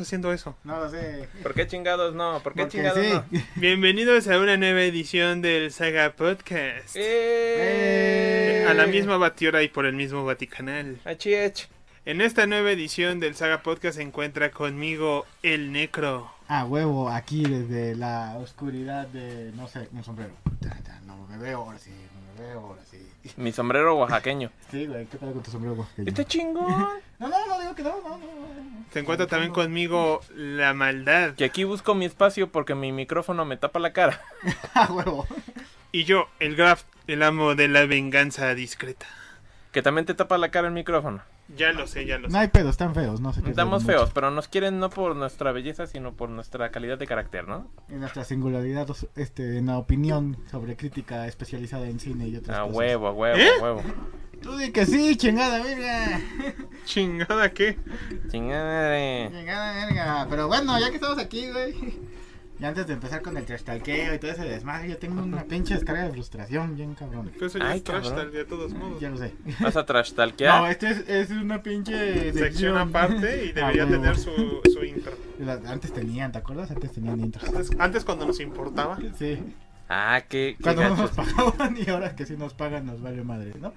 [0.00, 0.56] ¿Por qué seguimos haciendo eso?
[0.64, 1.28] No lo sé.
[1.42, 2.40] ¿Por qué chingados no?
[2.42, 3.12] ¿Por qué Porque chingados sí.
[3.12, 3.24] no?
[3.56, 6.94] Bienvenidos a una nueva edición del Saga Podcast.
[6.96, 8.64] ¡Eh!
[8.66, 10.98] A la misma batidora y por el mismo Vaticanal.
[11.04, 11.68] Achiech.
[12.06, 16.30] En esta nueva edición del Saga Podcast se encuentra conmigo el Necro.
[16.48, 20.32] Ah, huevo, aquí desde la oscuridad de, no sé, un sombrero.
[21.04, 23.06] No me veo ahora sí, no me veo ahora sí.
[23.36, 24.50] Mi sombrero oaxaqueño.
[24.70, 25.74] Sí, güey, ¿qué tal con tu sombrero?
[25.76, 26.08] oaxaqueño?
[26.08, 27.00] Está chingón.
[27.20, 28.26] No, no, no digo que no, no, no.
[28.94, 31.34] Se encuentra también conmigo la maldad.
[31.34, 34.22] Que aquí busco mi espacio porque mi micrófono me tapa la cara.
[34.74, 35.26] Ah, huevo.
[35.92, 39.06] Y yo, el Graf, el amo de la venganza discreta.
[39.72, 41.20] Que también te tapa la cara el micrófono.
[41.56, 42.38] Ya lo sé, ya lo No sé.
[42.38, 43.50] hay pedos, están feos, no sé qué.
[43.50, 43.92] Estamos mucho.
[43.92, 47.68] feos, pero nos quieren no por nuestra belleza, sino por nuestra calidad de carácter, ¿no?
[47.88, 52.62] En nuestra singularidad, este, en la opinión sobre crítica especializada en cine y otras A
[52.62, 52.76] cosas.
[52.76, 53.48] huevo, a huevo, ¿Eh?
[53.58, 53.82] a huevo.
[54.42, 56.20] Tú di que sí, chingada verga.
[56.86, 57.76] Chingada, ¿qué?
[58.30, 58.96] Chingada.
[59.30, 60.26] Chingada verga.
[60.30, 61.74] Pero bueno, ya que estamos aquí, güey.
[62.60, 65.74] Y antes de empezar con el trastalqueo y todo ese desmadre, yo tengo una pinche
[65.74, 67.30] descarga de frustración bien cabrón.
[67.32, 69.00] Pero eso ya Ay, es trash tal, de todos modos.
[69.00, 69.32] Ya lo sé.
[69.60, 70.70] ¿Vas a No, trashtalkear?
[70.70, 75.12] esto es, es una pinche Sección aparte y debería Ah, tener su, su intro.
[75.38, 76.70] La- Antes tenían, ¿te acuerdas?
[76.70, 77.48] Antes tenían intros.
[77.48, 78.98] Antes, antes cuando nos importaba.
[79.18, 79.38] Sí.
[79.88, 83.24] Ah, qué, qué Cuando no nos pagaban y ahora que sí nos pagan nos vale
[83.24, 83.72] madre, ¿no?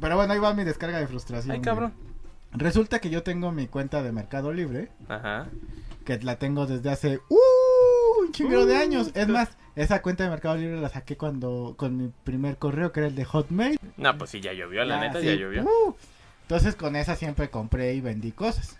[0.00, 1.52] Pero bueno, ahí va mi descarga de frustración.
[1.54, 1.92] Ay, cabrón.
[2.52, 5.46] Resulta que yo tengo mi cuenta de Mercado Libre, Ajá.
[6.04, 7.36] que la tengo desde hace ¡uh!
[8.30, 9.10] Un chingo de años.
[9.14, 13.00] Es más, esa cuenta de Mercado Libre la saqué cuando con mi primer correo, que
[13.00, 13.78] era el de Hotmail.
[13.96, 15.64] No, pues sí, ya llovió, la Ya, neta, sí, ya llovió.
[15.64, 15.96] ¡uh!
[16.42, 18.76] Entonces con esa siempre compré y vendí cosas.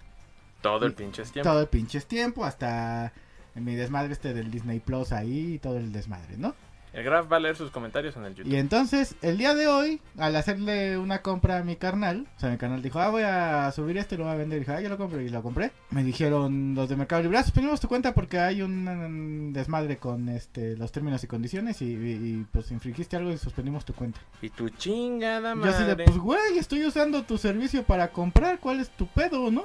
[0.62, 1.48] Todo el pinche tiempo.
[1.48, 3.12] Todo el pinches tiempo, hasta
[3.54, 6.54] mi desmadre este del Disney Plus ahí y todo el desmadre, ¿no?
[6.92, 8.52] El Graf va a leer sus comentarios en el YouTube.
[8.52, 12.50] Y entonces, el día de hoy, al hacerle una compra a mi carnal, o sea,
[12.50, 14.56] mi carnal dijo, ah, voy a subir esto y lo voy a vender.
[14.56, 15.70] Y dije, ah, yo lo compro y lo compré.
[15.90, 20.28] Me dijeron los de Mercado Libre, ah, suspendimos tu cuenta porque hay un, desmadre con
[20.28, 24.20] este los términos y condiciones y, y- y, pues infringiste algo y suspendimos tu cuenta.
[24.42, 26.04] Y tu chingada Yo así de, madre.
[26.06, 29.62] pues güey, estoy usando tu servicio para comprar, ¿cuál es tu pedo, no?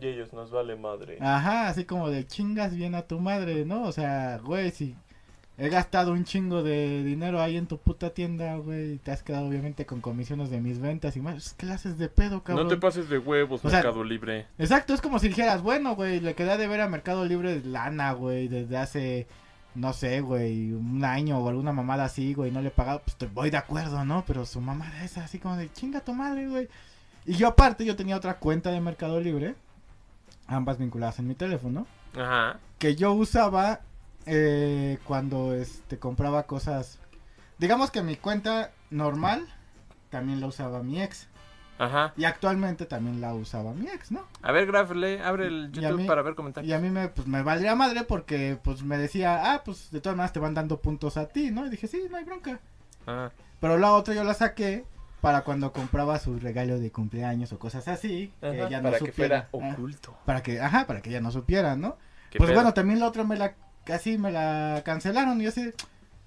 [0.00, 1.18] Y ellos nos vale madre.
[1.20, 3.84] Ajá, así como de chingas bien a tu madre, ¿no?
[3.84, 4.96] O sea, güey, si
[5.56, 9.22] he gastado un chingo de dinero ahí en tu puta tienda, güey, y te has
[9.22, 12.66] quedado obviamente con comisiones de mis ventas y más, ¿qué le haces de pedo, cabrón?
[12.66, 14.46] No te pases de huevos, O sea, Mercado Libre.
[14.58, 18.12] Exacto, es como si dijeras, bueno, güey, le quedé de ver a Mercado Libre lana,
[18.12, 19.26] güey, desde hace,
[19.76, 23.16] no sé, güey, un año o alguna mamada así, güey, no le he pagado, pues
[23.16, 24.24] te voy de acuerdo, ¿no?
[24.26, 26.68] Pero su mamada es así como de chinga tu madre, güey.
[27.26, 29.54] Y yo aparte, yo tenía otra cuenta de Mercado Libre,
[30.48, 32.58] ambas vinculadas en mi teléfono, Ajá.
[32.78, 33.80] que yo usaba
[34.26, 36.98] eh, cuando este compraba cosas.
[37.58, 39.46] Digamos que mi cuenta normal
[40.10, 41.28] también la usaba mi ex.
[41.76, 42.12] Ajá.
[42.16, 44.24] Y actualmente también la usaba mi ex, ¿no?
[44.42, 46.70] A ver, Graf, lee, abre el YouTube mí- para ver comentarios.
[46.70, 50.00] Y a mí me, pues, me valdría madre porque pues me decía, ah, pues de
[50.00, 51.66] todas maneras te van dando puntos a ti, ¿no?
[51.66, 52.60] Y dije, sí, no hay bronca.
[53.06, 53.32] Ajá.
[53.60, 54.84] Pero la otra yo la saqué
[55.20, 58.32] para cuando compraba su regalo de cumpleaños o cosas así.
[58.40, 60.16] Que ella no para que fuera Ah, oculto.
[60.26, 61.96] para que, ajá, para que ella no supiera, ¿no?
[62.30, 62.58] ¿Qué Pues pedo?
[62.60, 65.70] bueno, también la otra me la, casi me la cancelaron y yo así,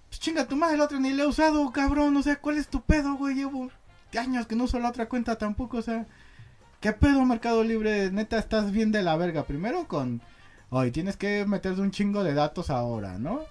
[0.10, 2.68] pues chinga tu madre, la otra ni la he usado, cabrón, o sea, ¿cuál es
[2.68, 3.36] tu pedo, güey?
[3.36, 3.70] Llevo
[4.18, 6.06] años que no uso la otra cuenta tampoco, o sea,
[6.80, 8.12] ¿qué pedo, Mercado Libre?
[8.12, 9.44] Neta, estás bien de la verga.
[9.46, 10.22] Primero con,
[10.70, 13.42] hoy tienes que meter un chingo de datos ahora, ¿no?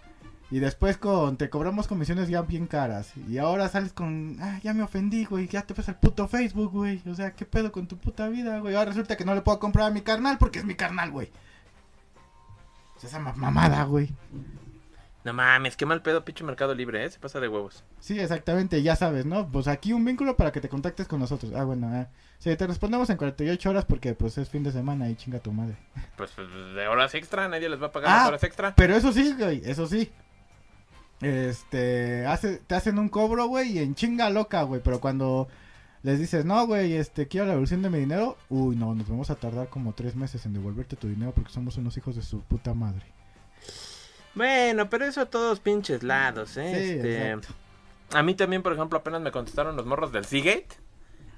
[0.51, 3.13] Y después con, te cobramos comisiones ya bien caras.
[3.29, 6.71] Y ahora sales con, ah, ya me ofendí, güey, ya te ves al puto Facebook,
[6.71, 7.03] güey.
[7.11, 8.77] O sea, ¿qué pedo con tu puta vida, güey?
[8.77, 11.31] Ahora resulta que no le puedo comprar a mi carnal porque es mi carnal, güey.
[12.97, 14.09] O sea, esa ma- mamada, güey.
[15.25, 17.11] No mames, qué mal pedo, pinche Mercado Libre, ¿eh?
[17.11, 17.83] Se pasa de huevos.
[17.99, 19.51] Sí, exactamente, ya sabes, ¿no?
[19.51, 21.53] Pues aquí un vínculo para que te contactes con nosotros.
[21.57, 22.07] Ah, bueno, ah.
[22.39, 25.51] Sí, te respondemos en 48 horas porque pues es fin de semana y chinga tu
[25.53, 25.75] madre.
[26.17, 26.47] Pues, pues,
[26.77, 28.17] de horas extra, nadie les va a pagar Ah.
[28.19, 28.75] las horas extra.
[28.77, 30.13] Pero eso sí, güey, eso sí.
[31.21, 34.81] Este, hace, te hacen un cobro, güey, y en chinga loca, güey.
[34.85, 35.49] Pero cuando
[36.07, 39.29] les dices, no, güey, este, quiero la devolución de mi dinero, uy, no, nos vamos
[39.31, 42.41] a tardar como tres meses en devolverte tu dinero porque somos unos hijos de su
[42.43, 43.05] puta madre.
[44.35, 46.73] Bueno, pero eso a todos pinches lados, ¿eh?
[46.75, 47.49] Sí, Este, exacto.
[48.13, 50.69] a mí también, por ejemplo, apenas me contestaron los morros del Seagate.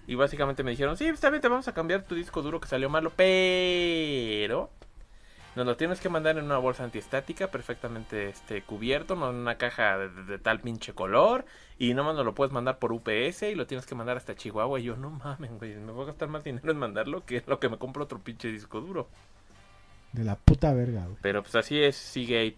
[0.06, 2.68] Y básicamente me dijeron, sí, está bien, te vamos a cambiar tu disco duro que
[2.68, 4.70] salió malo, pero...
[5.54, 9.56] Nos lo tienes que mandar en una bolsa antiestática perfectamente este, cubierto, no en una
[9.56, 11.44] caja de, de- de tal pinche color.
[11.78, 14.80] Y nomás nos lo puedes mandar por UPS y lo tienes que mandar hasta Chihuahua.
[14.80, 17.60] Y yo, no mames, güey, me voy a gastar más dinero en mandarlo que lo
[17.60, 19.08] que me compro otro pinche disco duro.
[20.12, 21.18] De la puta verga, güey.
[21.20, 22.56] Pero pues así es Seagate.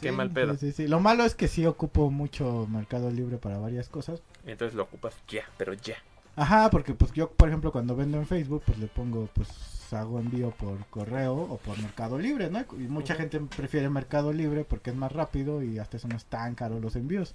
[0.00, 0.54] Qué Sí, mal pedo.
[0.54, 0.88] Sí, sí, sí.
[0.88, 4.22] Lo malo es que sí ocupo mucho Mercado Libre para varias cosas.
[4.44, 5.96] Entonces lo ocupas ya, pero ya.
[6.36, 9.48] Ajá, porque pues yo, por ejemplo, cuando vendo en Facebook, pues le pongo, pues
[9.92, 12.60] hago envío por correo o por Mercado Libre, ¿no?
[12.72, 16.26] Y mucha gente prefiere Mercado Libre porque es más rápido y hasta eso no es
[16.26, 17.34] tan caro los envíos.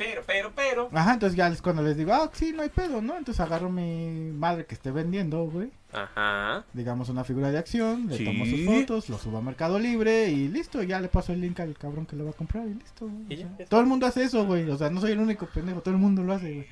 [0.00, 0.88] Pero, pero, pero.
[0.94, 3.18] Ajá, entonces ya es cuando les digo, ah, sí, no hay pedo, ¿no?
[3.18, 5.70] Entonces agarro mi madre que esté vendiendo, güey.
[5.92, 6.64] Ajá.
[6.72, 8.24] Digamos una figura de acción, le Sí.
[8.24, 11.60] tomo sus fotos, lo subo a Mercado Libre y listo, ya le paso el link
[11.60, 13.06] al cabrón que lo va a comprar y listo.
[13.08, 13.40] güey.
[13.40, 14.66] Y O sea, todo el mundo hace eso, güey.
[14.70, 16.66] O sea, no soy el único pendejo, todo el mundo lo hace, güey.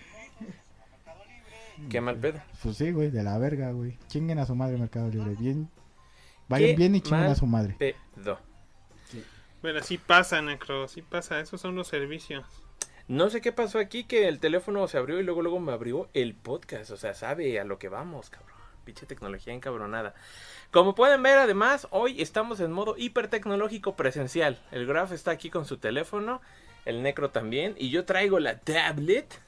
[1.90, 2.40] Qué mal pedo.
[2.62, 3.96] Pues sí, güey, de la verga, güey.
[4.08, 5.68] Chinguen a su madre Mercado Libre, bien.
[6.48, 7.76] Vayan bien y chinguen a su madre.
[7.78, 8.38] Pedo.
[9.60, 11.40] Bueno, sí pasa, Necro, sí pasa.
[11.40, 12.44] Esos son los servicios.
[13.08, 16.08] No sé qué pasó aquí que el teléfono se abrió y luego luego me abrió
[16.14, 16.90] el podcast.
[16.90, 18.56] O sea, sabe a lo que vamos, cabrón.
[18.84, 20.14] Pinche tecnología encabronada.
[20.70, 24.58] Como pueden ver, además, hoy estamos en modo hipertecnológico presencial.
[24.70, 26.40] El Graf está aquí con su teléfono,
[26.84, 29.40] el Necro también, y yo traigo la tablet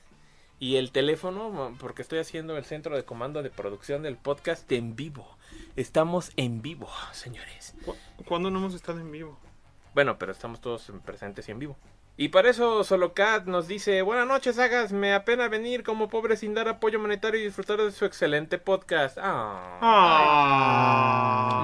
[0.59, 4.95] y el teléfono porque estoy haciendo el centro de comando de producción del podcast en
[4.97, 5.37] vivo.
[5.77, 7.75] Estamos en vivo, señores.
[7.85, 7.97] ¿Cu-
[8.27, 9.39] ¿Cuándo no hemos estado en vivo?
[9.95, 11.77] Bueno, pero estamos todos presentes y en vivo.
[12.17, 16.53] Y para eso Solocat nos dice, buenas noches, Sagas, me apena venir como pobre sin
[16.53, 19.17] dar apoyo monetario y disfrutar de su excelente podcast.
[19.21, 19.81] Ah.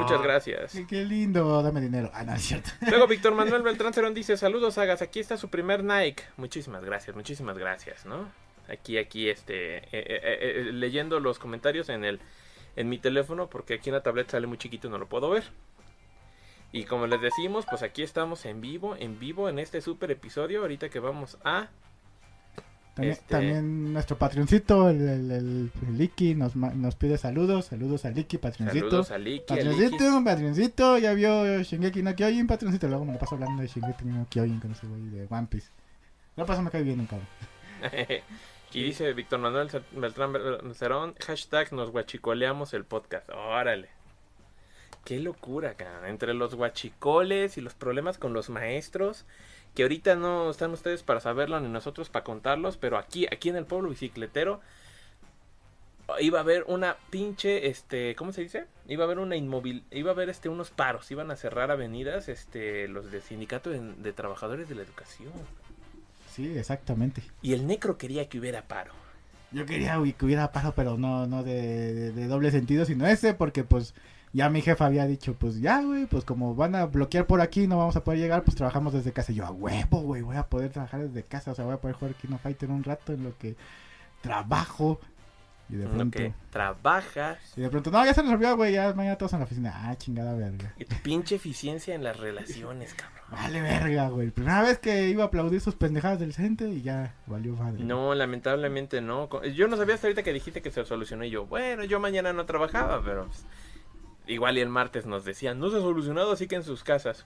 [0.00, 0.72] Muchas gracias.
[0.88, 2.10] Qué, lindo, dame dinero.
[2.14, 2.70] Ah, no, es cierto.
[2.88, 6.22] Luego Víctor Manuel Beltrán Cerón dice, saludos Sagas, aquí está su primer Nike.
[6.38, 8.31] Muchísimas gracias, muchísimas gracias, ¿no?
[8.69, 12.20] Aquí, aquí, este, eh, eh, eh, leyendo los comentarios en el,
[12.76, 15.31] en mi teléfono, porque aquí en la tableta sale muy chiquito y no lo puedo
[15.31, 15.44] ver.
[16.76, 20.61] Y como les decimos, pues aquí estamos en vivo, en vivo en este super episodio,
[20.61, 21.70] ahorita que vamos a...
[22.94, 27.64] También, Este- también nuestro patroncito, el, el, el, el Iki, nos, nos pide saludos.
[27.67, 28.88] Saludos al Iki, patroncito.
[28.90, 29.69] Saludos a Liki, a Liki.
[29.69, 32.88] Patroncito, patroncito, ya vio Shingeki no Kyojin, patroncito.
[32.88, 35.70] Luego me lo paso hablando de Shingeki no Kyojin con ese güey de One Piece.
[36.37, 37.28] No pasa, me cae bien un cabrón.
[38.75, 40.34] y dice Víctor Manuel Beltrán
[40.75, 43.31] Cerón, hashtag nos guachicoleamos el podcast.
[43.31, 43.95] Órale.
[45.06, 46.11] Qué locura, cara.
[46.11, 49.25] Entre los guachicoles y los problemas con los maestros,
[49.75, 53.56] que ahorita no están ustedes para saberlo ni nosotros para contarlos, pero aquí, aquí en
[53.56, 54.61] el pueblo bicicletero
[56.20, 58.67] iba a haber una pinche, este, ¿cómo se dice?
[58.88, 62.29] Iba a haber una inmóvil, iba a haber este unos paros, iban a cerrar avenidas,
[62.29, 65.32] este, los del sindicato de, de trabajadores de la educación.
[66.32, 67.23] Sí, exactamente.
[67.43, 68.93] Y el necro quería que hubiera paro.
[69.52, 73.35] Yo quería que hubiera paro, pero no, no de, de- de doble sentido, sino ese,
[73.35, 73.94] porque pues
[74.37, 77.67] ya mi jefa había dicho, pues ya, güey, pues como van a bloquear por aquí,
[77.67, 79.33] no vamos a poder llegar, pues trabajamos desde casa.
[79.33, 81.79] Y yo, a huevo, güey, voy a poder trabajar desde casa, o sea, voy a
[81.79, 83.56] poder jugar Kino Fighter un rato en lo que
[84.21, 85.00] trabajo.
[85.71, 88.75] Y de En lo pronto, que trabajas y de pronto, no, ya se resolvió, güey,
[88.75, 89.73] ya mañana todos en la oficina.
[89.75, 90.75] Ah, chingada verga.
[90.77, 93.17] y tu pinche eficiencia en las relaciones, cabrón.
[93.31, 94.31] Vale, verga, güey.
[94.31, 97.83] Primera vez que iba a aplaudir sus pendejadas del CENTE y ya valió madre.
[97.83, 99.29] No, lamentablemente no.
[99.44, 102.33] Yo no sabía hasta ahorita que dijiste que se solucionó y yo, bueno, yo mañana
[102.33, 103.44] no trabajaba, pero pues,
[104.26, 107.25] igual y el martes nos decían, no se ha solucionado, así que en sus casas.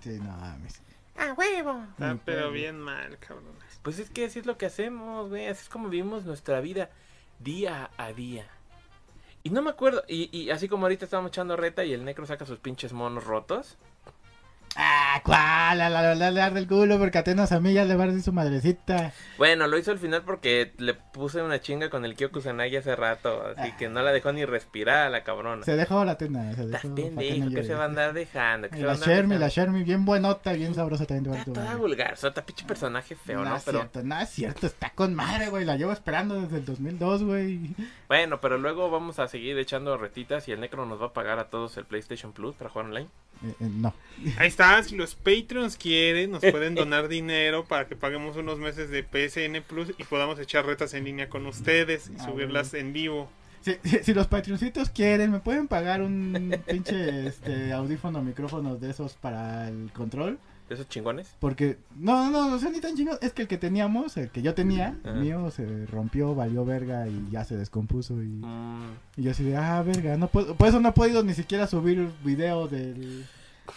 [0.00, 0.82] Sí, no mames.
[1.16, 1.82] ¡A huevo!
[1.92, 3.80] Está Ni pero bien mal, cabrones.
[3.82, 5.46] Pues es que así es lo que hacemos, güey.
[5.46, 6.90] Así es como vivimos nuestra vida
[7.38, 8.46] día a día.
[9.42, 12.26] Y no me acuerdo, y, y así como ahorita estábamos echando reta y el necro
[12.26, 13.78] saca sus pinches monos rotos.
[14.78, 18.04] Ah, cuál, la verdad le arde el culo porque Atenas a mí ya le va
[18.04, 19.12] a decir su madrecita.
[19.38, 22.94] Bueno, lo hizo al final porque le puse una chinga con el Kyoku Sanagi hace
[22.94, 25.64] rato, así que no la dejó ni respirar a la cabrona.
[25.64, 26.94] Se dejó la Atena, se Estás dejó.
[26.94, 28.68] pendejo, que se va a andar dejando.
[28.68, 29.48] Que Y se la Shermy, la.
[29.48, 31.34] Shermy, bien buenota, bien sabrosa también.
[31.36, 33.56] Está toda vulgar, sota, pinche personaje feo, no, ¿no?
[33.56, 35.64] es Pero cierto, no es cierto, está con madre, güey.
[35.64, 37.74] La llevo esperando desde el 2002, güey.
[38.08, 41.38] bueno, pero luego vamos a seguir echando retitas y el Necro nos va a pagar
[41.38, 43.08] a todos el PlayStation Plus para jugar online.
[43.44, 43.92] Eh, eh, no.
[44.38, 48.90] Ahí está, si los Patreons quieren, nos pueden donar dinero para que paguemos unos meses
[48.90, 52.92] de PSN Plus y podamos echar retas en línea con ustedes y Ah, subirlas en
[52.92, 53.28] vivo.
[53.62, 58.90] Si, si- si los patroncitos quieren, ¿me pueden pagar un pinche este, audífono, micrófonos de
[58.90, 60.38] esos para el control?
[60.68, 61.28] ¿De esos chingones?
[61.38, 63.22] Porque, no, no, no son ni tan chingados.
[63.22, 67.28] Es que el que teníamos, el que yo tenía, mío, se rompió, valió verga y
[67.30, 68.20] ya se descompuso.
[68.22, 71.22] Y, Mm, y yo así de, ah, verga, no puedo, por eso no he podido
[71.22, 73.24] ni siquiera subir video del,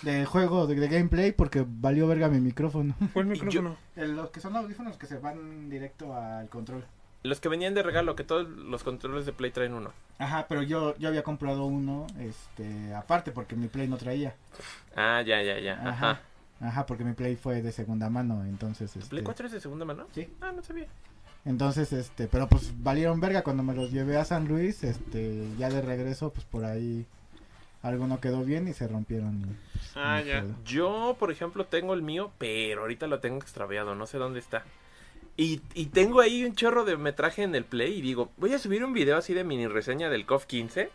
[0.01, 2.95] del juego, de, de gameplay, porque valió verga mi micrófono.
[3.13, 3.75] ¿Cuál micrófono?
[3.95, 6.85] El- los que son audífonos que se van directo al control.
[7.23, 9.91] los que venían de regalo, que todos los controles de Play traen uno.
[10.19, 14.35] Ajá, pero yo, yo había comprado uno, este, aparte, porque mi Play no traía.
[14.95, 15.73] Ah, ya, ya, ya.
[15.73, 15.89] Ajá.
[16.11, 16.21] Ajá.
[16.61, 19.09] Ajá, porque mi Play fue de segunda mano, entonces, este...
[19.09, 20.07] ¿Play 4 es de segunda mano?
[20.13, 20.29] Sí.
[20.41, 20.87] Ah, no sabía.
[21.45, 25.69] Entonces, este, pero pues valieron verga cuando me los llevé a San Luis, este, ya
[25.69, 27.05] de regreso, pues por ahí
[27.81, 29.41] algo no quedó bien y se rompieron.
[29.41, 29.55] y,
[29.95, 30.45] Ah, ya.
[30.65, 34.63] Yo, por ejemplo, tengo el mío, pero ahorita lo tengo extraviado, no sé dónde está.
[35.37, 38.59] Y, y tengo ahí un chorro de metraje en el Play y digo, voy a
[38.59, 40.89] subir un video así de mini reseña del KOF 15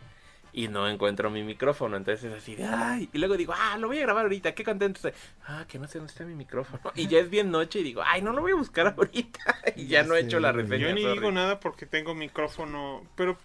[0.53, 1.97] y no encuentro mi micrófono.
[1.97, 3.09] Entonces es así de, ay.
[3.11, 5.13] Y luego digo, ah, lo voy a grabar ahorita, qué contento estoy.
[5.47, 6.79] Ah, que no sé dónde está mi micrófono.
[6.93, 9.39] Y ya es bien noche y digo, ay, no lo voy a buscar ahorita.
[9.75, 10.89] Y ya Ya no he hecho la reseña.
[10.89, 11.15] Yo ni sorry.
[11.15, 13.37] digo nada porque tengo micrófono, pero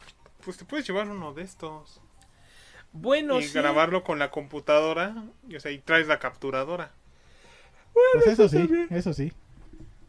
[0.45, 2.01] pues te puedes llevar uno de estos
[2.93, 3.55] Bueno, y sí.
[3.59, 5.15] grabarlo con la computadora,
[5.49, 6.93] y, o sea, y traes la capturadora.
[7.93, 9.33] Pues eso sí, eso sí.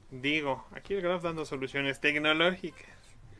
[0.09, 2.87] Digo, aquí el Graf dando soluciones tecnológicas.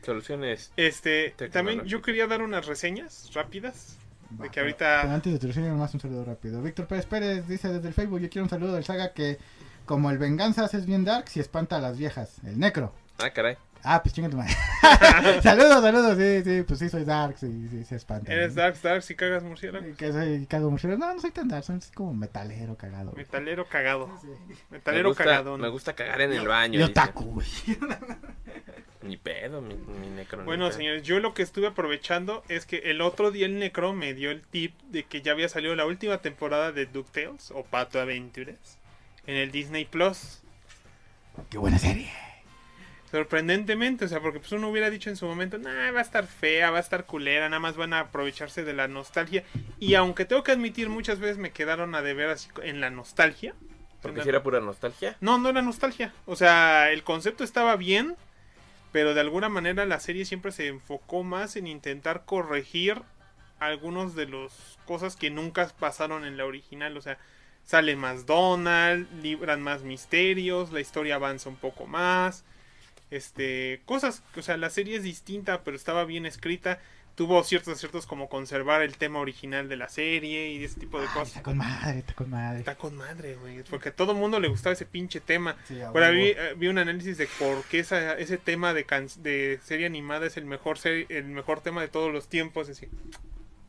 [0.02, 0.72] Soluciones.
[0.76, 1.52] Este, Tecnológicas.
[1.52, 3.98] también yo quería dar unas reseñas rápidas
[4.38, 6.62] Va, de que ahorita pero antes de tu reseña, nomás un saludo rápido.
[6.62, 9.38] Víctor Pérez Pérez dice desde el Facebook: Yo quiero un saludo del saga que,
[9.84, 12.38] como el Venganzas es bien dark, si espanta a las viejas.
[12.44, 12.92] El Necro.
[13.18, 13.56] Ah, caray.
[13.84, 14.54] Ah, pues chinga tu madre.
[15.42, 16.16] saludos, saludos.
[16.16, 17.36] Sí, sí, pues sí, soy dark.
[17.38, 18.32] Sí, sí, se espanta.
[18.32, 18.54] eres.
[18.54, 19.96] Dark Dark si cagas murciélago.
[19.96, 21.00] Que soy cago murciélago.
[21.00, 23.12] No, no soy tan dark, soy como metalero cagado.
[23.16, 24.08] Metalero cagado.
[24.70, 25.60] Me Metalero gusta, cagadón.
[25.60, 26.74] me gusta cagar en el baño.
[26.74, 26.90] Y dice.
[26.90, 27.46] otaku, güey.
[29.02, 30.44] Ni pedo, mi, mi necro.
[30.44, 34.14] Bueno, señores, yo lo que estuve aprovechando es que el otro día el Necro me
[34.14, 38.00] dio el tip de que ya había salido la última temporada de DuckTales o Pato
[38.00, 38.78] Aventuras
[39.26, 40.42] en el Disney Plus.
[41.50, 42.12] Qué buena serie.
[43.12, 46.26] Sorprendentemente, o sea, porque pues uno hubiera dicho en su momento, nah, va a estar
[46.26, 49.44] fea, va a estar culera, nada más van a aprovecharse de la nostalgia.
[49.78, 53.54] Y aunque tengo que admitir, muchas veces me quedaron a deber así en la nostalgia.
[54.00, 55.14] Porque si era pura nostalgia.
[55.20, 56.14] No, no era nostalgia.
[56.24, 58.16] O sea, el concepto estaba bien,
[58.92, 63.02] pero de alguna manera la serie siempre se enfocó más en intentar corregir
[63.58, 66.96] algunos de las cosas que nunca pasaron en la original.
[66.96, 67.18] O sea,
[67.62, 72.46] sale más Donald, libran más misterios, la historia avanza un poco más.
[73.12, 76.80] Este, cosas, o sea, la serie es distinta, pero estaba bien escrita.
[77.14, 81.06] Tuvo ciertos aciertos como conservar el tema original de la serie y ese tipo de
[81.08, 81.28] Ay, cosas.
[81.28, 82.58] está con madre, está con madre.
[82.60, 83.62] Está con madre, güey.
[83.64, 85.58] Porque a todo mundo le gustaba ese pinche tema.
[85.68, 86.40] Sí, a Por ahí vi, huevo.
[86.40, 90.26] eh, vi un análisis de por qué esa- ese tema de, can- de serie animada
[90.26, 92.70] es el mejor serie- el mejor tema de todos los tiempos.
[92.70, 92.88] Así.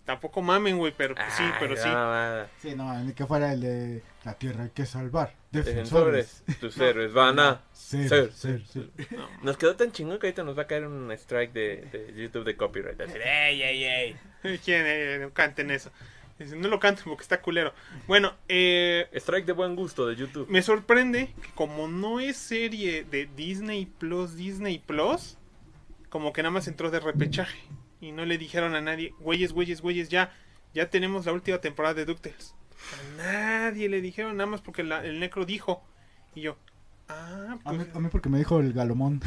[0.06, 1.88] Tampoco mamen, güey, pero pues, sí, Ay, pero no, sí.
[1.88, 2.50] mamada.
[2.62, 5.34] Sí, no, ni que fuera el de La Tierra hay que salvar.
[5.52, 6.44] Defensores.
[6.60, 8.90] Tus héroes van a Ser, ser, ser.
[9.12, 9.30] No.
[9.44, 12.44] Nos quedó tan chingón que ahorita nos va a caer un strike de, de YouTube
[12.44, 13.00] de copyright.
[13.00, 14.16] Así, ey, ey, ey.
[14.66, 15.90] ¿Quién eh, no canten eso?
[16.58, 17.74] No lo canten porque está culero.
[18.08, 20.48] Bueno, eh, Strike de buen gusto de YouTube.
[20.50, 25.38] me sorprende que como no es serie de Disney Plus, Disney Plus,
[26.10, 27.60] como que nada más entró de repechaje.
[28.04, 30.30] Y no le dijeron a nadie, güeyes, güeyes, güeyes, ya,
[30.74, 32.54] ya tenemos la última temporada de DuckTales.
[32.92, 35.82] A nadie le dijeron nada más porque la- el necro dijo.
[36.36, 36.58] Y yo,
[37.08, 39.22] ah, A mí, pues, a mí porque me dijo el Galomón.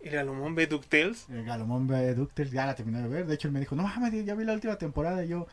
[0.00, 1.28] el Galomón ve DuckTales.
[1.30, 3.26] El Galomón ve DuckTales, ya la terminé de ver.
[3.26, 5.24] De hecho, él me dijo, no mames, ya vi la última temporada.
[5.24, 5.48] Y yo,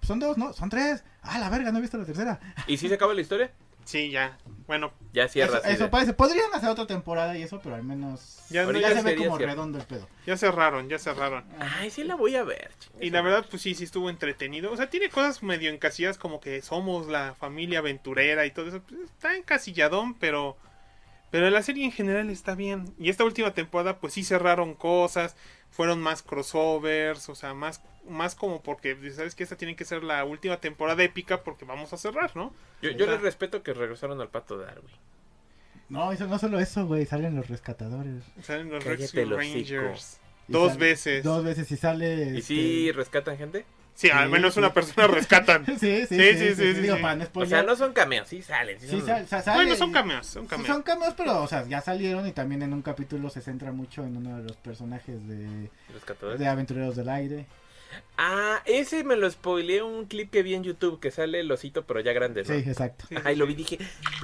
[0.00, 1.04] son dos, no, son tres.
[1.20, 2.40] Ah, la verga, no he visto la tercera.
[2.66, 3.52] ¿Y si se acaba la historia?
[3.84, 4.38] Sí, ya.
[4.66, 6.12] Bueno, Ya cierra eso así eso de- parece.
[6.14, 8.38] Podrían hacer otra temporada y eso, pero al menos.
[8.48, 9.54] Ya Ya, no, se ya ve sería como cierto.
[9.54, 10.08] redondo el pedo.
[10.26, 11.44] ya cerraron, ya cerraron.
[11.58, 12.70] Ay, sí la voy a ver.
[13.00, 14.70] Y la verdad, pues sí, sí estuvo entretenido.
[14.72, 18.80] O sea, tiene cosas medio encasillas como que somos la familia aventurera y todo eso.
[18.82, 20.56] Pues, está encasilladón, pero...
[21.30, 22.94] Pero la serie en general está bien.
[22.98, 25.34] Y esta última temporada, pues sí cerraron cosas.
[25.72, 27.28] Fueron más crossovers.
[27.28, 31.02] O sea, más, más como porque, ¿sabes que Esta tiene que ser la última temporada
[31.02, 32.54] épica porque vamos a cerrar, ¿no?
[32.80, 34.90] Yo, yo les respeto que regresaron al pato Darwin.
[35.88, 37.04] No, eso, no solo eso, güey.
[37.04, 38.22] Salen los rescatadores.
[38.42, 39.36] Salen los Cállate Rescue.
[39.36, 40.20] Rangers.
[40.48, 41.24] Dos sale- veces.
[41.24, 42.38] Dos veces y sale.
[42.38, 43.64] ¿Y si este, rescatan gente?
[43.94, 44.60] Sí, al menos sí.
[44.60, 45.64] una persona rescatan.
[45.66, 46.16] Sí, sí, sí.
[46.18, 47.02] Sí, sí, sí, sí, Digo, sí.
[47.02, 47.60] para no O spoilear.
[47.60, 48.80] sea, no son cameos, sí salen.
[48.80, 50.66] Sí, Sí, son- sal- sa- sale Bueno, son y- cameos, son Sí, cameos.
[50.68, 54.04] son cameos, pero, o sea, ya salieron y también en un capítulo se centra mucho
[54.04, 55.70] en uno de los personajes de,
[56.38, 57.46] de Aventureros del Aire.
[58.16, 61.84] Ah, ese me lo spoileé un clip que vi en YouTube que sale el osito
[61.84, 62.46] pero ya grande, ¿no?
[62.48, 63.04] Sí, exacto.
[63.06, 63.78] Sí, sí, Ay, lo vi dije,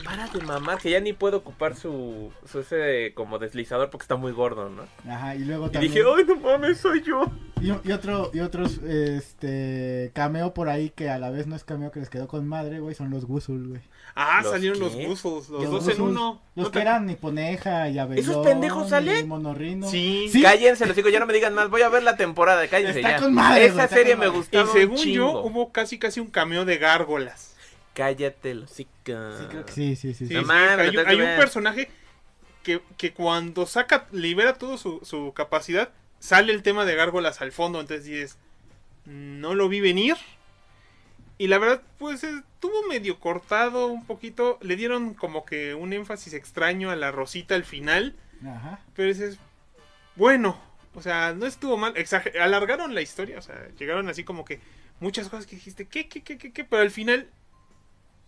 [0.04, 4.16] para de mamar, que ya ni puedo ocupar su, su ese como deslizador porque está
[4.16, 4.87] muy gordo, ¿no?
[5.12, 5.92] Ajá, y luego Y también...
[5.92, 7.30] dije, ay, no mames, soy yo.
[7.60, 11.64] Y, y otro, y otros, este, cameo por ahí que a la vez no es
[11.64, 13.80] cameo que les quedó con madre, güey, son los Gusul, güey.
[14.14, 14.84] Ah, ¿Los salieron qué?
[14.84, 16.40] los Guzzles, los Los dos en uno.
[16.56, 18.42] Los ¿No que te- eran Niponeja y Abelón.
[18.42, 19.28] pendejos y salen?
[19.28, 19.88] Monorrino.
[19.88, 20.28] Sí.
[20.32, 20.42] Sí.
[20.42, 23.12] Cállense, los digo, ya no me digan más, voy a ver la temporada, cállense Está
[23.16, 23.20] ya.
[23.22, 26.20] con madre, güey, Esa está serie con me gustaba Y según yo, hubo casi casi
[26.20, 27.54] un cameo de gárgolas.
[27.94, 30.26] Cállate, los Sí, creo que sí, sí, sí.
[30.26, 30.34] Sí.
[30.34, 31.90] No hay, hay un personaje
[32.62, 37.52] que, que cuando saca, libera todo su, su capacidad, sale el tema de gárgolas al
[37.52, 37.80] fondo.
[37.80, 38.38] Entonces dices,
[39.04, 40.16] no lo vi venir.
[41.38, 44.58] Y la verdad, pues estuvo medio cortado un poquito.
[44.60, 48.16] Le dieron como que un énfasis extraño a la rosita al final.
[48.44, 48.80] Ajá.
[48.94, 49.38] Pero dices,
[50.16, 50.60] bueno,
[50.94, 51.94] o sea, no estuvo mal.
[51.94, 54.60] exager- alargaron la historia, o sea, llegaron así como que
[54.98, 56.64] muchas cosas que dijiste, ¿qué, qué, qué, qué, qué?
[56.64, 57.28] Pero al final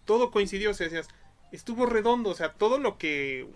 [0.04, 1.08] todo coincidió, o sea, decías,
[1.50, 3.48] estuvo redondo, o sea, todo lo que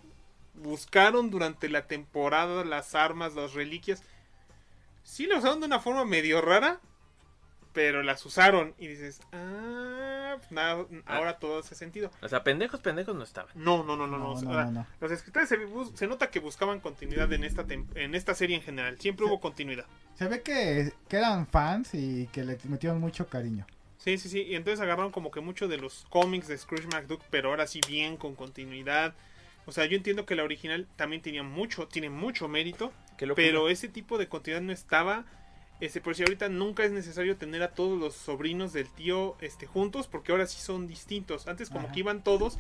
[0.55, 4.03] buscaron durante la temporada las armas, las reliquias.
[5.05, 6.81] Sí las usaron de una forma medio rara,
[7.73, 12.11] pero las usaron y dices, ah, pues nada, ahora todo hace sentido.
[12.23, 13.53] O sea, pendejos, pendejos no estaban.
[13.55, 14.19] No, no, no, no, no.
[14.19, 14.87] No, o no, sea, no, no.
[15.01, 15.49] Los escritores
[15.95, 18.99] se, nota que buscaban continuidad en esta en esta serie en general.
[18.99, 19.87] Siempre hubo continuidad.
[20.15, 23.67] Se ve que, que eran fans y que le metieron mucho cariño.
[23.99, 24.43] Sí, sí, sí.
[24.43, 27.81] Y entonces agarraron como que mucho de los cómics de Scrooge McDuck, pero ahora sí
[27.89, 29.15] bien con continuidad.
[29.67, 32.93] O sea, yo entiendo que la original también tenía mucho, tiene mucho mérito.
[33.35, 35.25] Pero ese tipo de continuidad no estaba.
[35.81, 39.67] Este, por si ahorita nunca es necesario tener a todos los sobrinos del tío este,
[39.67, 41.49] juntos, porque ahora sí son distintos.
[41.49, 41.93] Antes como Ajá.
[41.93, 42.59] que iban todos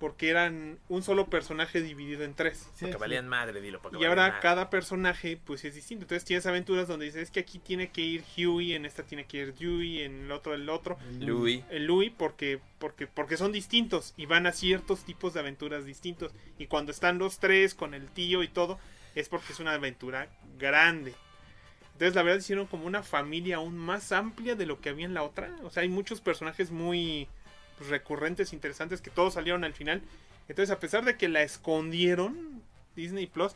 [0.00, 2.58] porque eran un solo personaje dividido en tres.
[2.58, 2.98] Sí, Porque sí.
[2.98, 3.80] valían madre, dilo.
[3.80, 4.40] Porque Y ahora madre.
[4.42, 6.04] cada personaje pues es distinto.
[6.04, 9.24] Entonces tienes aventuras donde dices es que aquí tiene que ir Huey, en esta tiene
[9.24, 10.98] que ir Dewey, en el otro el otro.
[11.20, 11.62] El- Louis.
[11.70, 16.32] El Louis porque, porque, porque son distintos y van a ciertos tipos de aventuras distintos.
[16.58, 18.78] Y cuando están los tres con el tío y todo,
[19.14, 20.28] es porque es una aventura
[20.58, 21.14] grande.
[21.92, 25.14] Entonces la verdad hicieron como una familia aún más amplia de lo que había en
[25.14, 25.54] la otra.
[25.62, 27.28] O sea, hay muchos personajes muy
[27.78, 30.02] pues, recurrentes, interesantes, que todos salieron al final.
[30.48, 32.62] Entonces a pesar de que la escondieron,
[32.96, 33.52] Disney Plus,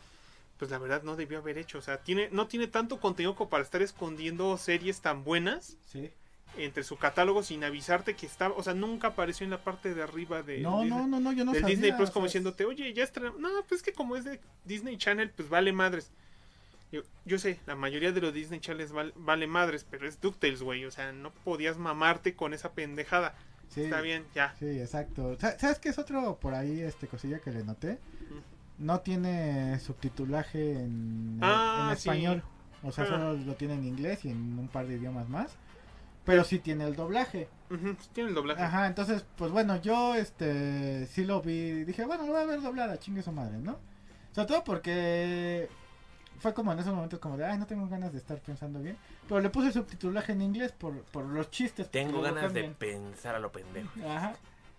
[0.58, 1.78] pues la verdad no debió haber hecho.
[1.78, 6.10] O sea, tiene, no tiene tanto contenido como para estar escondiendo series tan buenas Sí.
[6.56, 10.02] Entre su catálogo sin avisarte que estaba, o sea, nunca apareció en la parte de
[10.02, 11.76] arriba de No, Disney, no, no, no, yo no del sabía.
[11.76, 13.40] Disney Plus como diciéndote, oye, ya estrenamos.
[13.40, 16.10] No, pues es que como es de Disney Channel, pues vale madres.
[16.90, 20.62] Yo, yo sé, la mayoría de los Disney Channels val- vale madres, pero es DuckTales,
[20.62, 20.84] güey.
[20.86, 23.34] O sea, no podías mamarte con esa pendejada.
[23.68, 24.54] sí, Está bien, ya.
[24.58, 25.36] Sí, exacto.
[25.38, 27.98] Sa- ¿Sabes qué es otro por ahí, este cosilla que le noté?
[28.78, 32.08] No tiene subtitulaje en, Ah, en sí.
[32.08, 32.42] español.
[32.82, 33.08] O sea, Ah.
[33.08, 35.56] solo lo tiene en inglés y en un par de idiomas más.
[36.28, 37.48] Pero sí tiene el doblaje.
[37.70, 38.62] Ujú, tiene el doblaje.
[38.62, 41.84] Ajá, entonces, pues bueno, yo este sí lo vi.
[41.84, 43.78] Dije, bueno, lo voy a ver doblada, chingue su madre, ¿no?
[44.32, 45.70] Sobre todo porque
[46.38, 48.98] fue como en esos momentos como de, ay, no tengo ganas de estar pensando bien.
[49.26, 51.90] Pero le puse el subtitulaje en inglés por, por los chistes.
[51.90, 53.88] Tengo ganas de pensar a lo pendejo.
[54.06, 54.34] Ajá.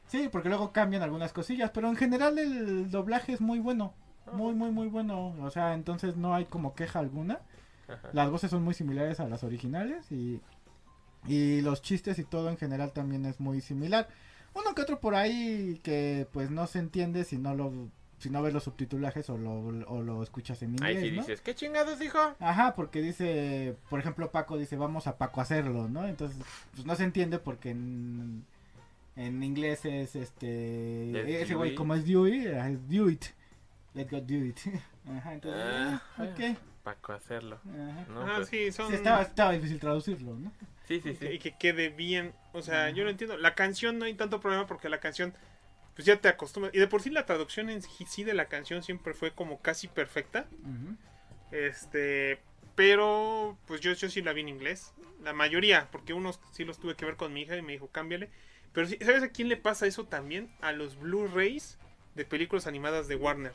[0.06, 3.96] Sí, porque luego cambian algunas cosillas, pero en general el doblaje es muy bueno.
[4.34, 5.36] Muy, muy, muy bueno.
[5.42, 7.40] O sea, entonces no hay como queja alguna.
[7.88, 8.10] Ajá.
[8.14, 10.42] Las voces son muy similares a las originales y,
[11.28, 14.08] y los chistes y todo en general también es muy similar.
[14.54, 18.42] Uno que otro por ahí que pues no se entiende si no lo si no
[18.42, 21.22] ves los subtitulajes o lo, o lo escuchas en inglés, Ahí sí ¿no?
[21.22, 22.20] dices, ¿qué chingados dijo?
[22.40, 26.06] Ajá, porque dice, por ejemplo, Paco dice, vamos a Paco a hacerlo, ¿no?
[26.06, 26.38] Entonces,
[26.74, 28.46] pues no se entiende porque en,
[29.16, 33.24] en inglés es este, Es ese güey como es Dewey, es do it,
[33.94, 34.60] let go do it.
[35.18, 36.58] Ajá, entonces, Ah, ah, ok.
[36.84, 37.60] Paco hacerlo.
[37.70, 38.06] Ajá.
[38.10, 38.90] No, ah, pues, sí, son...
[38.90, 40.52] Sí, estaba, estaba difícil traducirlo, ¿no?
[40.90, 41.40] Sí, sí, y que- y sí.
[41.40, 42.34] que quede bien.
[42.52, 43.38] O sea, yo lo entiendo.
[43.38, 45.34] La canción no hay tanto problema porque la canción,
[45.96, 46.74] pues ya te acostumbras.
[46.76, 49.62] Y de por sí la traducción en sí sí de la canción siempre fue como
[49.62, 50.48] casi perfecta.
[51.52, 52.40] Este,
[52.76, 54.94] pero pues yo, yo sí la vi en inglés.
[55.24, 57.88] La mayoría, porque unos sí los tuve que ver con mi hija y me dijo,
[57.90, 58.30] cámbiale.
[58.72, 60.50] Pero sí, ¿sabes a quién le pasa eso también?
[60.62, 61.78] A los Blu-rays
[62.16, 63.54] de películas animadas de Warner.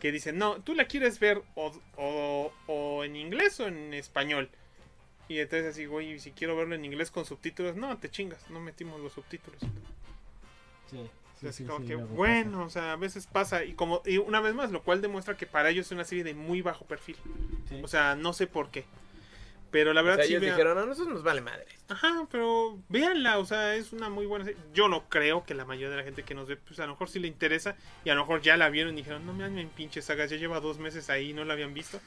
[0.00, 4.50] Que dicen, no, tú la quieres ver o, o- o en inglés o en español.
[5.30, 8.58] Y entonces así, güey, si quiero verlo en inglés con subtítulos, no, te chingas, no
[8.60, 9.60] metimos los subtítulos.
[10.90, 13.62] Sí, O sea, sí, así sí, como sí, que, bueno, o sea, a veces pasa.
[13.64, 16.24] Y como y una vez más, lo cual demuestra que para ellos es una serie
[16.24, 17.16] de muy bajo perfil.
[17.80, 18.84] O sea, no sé por qué.
[19.70, 21.64] Pero la O verdad sea, sí ellos vea- dijeron, a nosotros nos vale madre.
[21.88, 24.60] Ajá, pero véanla, o sea, es una muy buena serie.
[24.74, 26.94] Yo no creo que la mayoría de la gente que nos ve, pues a lo
[26.94, 27.76] mejor sí le interesa.
[28.04, 30.38] Y a lo mejor ya la vieron y dijeron, no me en pinches sagas, ya
[30.38, 32.00] lleva dos meses ahí y no la habían visto.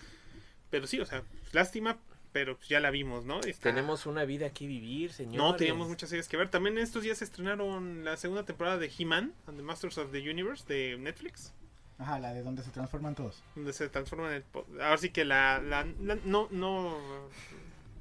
[0.69, 1.97] Pero sí, o sea, lástima,
[2.33, 3.39] pero pues ya la vimos, ¿no?
[3.41, 5.35] Está- Tenemos una vida que vivir, señor.
[5.37, 6.49] No, teníamos muchas series que ver.
[6.49, 10.19] También estos días se estrenaron la segunda temporada de He-Man and the Masters of the
[10.29, 11.53] Universe de Netflix.
[11.99, 13.43] Ajá, la de donde se transforman todos.
[13.55, 14.43] Donde se transforma en el...
[14.81, 15.61] Ahora sí que la...
[15.61, 16.97] la- la- no, no...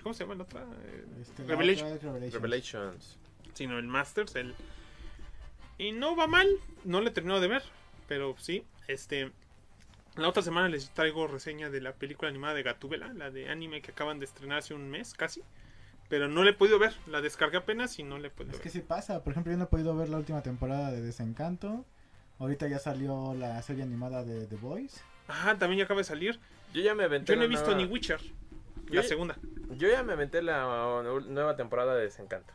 [0.02, 0.62] ¿Cómo se llama la otra?
[0.62, 1.86] Eh, Este, la Revelation.
[1.86, 2.42] otra es Revelation.
[2.42, 3.18] Revelations.
[3.54, 4.54] Sino el Masters, el...
[5.78, 6.48] Y no va mal.
[6.84, 7.62] No le he terminado de ver.
[8.08, 9.30] Pero sí, este...
[10.16, 13.80] La otra semana les traigo reseña de la película animada de Gatúbela, la de anime
[13.80, 15.42] que acaban de estrenar hace un mes casi.
[16.08, 18.58] Pero no le he podido ver, la descargué apenas y no le he podido Es
[18.60, 18.72] que ver.
[18.72, 21.86] sí pasa, por ejemplo, yo no he podido ver la última temporada de Desencanto.
[22.38, 25.00] Ahorita ya salió la serie animada de The Voice.
[25.28, 26.38] Ajá, también ya acaba de salir.
[26.74, 29.38] Yo ya me aventé Yo no he visto nueva- ni Witcher, Yo la ya- segunda.
[29.70, 32.52] Yo ya me aventé la nueva temporada de Desencanto.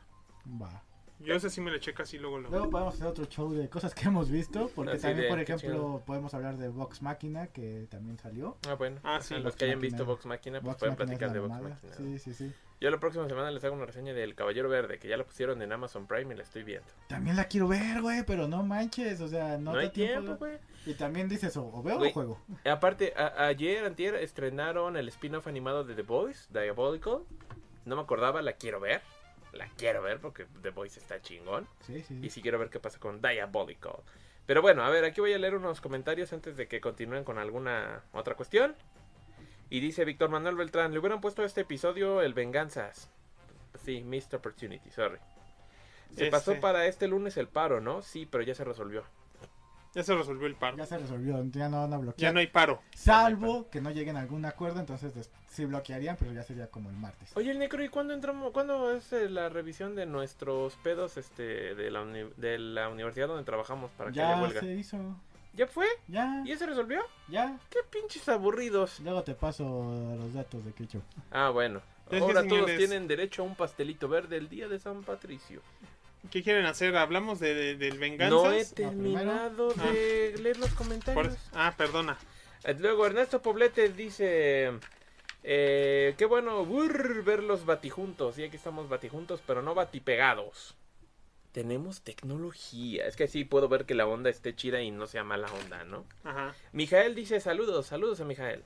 [0.62, 0.84] Va.
[1.20, 2.38] Yo esa sí me la eché casi luego.
[2.40, 2.56] luego.
[2.56, 5.38] Luego podemos hacer otro show de cosas que hemos visto, porque Así también, de, por
[5.38, 6.04] qué ejemplo, chido.
[6.06, 8.58] podemos hablar de Vox Máquina, que también salió.
[8.68, 9.00] Ah, bueno.
[9.04, 9.36] Ah, sí.
[9.36, 9.98] Los que hayan Machina.
[9.98, 11.70] visto Vox Máquina, pues Vox pueden es platicar la de Vox mamada.
[11.76, 11.94] Máquina.
[11.96, 12.54] Sí, sí, sí.
[12.80, 15.60] Yo la próxima semana les hago una reseña del Caballero Verde, que ya la pusieron
[15.64, 16.88] en Amazon Prime y la estoy viendo.
[17.08, 20.36] También la quiero ver, güey, pero no manches, o sea, no, No, da hay tiempo,
[20.36, 20.60] güey.
[20.86, 22.12] Y también dices, o, o veo Güey.
[22.12, 22.40] o juego.
[22.72, 27.22] Aparte, a- ayer, antier, estrenaron el spin-off animado de The Boys, Diabolical.
[27.86, 29.02] No me acordaba, la quiero ver.
[29.58, 31.68] La quiero ver porque The Boys está chingón.
[31.82, 32.20] Sí, sí.
[32.22, 33.98] Y sí quiero ver qué pasa con Diabolical.
[34.46, 37.38] Pero bueno, a ver, aquí voy a leer unos comentarios antes de que continúen con
[37.38, 38.76] alguna otra cuestión.
[39.70, 43.10] Y dice Víctor Manuel Beltrán, le hubieran puesto a este episodio el Venganzas.
[43.84, 45.18] Sí, Missed Opportunity, sorry.
[46.16, 46.32] Se Este.
[46.32, 48.02] pasó para este lunes el paro, ¿no?
[48.02, 49.04] Sí, pero ya se resolvió.
[49.94, 50.78] Ya se resolvió el paro.
[50.78, 52.34] Ya se resolvió, ya no van a Ya bloquear.
[52.34, 52.82] no hay paro.
[52.96, 56.90] Salvo que no lleguen a algún acuerdo, entonces des- sí bloquearían, pero ya sería como
[56.90, 57.32] el martes.
[57.36, 58.52] Oye, el Necro, ¿y cuándo entramos?
[58.52, 63.28] ¿Cuándo es eh, la revisión de nuestros pedos este de la, uni- de la universidad
[63.28, 64.98] donde trabajamos para que haya Ya se hizo,
[65.54, 65.88] ¿Ya fue?
[66.08, 67.02] ya, ¿Y ya se resolvió?
[67.28, 67.58] ya.
[67.72, 69.00] ¡Qué pinches aburridos!
[69.00, 71.02] Luego te paso los datos de Kicho.
[71.32, 71.82] Ah, bueno.
[72.10, 75.62] Que, Ahora todos tienen derecho a un pastelito verde el día de San Patricio.
[76.32, 76.96] ¿Qué quieren hacer?
[76.98, 78.32] ¿Hablamos de, de- del venganzas?
[78.44, 81.38] No he No, terminado de leer los Por- comentarios.
[81.54, 82.18] Ah, perdona.
[82.64, 84.72] Eh, Luego Ernesto Poblete dice...
[85.50, 88.38] Eh, qué bueno burr, ver los batijuntos.
[88.38, 90.76] Y aquí estamos batijuntos, pero no batipegados.
[91.54, 93.08] Tenemos tecnología.
[93.08, 95.84] Es que sí puedo ver que la onda esté chida y no sea mala onda,
[95.86, 96.06] ¿no?
[96.24, 96.54] Ajá.
[96.74, 98.64] Mijael dice saludos, saludos a Mijael.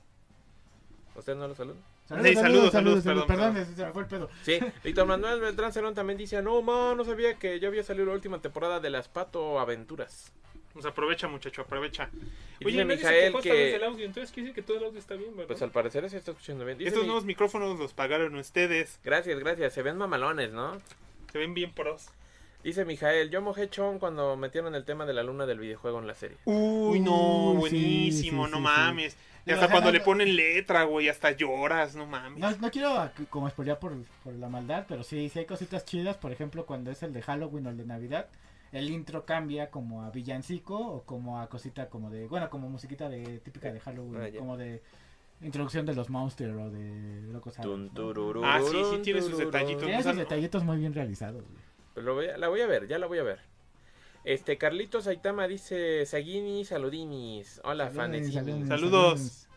[1.14, 1.78] ¿Usted no lo saluda?
[2.22, 3.74] Sí, saludos, saludos, perdón, Perdón, perdón.
[3.76, 4.30] se me fue el pedo.
[4.42, 8.06] Sí, Víctor Manuel Beltrán Cerón también dice, no, ma, no sabía que ya había salido
[8.06, 10.32] la última temporada de las Pato Aventuras.
[10.72, 12.08] Pues aprovecha, muchacho, aprovecha.
[12.58, 13.52] Y Oye, dice Mijael vez que...
[13.52, 15.48] del audio, entonces quiere decir que todo el audio está bien, ¿verdad?
[15.48, 16.78] Pues al parecer se está escuchando bien.
[16.78, 18.98] Dice Estos mi- nuevos micrófonos los pagaron ustedes.
[19.04, 19.74] Gracias, gracias.
[19.74, 20.80] Se ven mamalones, ¿no?
[21.30, 22.06] Se ven bien pros.
[22.64, 26.06] Dice Mijael, yo mojé chon cuando metieron el tema de la luna del videojuego en
[26.06, 26.38] la serie.
[26.44, 29.16] Uy, no, sí, buenísimo, sí, no sí, mames.
[29.44, 32.38] Y hasta o sea, cuando no- le ponen letra, güey, hasta lloras, no mames.
[32.38, 36.16] No, no quiero como spoilear por, por la maldad, pero sí, sí hay cositas chidas.
[36.16, 38.28] Por ejemplo, cuando es el de Halloween o el de Navidad,
[38.70, 43.08] el intro cambia como a villancico o como a cosita como de, bueno, como musiquita
[43.08, 44.80] de típica de Halloween, Ah, como de
[45.42, 49.82] introducción de los monsters o de locos Ah, sí, sí, tiene sus detallitos.
[49.84, 51.42] Tiene sea, esos detallitos muy bien realizados.
[51.42, 51.62] güey.
[51.94, 53.40] Pues lo voy a- la voy a ver, ya la voy a ver.
[54.24, 57.60] Este, Carlitos Aitama dice, Sagini, saludinis.
[57.64, 58.34] Hola, fanecinis.
[58.34, 59.48] saludos, Saludos.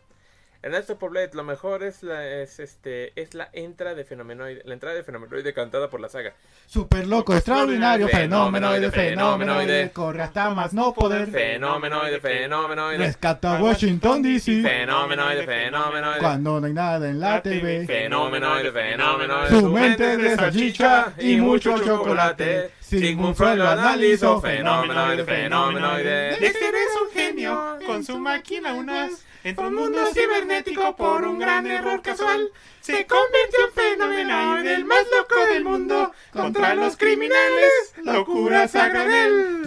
[0.63, 4.95] Ernesto Poblet, lo mejor es la, es este, es la entrada de Fenomenoide, la entrada
[4.95, 6.33] de Fenomenoide cantada por la saga.
[6.65, 9.91] Super loco, extraordinario, Fenomenoide, fenomenoide, fenomenoide, fenomenoide.
[9.91, 12.97] corre hasta más no poder, Fenomenoide, fenomenoide.
[12.97, 16.17] rescata Washington DC, Fenomenoide, fenomenoide.
[16.19, 19.49] cuando no hay nada en la TV, Fenómenoide, fenómenoide.
[19.59, 26.37] su mente de salchicha y mucho chocolate, Sigmund Freud lo analizó, Fenómenoide, fenomenoide.
[26.39, 29.25] Dexter es un genio con su máquina unas.
[29.43, 32.49] Entró un mundo cibernético por un gran error casual.
[32.81, 36.11] Se convirtió en fenomenoide, el más loco del mundo.
[36.31, 39.63] Contra los criminales, locuras a granel.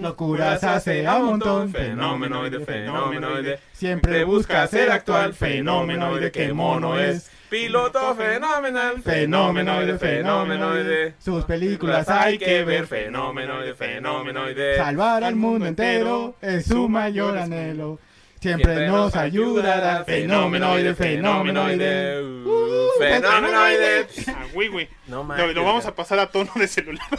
[0.00, 3.60] Locuras hace a montón, Fenomenoide, fenomenoide.
[3.72, 7.30] siempre busca ser actual, fenomenoide, qué mono es.
[7.52, 14.76] Piloto fenomenal, Fenomenoide, fenomenoide, sus películas hay que ver, Fenomenoide, fenomenoide.
[14.78, 17.98] salvar al mundo entero es su mayor anhelo.
[18.40, 22.22] Siempre nos ayudará, fenomenoide, fenomenoide.
[22.22, 24.06] Uh, Fenomenoide.
[24.28, 24.88] Ah, güey, güey.
[25.06, 27.06] No Lo, vamos a pasar a tono de celular.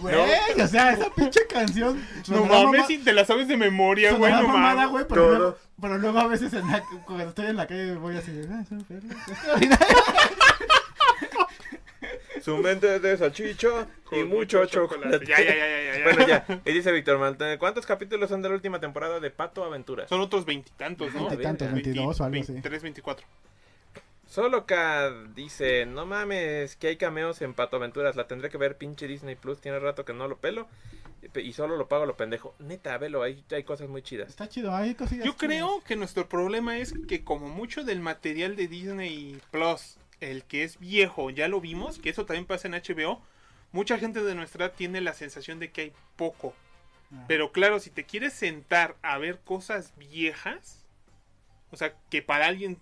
[0.00, 0.14] Güey,
[0.58, 2.02] o sea, esa pinche canción.
[2.28, 4.32] No mames, si te la sabes de memoria, güey.
[4.32, 4.88] No mames.
[4.88, 8.32] güey, pero pero luego a veces en la- cuando estoy en la calle voy así
[8.32, 10.00] de, "Ah, son perros extraordinarios".
[12.42, 15.26] Su mente es de salchicha y mucho chocolate.
[15.26, 16.04] Ya, ya, ya, ya, ya.
[16.04, 16.62] Bueno, ya.
[16.64, 20.08] Y dice Víctor Malta, ¿cuántos capítulos son de la última temporada de Pato Aventuras?
[20.08, 21.26] Son otros veintitantos, ¿no?
[21.26, 22.52] Veintitantos, Veinti- veintidós o algo así.
[22.52, 23.26] 23, 24.
[24.26, 28.76] Solo Cad dice, no mames, que hay cameos en Pato Aventuras, la tendré que ver,
[28.76, 30.66] pinche Disney Plus, tiene rato que no lo pelo
[31.34, 32.54] y solo lo pago a lo pendejo.
[32.58, 34.28] Neta, velo, ahí hay cosas muy chidas.
[34.28, 35.26] Está chido, hay cosillas.
[35.26, 35.48] Yo chidas.
[35.48, 40.64] creo que nuestro problema es que como mucho del material de Disney Plus, el que
[40.64, 43.20] es viejo, ya lo vimos, que eso también pasa en HBO,
[43.72, 46.54] mucha gente de nuestra edad tiene la sensación de que hay poco.
[47.12, 47.24] Ah.
[47.28, 50.84] Pero claro, si te quieres sentar a ver cosas viejas,
[51.70, 52.78] o sea, que para alguien,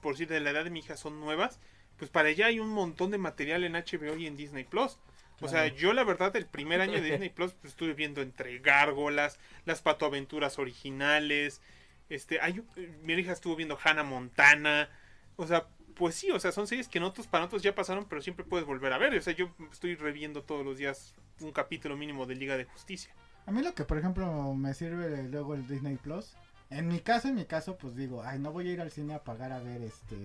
[0.00, 1.58] por decir de la edad de mi hija, son nuevas,
[1.98, 4.98] pues para ella hay un montón de material en HBO y en Disney Plus.
[5.42, 8.58] O sea, yo la verdad, el primer año de Disney Plus pues, estuve viendo entre
[8.58, 11.60] gárgolas, las patoaventuras originales,
[12.08, 12.68] este, hay, un-
[13.02, 14.88] mi hija estuvo viendo Hannah Montana,
[15.36, 18.06] o sea, pues sí, o sea, son series que en otros para otros ya pasaron,
[18.08, 19.14] pero siempre puedes volver a ver.
[19.14, 23.14] O sea, yo estoy reviendo todos los días un capítulo mínimo de Liga de Justicia.
[23.46, 26.36] A mí lo que, por ejemplo, me sirve luego el Disney Plus
[26.70, 29.14] En mi caso, en mi caso, pues digo, ay, no voy a ir al cine
[29.14, 30.16] a pagar a ver este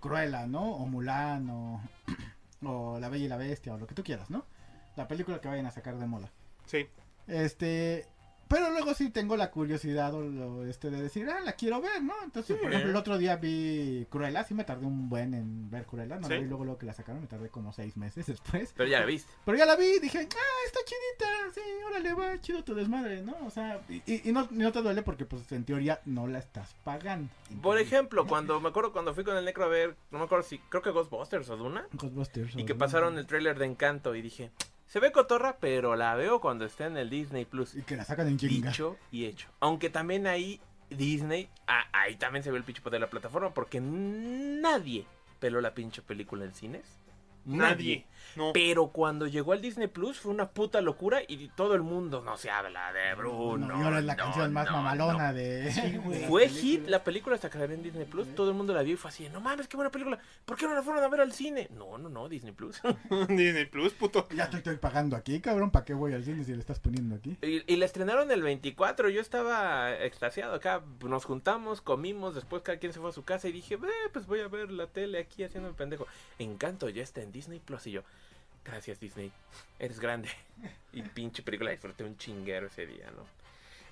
[0.00, 0.72] Cruella, ¿no?
[0.76, 1.80] O Mulan o,
[2.64, 4.44] o La Bella y la Bestia o lo que tú quieras, ¿no?
[4.96, 6.32] La película que vayan a sacar de moda.
[6.66, 6.88] Sí.
[7.26, 8.06] Este,
[8.48, 12.02] pero luego sí tengo la curiosidad o lo, este de decir, ah, la quiero ver,
[12.02, 12.14] ¿no?
[12.24, 12.62] Entonces, Sí.
[12.62, 16.16] por ejemplo, el otro día vi Cruella, sí me tardé un buen en ver Cruella,
[16.16, 16.42] no la Sí.
[16.42, 18.72] vi luego luego que la sacaron, me tardé como seis meses después.
[18.76, 19.30] Pero ya la viste.
[19.44, 23.22] Pero ya la vi y dije, ah, está chidita, sí, órale, va, chido tu desmadre,
[23.22, 23.36] ¿no?
[23.46, 26.74] O sea, y, y- y no, te duele porque, pues, en teoría no la estás
[26.84, 27.28] pagando.
[27.62, 30.44] Por ejemplo, cuando me acuerdo cuando fui con el necro a ver, no me acuerdo
[30.44, 32.56] si, creo que Ghostbusters o Duna, Ghostbusters.
[32.56, 34.50] y que pasaron el tráiler de Encanto y dije,
[34.88, 37.74] se ve cotorra, pero la veo cuando esté en el Disney Plus.
[37.74, 38.70] Y que la sacan en chinga.
[38.70, 39.48] Dicho y hecho.
[39.60, 43.52] Aunque también ahí Disney, ah, ahí también se ve el pinche poder de la plataforma
[43.52, 45.04] porque nadie
[45.38, 46.84] peló la pinche película en cines.
[47.44, 48.06] Nadie.
[48.38, 48.52] No.
[48.52, 52.36] Pero cuando llegó al Disney Plus fue una puta locura y todo el mundo no
[52.36, 53.66] se habla de Bruno.
[53.66, 55.72] No, y ahora es la no, canción más no, mamalona de...
[56.04, 56.14] güey.
[56.14, 58.28] de las Fue hit la película hasta que la vi en Disney Plus.
[58.34, 60.18] Todo el mundo la vio y fue así: No mames, qué buena película.
[60.44, 61.68] ¿Por qué no la fueron a ver al cine?
[61.76, 62.80] No, no, no, Disney Plus.
[63.28, 64.28] Disney Plus, puto.
[64.34, 67.16] Ya estoy, estoy pagando aquí, cabrón, ¿para qué voy al cine si le estás poniendo
[67.16, 67.36] aquí?
[67.42, 69.08] y, y la estrenaron el 24.
[69.08, 70.82] Yo estaba extasiado acá.
[71.04, 72.34] Nos juntamos, comimos.
[72.34, 74.70] Después cada quien se fue a su casa y dije: "Eh, Pues voy a ver
[74.70, 76.06] la tele aquí haciendo el pendejo.
[76.38, 77.86] Encanto ya está en Disney Plus.
[77.88, 78.02] Y yo:
[78.70, 79.32] Gracias, Disney.
[79.78, 80.28] Eres grande.
[80.92, 83.22] Y pinche película disfruté un chinguero ese día, ¿no?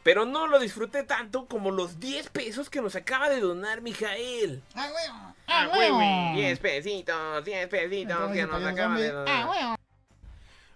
[0.02, 4.62] Pero no lo disfruté tanto como los 10 pesos que nos acaba de donar Mijael.
[4.74, 5.34] ¡Ah, huevo!
[5.46, 6.36] Ah, huevo!
[6.36, 9.28] 10 pesitos, 10 pesitos Entonces, que nos acaba de donar.
[9.28, 9.76] ¡Ah, huevo!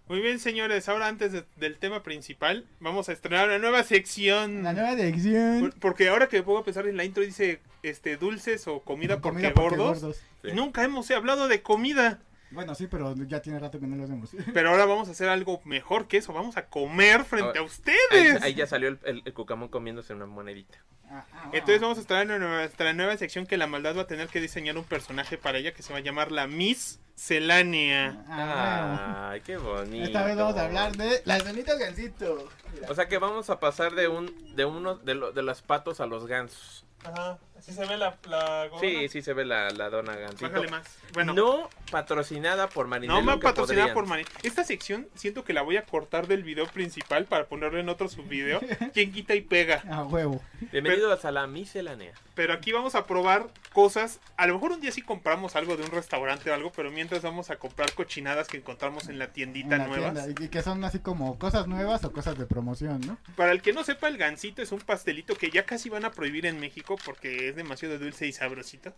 [0.08, 0.88] Muy bien, señores.
[0.88, 4.62] Ahora, antes de- del tema principal, vamos a estrenar una nueva sección.
[4.64, 5.60] La nueva dirección.
[5.60, 8.80] Por- Porque ahora que me pongo a pensar en la intro, dice este dulces o
[8.80, 10.16] comida, porque, porque gordos.
[10.42, 10.48] Sí.
[10.48, 12.18] Y nunca hemos hablado de comida.
[12.50, 14.30] Bueno, sí, pero ya tiene rato que no lo hacemos.
[14.54, 16.32] Pero ahora vamos a hacer algo mejor que eso.
[16.32, 18.42] Vamos a comer frente Ah, a ustedes.
[18.42, 20.78] ahí ya salió el, el- el cucamón comiéndose una monedita.
[21.08, 24.06] Ah, ah, Entonces vamos a estar en nuestra nueva sección que la maldad va a
[24.06, 28.24] tener que diseñar un personaje para ella que se va a llamar la Miss Celánea.
[28.28, 30.04] Ah, Ay, qué bonito.
[30.06, 32.48] Esta vez vamos a hablar de las donitas gansito.
[32.88, 36.00] O sea que vamos a pasar de un de uno de, lo- de los patos
[36.00, 36.84] a los gansos.
[37.04, 40.48] Ajá, así se ve la, la Sí, sí se ve la, la dona gansito.
[40.50, 40.86] Bájale más.
[41.12, 43.20] Bueno, No patrocinada por Marinelo.
[43.20, 43.94] no me que patrocinada podrían.
[43.94, 44.24] por Mari.
[44.42, 48.08] Esta sección siento que la voy a cortar del video principal para ponerlo en otro
[48.08, 48.60] subvideo.
[48.94, 49.82] Quien quita y pega.
[49.90, 50.40] A huevo.
[50.72, 52.12] Bienvenidos a la miscelánea.
[52.34, 54.20] Pero aquí vamos a probar cosas.
[54.36, 57.22] A lo mejor un día sí compramos algo de un restaurante o algo, pero mientras
[57.22, 60.24] vamos a comprar cochinadas que encontramos en la tiendita En la nuevas.
[60.24, 63.18] tienda, Y que son así como cosas nuevas o cosas de promoción, ¿no?
[63.36, 66.10] Para el que no sepa, el gansito es un pastelito que ya casi van a
[66.12, 68.94] prohibir en México porque es demasiado dulce y sabrosito.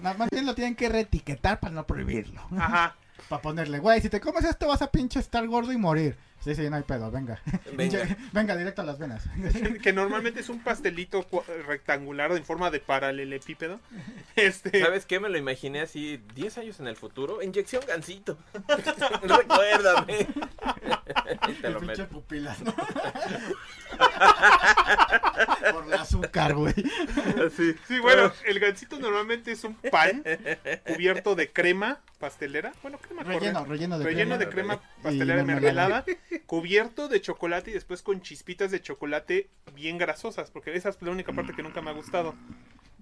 [0.00, 2.40] Más más bien lo tienen que reetiquetar para no prohibirlo.
[2.56, 2.96] Ajá.
[3.28, 6.16] Para ponerle, güey, si te comes esto vas a pinche estar gordo y morir.
[6.44, 7.40] Sí, sí, no hay pedo, venga.
[7.72, 8.00] Venga.
[8.32, 9.24] venga, directo a las venas.
[9.82, 11.26] que normalmente es un pastelito
[11.66, 13.80] rectangular en forma de paralelepípedo.
[14.36, 15.18] Este, ¿Sabes qué?
[15.20, 17.42] Me lo imaginé así 10 años en el futuro.
[17.42, 18.36] Inyección gansito.
[19.22, 20.26] Recuérdame.
[21.62, 22.06] Te lo meto.
[22.08, 22.74] pupilas, ¿no?
[25.72, 26.74] Por el azúcar, güey.
[27.46, 27.74] Así.
[27.88, 30.22] Sí, bueno, el gansito normalmente es un pan
[30.86, 32.72] cubierto de crema pastelera.
[32.82, 33.70] Bueno, crema Relleno, corriente.
[33.70, 34.78] relleno de Relleno de crema.
[34.78, 36.04] crema pastelera Y mermelada.
[36.06, 41.00] mermelada, cubierto de chocolate y después con chispitas de chocolate bien grasosas, porque esa es
[41.02, 42.34] la única parte que nunca me ha gustado.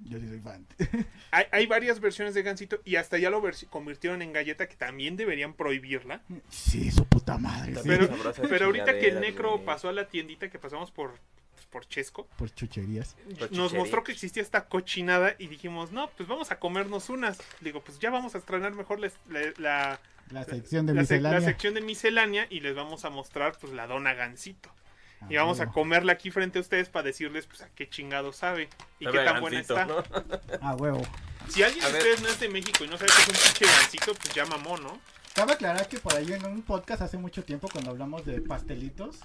[0.05, 0.67] Yo sí soy fan.
[1.31, 5.17] Hay, hay varias versiones de gansito y hasta ya lo convirtieron en galleta que también
[5.17, 6.21] deberían prohibirla.
[6.51, 7.75] Sí, su puta madre.
[7.77, 7.83] Sí.
[7.87, 9.65] Pero, sabrosas pero ahorita que el necro güey.
[9.65, 11.15] pasó a la tiendita que pasamos por,
[11.71, 13.17] por Chesco, Por chucherías.
[13.39, 17.39] Por nos mostró que existía esta cochinada y dijimos, no, pues vamos a comernos unas.
[17.63, 20.01] Digo, pues ya vamos a estrenar mejor la, la, la-
[20.33, 21.41] La sección de la sec- miscelánea.
[21.41, 24.71] la sección de miscelánea y les vamos a mostrar pues la dona gansito.
[25.21, 28.33] Ah, Y vamos a comerla aquí frente a ustedes para decirles pues a qué chingado
[28.33, 28.69] sabe
[28.99, 29.87] y Sabe qué a tan buena gansito, está.
[29.87, 30.05] ¿no?
[30.61, 31.03] Ah, huevo.
[31.49, 32.03] Si alguien A de ver.
[32.03, 34.47] ustedes no es de México y no sabe qué es un pinche gansito, pues ya
[34.47, 35.01] mamó, ¿no?
[35.35, 39.19] Cabe aclarar que por ahí en un podcast hace mucho tiempo cuando hablamos de pastelitos.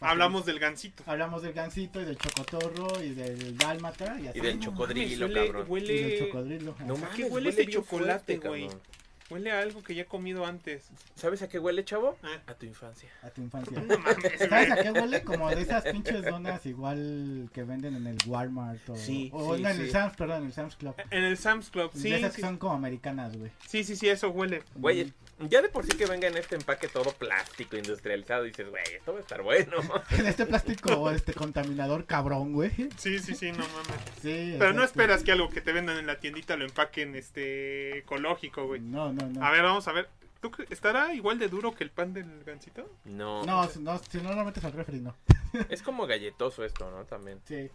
[0.00, 1.02] Hablamos del gansito.
[1.06, 4.38] Hablamos del gansito y del chocotorro y del dálmata y así.
[4.38, 4.64] Y del ¿no?
[4.64, 5.66] chocodrilo, Huele- cabrón.
[5.68, 6.76] huele- Y del chocodrilo.
[6.80, 7.02] No Ajá.
[7.02, 8.62] mames, qué huele huele ese bien chocolate, güey?
[8.66, 8.82] cabrón.
[9.30, 10.90] Huele a algo que ya he comido antes.
[11.14, 12.18] ¿Sabes a qué huele, chavo?
[12.22, 12.42] Ah.
[12.46, 13.08] A tu infancia.
[13.22, 13.80] A tu infancia.
[13.80, 15.22] No mames, ¿Sabes a qué huele?
[15.22, 19.62] Como de esas pinches donas igual que venden en el Walmart o, Sí, o sí,
[19.62, 19.90] no, en el.
[19.90, 20.94] Sam's, perdón, en el Sam's Club.
[21.10, 23.50] En el Sam's Club, sí, de esas sí, que son como americanas, güey.
[23.66, 24.62] sí, sí, sí, eso huele.
[24.74, 28.82] Güey, ya de por sí que venga en este empaque todo plástico, industrializado, dices, güey,
[28.94, 29.76] esto va a estar bueno.
[30.10, 32.70] En este plástico, este contaminador cabrón, güey.
[32.96, 34.00] Sí, sí, sí, no mames.
[34.22, 34.56] Sí.
[34.58, 38.66] Pero no esperas que algo que te vendan en la tiendita lo empaquen este ecológico,
[38.66, 38.80] güey.
[38.80, 39.44] No, no, no.
[39.44, 40.08] A ver, vamos a ver.
[40.40, 42.90] ¿Tú ¿Estará igual de duro que el pan del gansito?
[43.04, 45.16] No, No, si no, si no lo metes al refri, no.
[45.70, 47.04] es como galletoso esto, ¿no?
[47.04, 47.40] También.
[47.46, 47.70] Sí.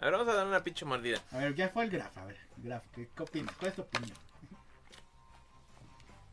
[0.00, 1.22] A ver, vamos a dar una pinche mordida.
[1.30, 3.54] A ver, ya fue el graf, a ver, graf, ¿qué, qué opinas?
[3.56, 4.16] ¿Cuál es tu opinión?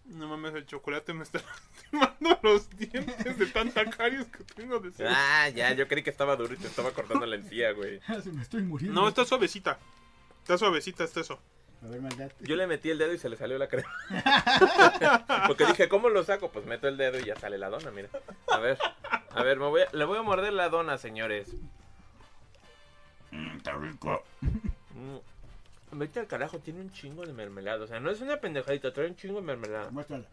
[0.08, 1.40] No mames, el chocolate me está
[1.92, 5.08] lastimando los dientes de tanta caries que tengo de ser.
[5.10, 8.00] Ah, ya, yo creí que estaba duro y te estaba cortando la encía, güey.
[8.24, 9.00] Se me estoy muriendo.
[9.02, 9.78] No, está suavecita.
[10.44, 11.40] Está suavecita, está eso.
[11.84, 12.32] A ver, maldad.
[12.40, 13.94] Yo le metí el dedo y se le salió la crema.
[15.48, 16.50] Porque dije, ¿cómo lo saco?
[16.52, 18.10] Pues meto el dedo y ya sale la dona, mira.
[18.48, 18.78] A ver,
[19.30, 21.50] a ver, me voy a- le voy a morder la dona, señores.
[23.32, 24.24] Mm, está rico.
[24.42, 25.18] Mm.
[25.92, 27.84] Vete al carajo, tiene un chingo de mermelada.
[27.84, 29.90] O sea, no es una pendejadita, trae un chingo de mermelada.
[29.90, 30.26] Muéstrala.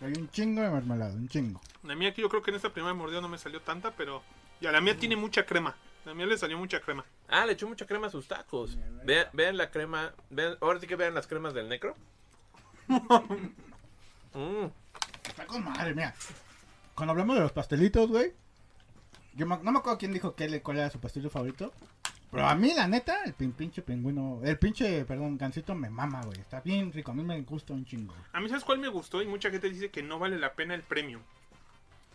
[0.00, 1.60] Hay un chingo de mermelada, un chingo.
[1.82, 4.22] La mía que yo creo que en esta primera mordida no me salió tanta, pero
[4.60, 5.76] ya la mía tiene mucha crema.
[6.04, 7.04] La mía le salió mucha crema.
[7.26, 8.78] Ah, le echó mucha crema a sus tacos.
[9.04, 10.12] Vean, vean la crema.
[10.30, 11.94] Vean, ahora sí que vean las cremas del necro.
[14.34, 14.66] Mm.
[15.26, 16.14] Está con madre, mira.
[16.94, 18.34] Cuando hablamos de los pastelitos, güey.
[19.34, 21.72] Yo no me acuerdo quién dijo que cuál era su pastelito favorito.
[22.30, 24.40] Pero a mí, la neta, el pin- pinche pingüino.
[24.44, 26.38] El pinche, perdón, gansito me mama, güey.
[26.40, 27.10] Está bien rico.
[27.10, 28.14] A mí me gusta un chingo.
[28.32, 29.22] A mí, ¿sabes cuál me gustó?
[29.22, 31.20] Y mucha gente dice que no vale la pena el premio.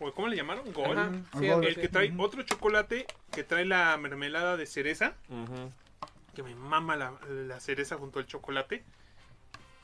[0.00, 0.72] ¿O ¿Cómo le llamaron?
[0.72, 0.98] Gol.
[0.98, 5.14] Ajá, sí, El que trae otro chocolate que trae la mermelada de cereza.
[6.34, 8.84] Que me mama la, la cereza junto al chocolate.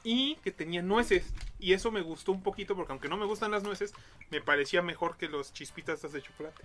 [0.03, 1.33] Y que tenía nueces.
[1.59, 3.93] Y eso me gustó un poquito porque aunque no me gustan las nueces,
[4.31, 6.63] me parecía mejor que los chispitas estas de chocolate.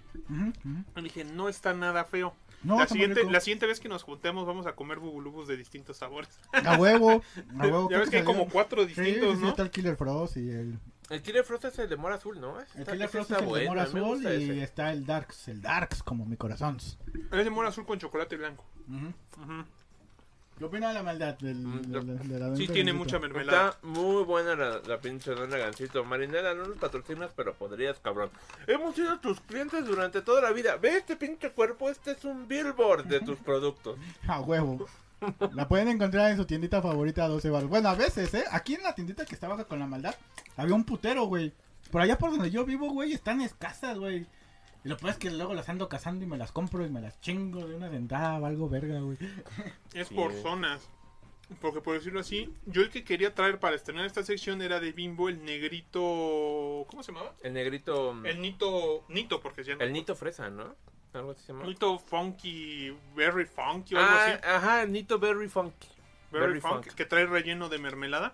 [0.95, 2.33] Y dije, no está nada feo.
[2.65, 5.55] No, la, está siguiente, la siguiente vez que nos juntemos vamos a comer bubulubus de
[5.57, 6.39] distintos sabores.
[6.51, 7.21] A huevo.
[7.59, 7.89] A huevo.
[7.89, 9.49] ya ves que hay como cuatro Sí, sí, distintos, sí, ¿no?
[9.49, 10.79] está el Killer Frost y el.
[11.11, 12.59] El Killer Frost es el de mora azul, ¿no?
[12.59, 14.63] Ese El está- Killer Frost está es el de mora azul y ese.
[14.63, 15.47] está el Darks.
[15.49, 16.77] El Darks, como mi corazón.
[16.77, 18.65] Es de mora azul con chocolate blanco.
[18.87, 19.13] Ujú.
[19.43, 19.65] Ujú.
[20.57, 23.19] ¿Qué opina de la maldad del, Mm, de, yo- de- de la Sí, tiene mucha
[23.19, 23.69] mermelada.
[23.71, 26.05] Está muy buena la, la pinche dona gancito.
[26.05, 28.29] Marinela, no nos patrocinas, pero podrías, cabrón.
[28.65, 30.77] Hemos sido tus clientes durante toda la vida.
[30.77, 33.97] Ve este pinche cuerpo, este es un billboard de tus productos.
[34.27, 34.85] A huevo.
[35.53, 37.69] La pueden encontrar en su tiendita favorita a 12 baros.
[37.69, 38.45] Bueno, a veces, ¿eh?
[38.51, 40.15] Aquí en la tiendita que estaba con la maldad,
[40.55, 41.51] había un putero, güey.
[41.91, 44.25] Por allá por donde yo vivo, güey, están escasas, güey.
[44.85, 47.01] Y lo peor es que luego las ando cazando y me las compro y me
[47.01, 49.17] las chingo de una dentada o algo verga, güey.
[49.93, 50.13] Es Sí.
[50.13, 50.87] por zonas.
[51.61, 54.91] Porque por decirlo así, yo el que quería traer para estrenar esta sección era de
[54.91, 56.85] Bimbo el negrito...
[56.89, 57.33] ¿Cómo se llamaba?
[57.43, 58.15] El negrito.
[58.25, 59.03] El Nito...
[59.09, 59.83] Nito, porque se llama.
[59.83, 60.75] El Nito Fresa, ¿no?
[61.13, 61.65] Algo así se llama.
[61.65, 62.95] Nito Funky...
[63.15, 64.39] Berry Funky o algo Ah, así.
[64.43, 65.87] ajá, el Nito Berry Funky.
[66.31, 66.95] Berry, Berry Funk, Funk.
[66.95, 68.33] que trae relleno de mermelada.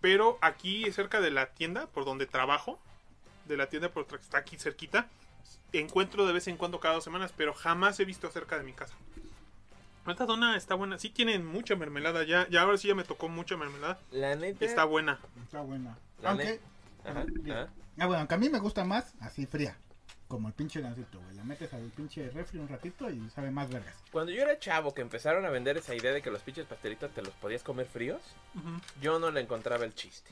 [0.00, 2.78] Pero aquí cerca de la tienda, por donde trabajo,
[3.46, 5.08] de la tienda por que está aquí cerquita,
[5.80, 8.72] encuentro de vez en cuando cada dos semanas, pero jamás he visto cerca de mi
[8.72, 8.94] casa.
[10.06, 13.28] Esta dona está buena, sí tienen mucha mermelada, ya, ya ahora sí ya me tocó
[13.28, 14.00] mucha mermelada.
[14.10, 14.64] La neta.
[14.64, 15.20] Está buena.
[15.44, 15.96] Está buena.
[16.20, 16.60] La Aunque,
[17.04, 17.68] Ajá, ajá.
[17.98, 19.76] ah, bueno, aunque a mí me gusta más así fría.
[20.26, 21.36] Como el pinche gansito, güey.
[21.36, 23.94] La metes al pinche refri un ratito y sabe más vergas.
[24.10, 27.10] Cuando yo era chavo que empezaron a vender esa idea de que los pinches pastelitos
[27.12, 28.22] te los podías comer fríos,
[29.00, 30.30] yo no le encontraba el chiste.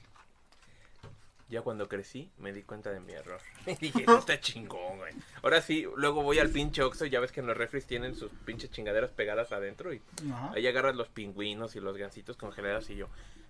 [1.50, 3.40] Ya cuando crecí me di cuenta de mi error.
[3.66, 5.12] Y dije, "Esto está chingón, güey.
[5.42, 8.14] Ahora sí, luego voy al pinche Oxxo y ya ves que en los refris tienen
[8.14, 10.00] sus pinches chingaderas pegadas adentro y
[10.32, 10.52] Ajá.
[10.54, 13.08] ahí agarras los pingüinos y los gansitos congelados y yo,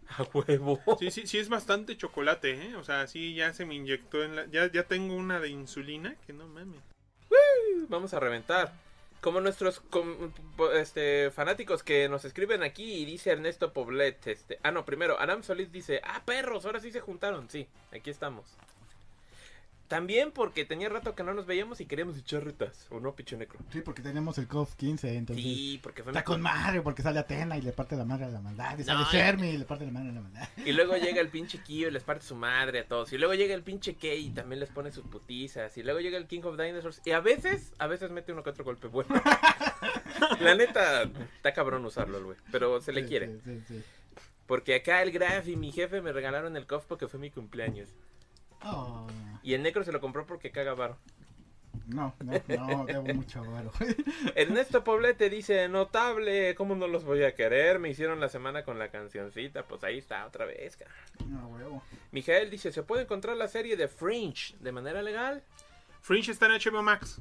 [0.09, 0.81] a huevo.
[0.99, 2.77] Sí, sí, sí es bastante chocolate, ¿eh?
[2.77, 4.47] O sea, sí ya se me inyectó en la...
[4.47, 6.81] Ya, ya tengo una de insulina, que no mames.
[7.89, 8.73] Vamos a reventar.
[9.21, 10.33] Como nuestros com-
[10.75, 15.43] este, fanáticos que nos escriben aquí y dice Ernesto Poblet, este, ah no, primero, Aram
[15.43, 18.57] Solís dice, ah perros, ahora sí se juntaron, sí, aquí estamos.
[19.91, 23.37] También porque tenía rato que no nos veíamos y queríamos echar retas, ¿o no, picho
[23.37, 23.59] necro?
[23.73, 25.45] Sí, porque tenemos el COF 15, entonces...
[25.45, 28.27] Sí, porque fue Está mi con madre porque sale Atena y le parte la madre
[28.27, 28.79] a la maldad.
[28.79, 30.49] Y sale No, Shermy y le parte la madre a la maldad.
[30.65, 33.13] Y luego llega el pinche Kyo y les parte su madre a todos.
[33.13, 35.77] Y luego llega el pinche Kei y también les pone sus putizas.
[35.77, 37.03] Y luego llega el King of Dinosaurs.
[37.05, 39.11] Y a veces, a veces mete uno que otro golpe bueno.
[40.41, 42.37] La neta, está cabrón usarlo, el güey.
[42.53, 43.27] Pero se le Sí, quiere.
[43.27, 43.85] sí, sí, sí.
[44.47, 47.89] Porque acá el Graf y mi jefe me regalaron el COF porque fue mi cumpleaños.
[48.65, 49.07] Oh,
[49.43, 50.99] Y el Necro se lo compró porque caga varo.
[51.87, 53.73] no, no, no, debo mucho varo.
[54.35, 57.79] Ernesto Poblete dice, notable, ¿cómo no los voy a querer?
[57.79, 59.63] Me hicieron la semana con la cancioncita.
[59.65, 60.91] Pues ahí está, otra vez, cara.
[61.27, 61.83] No, huevo.
[62.13, 65.43] Mijael dice, ¿se puede encontrar la serie de Fringe de manera legal?
[66.03, 67.21] Fringe está en HBO Max.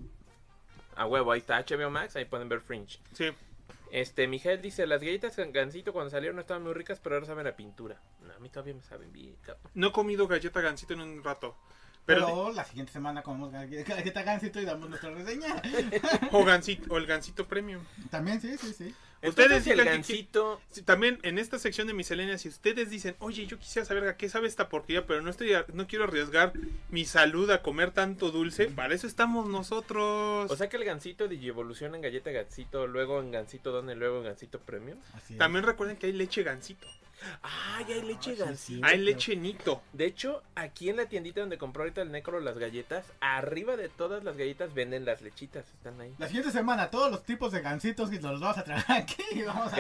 [0.96, 3.00] A huevo, ahí está HBO Max, ahí pueden ver Fringe.
[3.14, 3.30] Sí.
[3.92, 7.48] Este, Miguel dice, las galletas Gansito cuando salieron no estaban muy ricas, pero ahora saben
[7.48, 8.00] a pintura.
[8.22, 9.72] No, a mí todavía me saben bien, cabrón.
[9.74, 11.56] No he comido galleta gansito en un rato.
[12.06, 15.62] Pero, Pero, la siguiente semana comemos galleta gansito y damos nuestra reseña.
[16.32, 17.84] o, gansito, o el gansito premium.
[18.10, 18.96] También, sí, sí, sí.
[19.22, 20.62] Ustedes el digan que- gancito.
[20.86, 24.30] También en esta sección de miscelánea, si ustedes dicen, oye, yo quisiera saber a qué
[24.30, 26.54] sabe esta porquería, pero no estoy, a- no quiero arriesgar
[26.90, 30.50] mi salud a comer tanto dulce, para eso estamos nosotros.
[30.50, 34.24] O sea que el gancito evoluciona en galleta gancito, luego en gancito donde, luego en
[34.26, 34.98] gancito premium.
[35.14, 35.36] Así.
[35.36, 36.88] También recuerden que hay leche gansito,
[37.44, 39.82] Ah, ya hay leche Ah, sí, hay leche nito.
[39.94, 43.90] De hecho, aquí en la tiendita donde compró ahorita el necro las galletas, arriba de
[43.90, 46.14] todas las galletas venden las lechitas, están ahí.
[46.18, 49.24] La siguiente semana, todos los tipos de gansitos que los vamos a traer aquí.
[49.32, 49.76] y Vamos a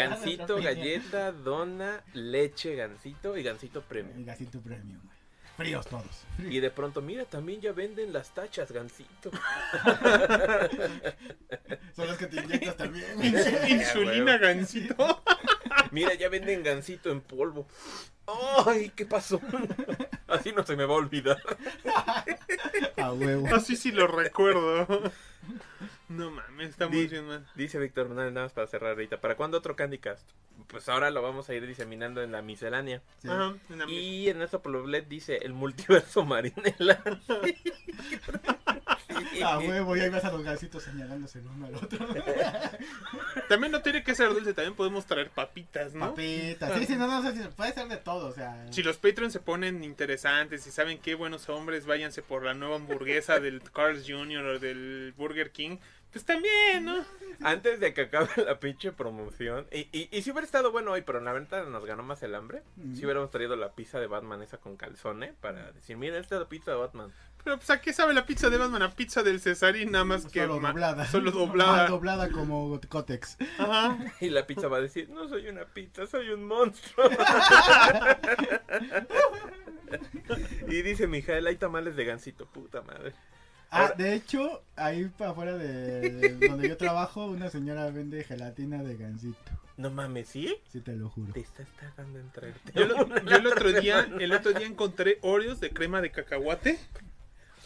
[0.55, 0.63] opinión.
[0.63, 4.25] galleta, dona, leche, gancito y gancito El premium.
[4.25, 5.19] gansito premium, güey.
[5.57, 6.05] Fríos todos.
[6.37, 6.53] fríos.
[6.53, 9.29] Y de pronto, mira, también ya venden las tachas, gancito.
[11.95, 13.05] Son los que te inyectas también.
[13.67, 15.21] Insulina gansito.
[15.91, 17.67] Mira, ya venden gancito en polvo.
[18.65, 19.41] ¡Ay, qué pasó!
[20.27, 21.41] Así no se me va a olvidar.
[22.97, 23.47] A huevo.
[23.55, 24.87] Así sí lo recuerdo.
[26.09, 27.47] No mames, estamos Di- bien mal.
[27.55, 29.19] Dice Víctor Hernández, nada más para cerrar ahorita.
[29.21, 30.27] ¿Para cuándo otro Candy Cast?
[30.67, 33.01] Pues ahora lo vamos a ir diseminando en la miscelánea.
[33.21, 33.29] Sí.
[33.29, 37.01] Ajá, en la Y Ernesto Poblet dice el multiverso Marinela.
[39.45, 42.07] A huevo, y ahí vas a los gansitos señalándose el uno al otro.
[43.49, 46.09] También no tiene que ser dulce, también podemos traer papitas, ¿no?
[46.09, 46.77] Papitas.
[46.77, 48.65] Sí, sí, no, no, sí, puede ser de todo, o sea.
[48.71, 52.75] Si los Patreons se ponen interesantes y saben qué buenos hombres, váyanse por la nueva
[52.75, 54.45] hamburguesa del Carl's Jr.
[54.45, 55.77] o del Burger King.
[56.11, 57.05] Pues también, ¿no?
[57.41, 59.67] Antes de que acabe la pinche promoción.
[59.71, 62.33] Y, y, y si hubiera estado bueno hoy, pero la venta nos ganó más el
[62.33, 62.63] hambre.
[62.77, 62.95] Ujú.
[62.95, 66.41] Si hubiéramos traído la pizza de Batman esa con calzone para decir, mira, esta es
[66.41, 67.11] la pizza de Batman.
[67.43, 70.25] Pero pues a qué sabe la pizza de Batman, a pizza del Cesarín, nada más
[70.25, 71.05] que Solo doblada.
[71.07, 71.87] Solo Mal doblada.
[71.87, 73.37] doblada como Cotex.
[73.57, 73.97] Ajá.
[74.19, 77.09] Y la pizza va a decir, no soy una pizza, soy un monstruo.
[80.67, 83.13] y dice Mijael, hay tamales de gansito, puta madre.
[83.71, 88.23] Ah, Ahora- de hecho, ahí para afuera de, de donde yo trabajo, una señora vende
[88.23, 89.51] gelatina de gansito.
[89.77, 90.55] No mames, ¿sí?
[90.71, 91.31] Sí, te lo juro.
[91.33, 92.71] Te estás tardando en traerte.
[92.75, 96.77] Yo, lo- yo el otro día, el otro día encontré Oreos de crema de cacahuate,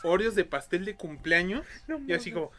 [0.04, 1.66] Oreos de pastel de cumpleaños,
[2.08, 2.52] y así como,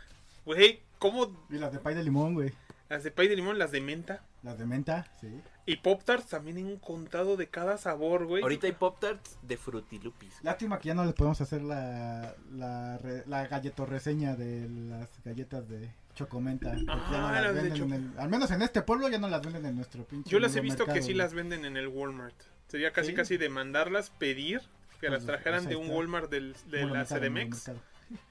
[0.44, 2.52] güey, ¿cómo Y las de pay de limón, güey.
[2.88, 4.22] las de pay de limón, las de menta?
[4.42, 5.28] Las de menta, sí.
[5.66, 8.42] Y Pop Tarts también he encontrado de cada sabor, güey.
[8.42, 10.34] Ahorita hay Pop Tarts de Frutilupis.
[10.42, 15.08] Lástima que ya no les podemos hacer la, la, re- la galleto reseña de las
[15.24, 16.74] galletas de Chocomenta.
[16.76, 19.28] ya no las las de venden en el- al menos en este pueblo ya no
[19.28, 20.28] las venden en nuestro pinche.
[20.30, 21.14] Yo las he visto que sí güey.
[21.14, 22.36] las venden en el Walmart.
[22.68, 23.14] Sería casi ¿Sí?
[23.14, 24.60] casi de mandarlas, pedir,
[25.04, 25.94] que Pues, las trajeran pues, de ahí un.
[25.96, 27.70] Walmart del, de la CDMX.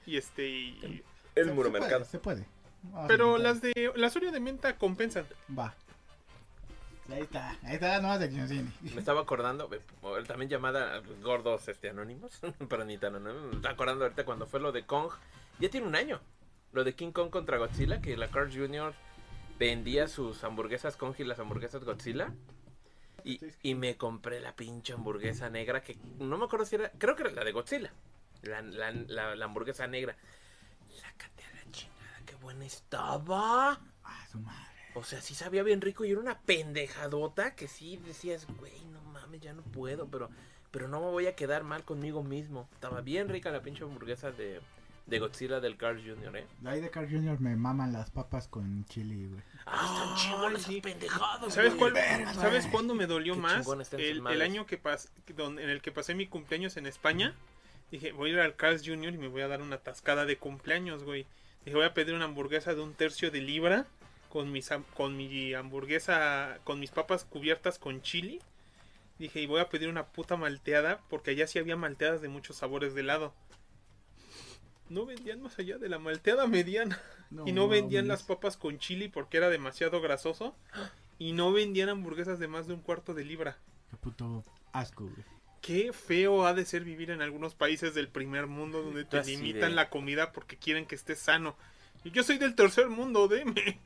[0.06, 0.48] Y este...
[0.48, 1.02] y-
[1.34, 2.04] El muro se puede, mercado.
[2.04, 2.46] Se puede.
[2.82, 3.92] Vamos a Pero las de...
[3.96, 5.26] Las Oreo de menta compensan.
[5.56, 5.74] Va.
[7.10, 7.50] Ahí está.
[7.64, 8.70] Ahí está la nueva sección cine.
[8.82, 9.68] Me estaba acordando,
[10.26, 13.50] también llamada pues, gordos este anónimos, pero ni tan anónimos.
[13.50, 15.10] Me estaba acordando ahorita cuando fue lo de Kong.
[15.60, 16.20] Ya tiene un año.
[16.72, 18.94] Lo de King Kong contra Godzilla, que la Carl Jr.
[19.58, 22.32] vendía sus hamburguesas Kong y las hamburguesas Godzilla.
[23.24, 27.16] Y, y me compré la pinche hamburguesa negra que no me acuerdo si era, creo
[27.16, 27.92] que era la de Godzilla.
[28.42, 30.14] La, la, la, la hamburguesa negra.
[30.94, 33.80] Sácate a la chingada, qué buena estaba.
[34.04, 34.74] Ah, su madre.
[34.94, 39.00] O sea, sí sabía bien rico y era una pendejadota que sí decías, güey, no
[39.02, 40.30] mames, ya no puedo, pero,
[40.70, 42.68] pero no me voy a quedar mal conmigo mismo.
[42.74, 44.60] Estaba bien rica la pinche hamburguesa de,
[45.06, 46.46] de Godzilla del Carl Jr., ¿eh?
[46.60, 47.38] De ahí de Carl Jr.
[47.40, 49.42] me maman las papas con chili, güey.
[49.66, 50.78] Ah, están chingones sí.
[50.78, 51.92] esas pendejadas, ¿Sabes güey.
[51.92, 52.34] cuál?
[52.34, 53.66] ¿Sabes cuándo me dolió Qué más?
[53.92, 57.34] El, el año que pas, don- en el que pasé mi cumpleaños en España.
[57.90, 59.12] Dije, voy a ir al Carl's Jr.
[59.14, 61.26] y me voy a dar una tascada de cumpleaños, güey.
[61.64, 63.86] Dije, voy a pedir una hamburguesa de un tercio de libra
[64.30, 68.40] con mis con mi hamburguesa con mis papas cubiertas con chili.
[69.18, 72.56] Dije, y voy a pedir una puta malteada porque allá sí había malteadas de muchos
[72.56, 73.32] sabores de helado.
[74.88, 77.00] No vendían más allá de la malteada mediana.
[77.46, 80.54] y no vendían las papas con chili porque era demasiado grasoso.
[81.18, 83.56] Y no vendían hamburguesas de más de un cuarto de libra.
[83.90, 85.24] Qué puto asco, güey.
[85.60, 89.36] Qué feo ha de ser vivir en algunos países del primer mundo donde te Así
[89.36, 91.56] limitan de- la comida porque quieren que estés sano.
[92.04, 93.80] Y Yo soy del tercer mundo, deme.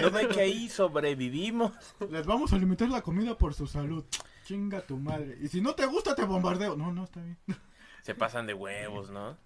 [0.00, 1.72] No ve que ahí sobrevivimos.
[2.10, 4.02] Les vamos a limitar la comida por su salud.
[4.44, 5.36] Chinga tu madre.
[5.42, 6.74] Y si no te gusta, te bombardeo.
[6.74, 7.36] No, no, está bien.
[8.02, 9.36] Se pasan de huevos, ¿no?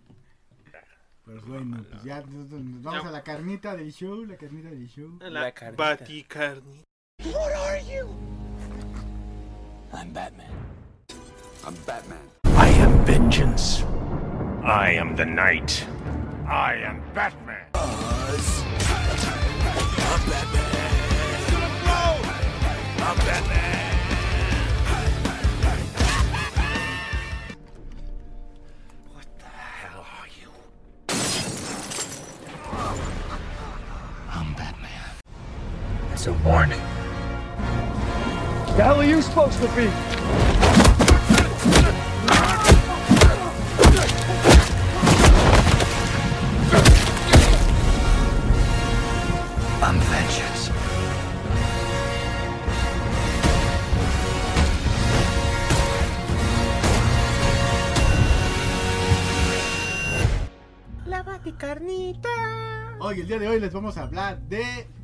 [1.25, 4.89] Pues bueno, pues ya nos nos vamos a la carnita del show, la carnita del
[4.89, 5.19] show.
[5.21, 5.83] La, La carnita.
[5.83, 6.83] baticarni.
[9.93, 10.51] I'm Batman.
[11.65, 12.19] I'm Batman.
[12.57, 13.85] I am vengeance.
[14.65, 15.87] I am the night.
[16.49, 17.67] I am Batman.
[23.05, 23.62] I'm Batman.
[23.62, 23.62] What
[36.25, 36.79] It's a warning.
[38.77, 39.89] The hell are you supposed to be?
[49.83, 50.71] I'm vengeance.
[61.05, 62.29] La baticarnita.
[63.01, 65.02] Hoy, el día de hoy les vamos a hablar de.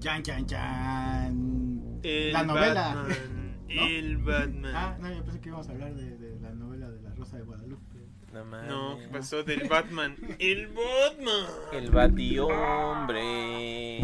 [0.00, 2.00] Chan, chan, chan.
[2.02, 2.94] El la novela.
[2.94, 3.86] Batman, ¿No?
[3.86, 4.72] El Batman.
[4.74, 7.36] Ah, no, yo pensé que íbamos a hablar de, de la novela de la Rosa
[7.36, 7.98] de Guadalupe.
[8.32, 8.44] No.
[8.66, 10.16] No, ¿qué pasó del Batman?
[10.38, 11.46] El Batman.
[11.72, 14.00] El batihombre.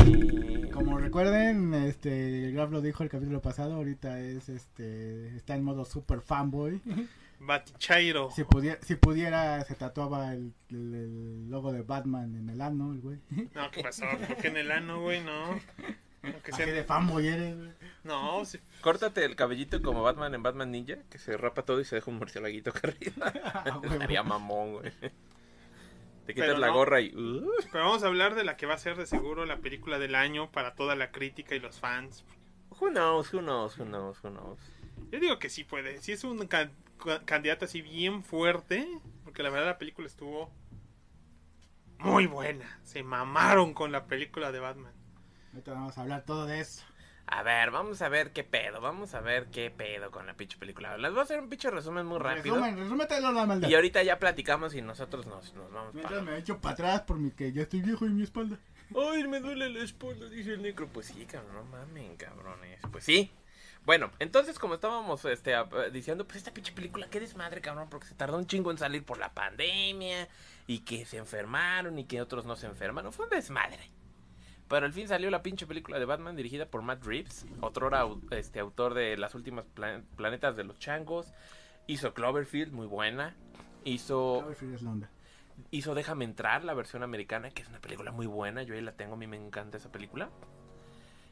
[0.73, 5.87] Como recuerden, este, Graf lo dijo el capítulo pasado, ahorita es este está en modo
[5.87, 6.83] super fanboy.
[7.39, 8.31] Batichairo.
[8.31, 12.93] Si pudiera, si pudiera se tatuaba el, el- el logo de Batman en el ano,
[12.93, 13.19] el güey.
[13.55, 14.05] No, ¿qué pasó?
[14.27, 15.23] ¿Por qué en el ano, güey?
[15.23, 15.61] No.
[16.23, 17.71] Así sea- de fanboy eres, güey.
[18.05, 18.59] No, sí.
[18.81, 22.11] Córtate el cabellito como Batman en Batman Ninja, que se rapa todo y se deja
[22.11, 23.33] un murciélaguito acá arriba.
[23.45, 23.81] Ah.
[23.85, 24.93] Estaría mamón, güey.
[26.27, 26.75] Te quitas Pero la no.
[26.75, 27.15] gorra y...
[27.15, 29.99] uh, Pero vamos a hablar de la que va a ser de seguro la película
[30.01, 32.25] del año para toda la crítica y los fans.
[32.81, 34.59] who knows, who knows, who knows, who knows.
[35.13, 36.01] Yo digo que sí puede.
[36.01, 36.49] Sí es un
[36.99, 38.87] ca- ca- candidato así bien fuerte.
[39.25, 40.51] Porque la verdad la película estuvo
[41.99, 42.79] muy buena.
[42.85, 44.93] Se mamaron con la película de Batman.
[45.53, 46.85] Ahorita vamos a hablar todo de eso.
[47.29, 50.59] A ver, vamos a ver qué pedo, vamos a ver qué pedo con la pinche
[50.59, 50.97] película.
[50.97, 52.55] Les voy a hacer un pinche resumen muy rápido.
[52.55, 53.69] Resumen, resúmetelo la maldad.
[53.69, 56.31] Y ahorita ya platicamos y nosotros nos, nos vamos Mientras para...
[56.33, 58.59] me echo para atrás por mi que ya estoy viejo en mi espalda.
[58.95, 60.87] Ay, me duele la espalda, dice el necro.
[60.87, 62.79] Pues sí, cabrón, no mamen, cabrones.
[62.93, 63.33] Pues sí.
[63.87, 68.09] Bueno, entonces como estábamos este, a- diciendo, pues esta pinche película, qué desmadre, cabrón, porque
[68.09, 70.29] se tardó un chingo en salir por la pandemia
[70.67, 73.13] y que se enfermaron y que otros no se enfermaron.
[73.13, 73.91] Fue un desmadre.
[74.69, 77.89] Pero al fin salió la pinche película de Batman dirigida por Matt Reeves, otro
[78.33, 81.33] este, autor de las últimas plan- planetas de los changos.
[81.87, 83.37] Hizo Cloverfield, muy buena.
[83.85, 85.11] Hizo Cloverfield es la onda.
[85.71, 88.91] hizo Déjame entrar, la versión americana, que es una película muy buena, yo ahí la
[88.97, 90.29] tengo, a mí me encanta esa película.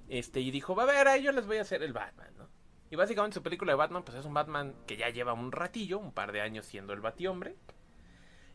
[0.08, 2.48] Este, y dijo, va a ver, ahí yo les voy a hacer el Batman, ¿no?
[2.90, 5.98] Y básicamente su película de Batman, pues es un Batman que ya lleva un ratillo,
[5.98, 7.56] un par de años siendo el Batihombre.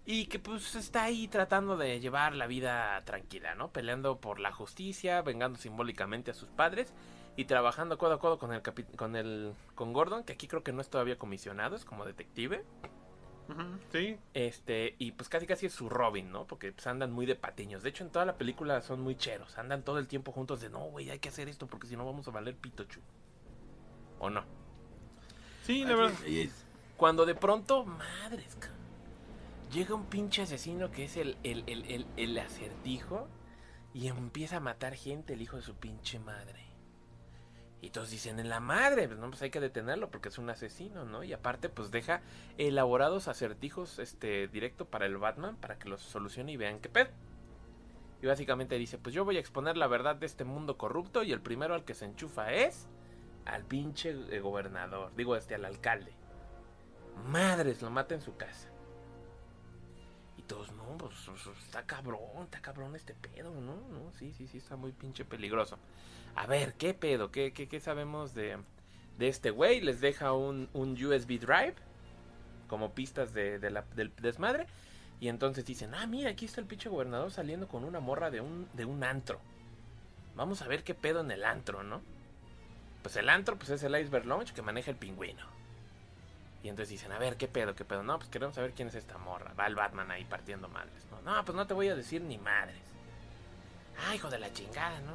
[0.06, 3.72] Y que pues está ahí tratando de llevar la vida tranquila, ¿no?
[3.72, 6.94] Peleando por la justicia, vengando simbólicamente a sus padres
[7.36, 8.62] y trabajando codo a codo con el
[8.96, 12.66] con el con Gordon, que aquí creo que no es todavía comisionado, es como detective.
[13.92, 14.18] Sí.
[14.34, 16.46] Este, y pues casi casi es su Robin, ¿no?
[16.46, 17.84] Porque pues andan muy de patiños.
[17.84, 19.58] De hecho, en toda la película son muy cheros.
[19.58, 22.06] Andan todo el tiempo juntos de, no, güey, hay que hacer esto porque si no
[22.06, 23.00] vamos a valer pitochu.
[24.20, 24.44] ¿O no?
[25.64, 26.18] Sí, la verdad.
[26.98, 28.58] Cuando de pronto, madres,
[29.72, 33.28] llega un pinche asesino que es el, el, el, el, el acertijo
[33.94, 36.69] y empieza a matar gente, el hijo de su pinche madre.
[37.82, 40.50] Y todos dicen, en la madre, pues no, pues hay que detenerlo porque es un
[40.50, 41.24] asesino, ¿no?
[41.24, 42.22] Y aparte, pues deja
[42.58, 47.10] elaborados acertijos este, directo para el Batman para que los solucione y vean qué pedo.
[48.22, 51.32] Y básicamente dice, pues yo voy a exponer la verdad de este mundo corrupto y
[51.32, 52.88] el primero al que se enchufa es
[53.46, 56.12] al pinche eh, gobernador, digo este, al alcalde.
[57.28, 58.69] Madres, lo mata en su casa.
[60.50, 63.76] No, pues pues, está cabrón, está cabrón este pedo, ¿no?
[63.76, 65.78] No, sí, sí, sí, está muy pinche peligroso.
[66.36, 67.32] A ver, ¿qué pedo?
[67.32, 68.58] ¿Qué, qué, qué sabemos de,
[69.20, 69.80] de este güey?
[69.82, 71.76] Les deja un, un USB drive
[72.68, 74.66] como pistas de, de la, del desmadre.
[75.20, 78.42] Y entonces dicen, ah, mira, aquí está el pinche gobernador saliendo con una morra de
[78.42, 79.40] un, de un antro.
[80.36, 82.02] Vamos a ver qué pedo en el antro, ¿no?
[83.04, 85.46] Pues el antro, pues es el Iceberg Lounge que maneja el pingüino.
[86.64, 88.04] Y entonces dicen, a ver, ¿qué pedo, qué pedo?
[88.04, 89.54] No, pues queremos saber quién es esta morra.
[89.58, 91.06] Va el Batman ahí partiendo madres.
[91.12, 92.82] No, no pues no te voy a decir ni madres.
[94.08, 95.14] Ah, hijo de la chingada, ¿no?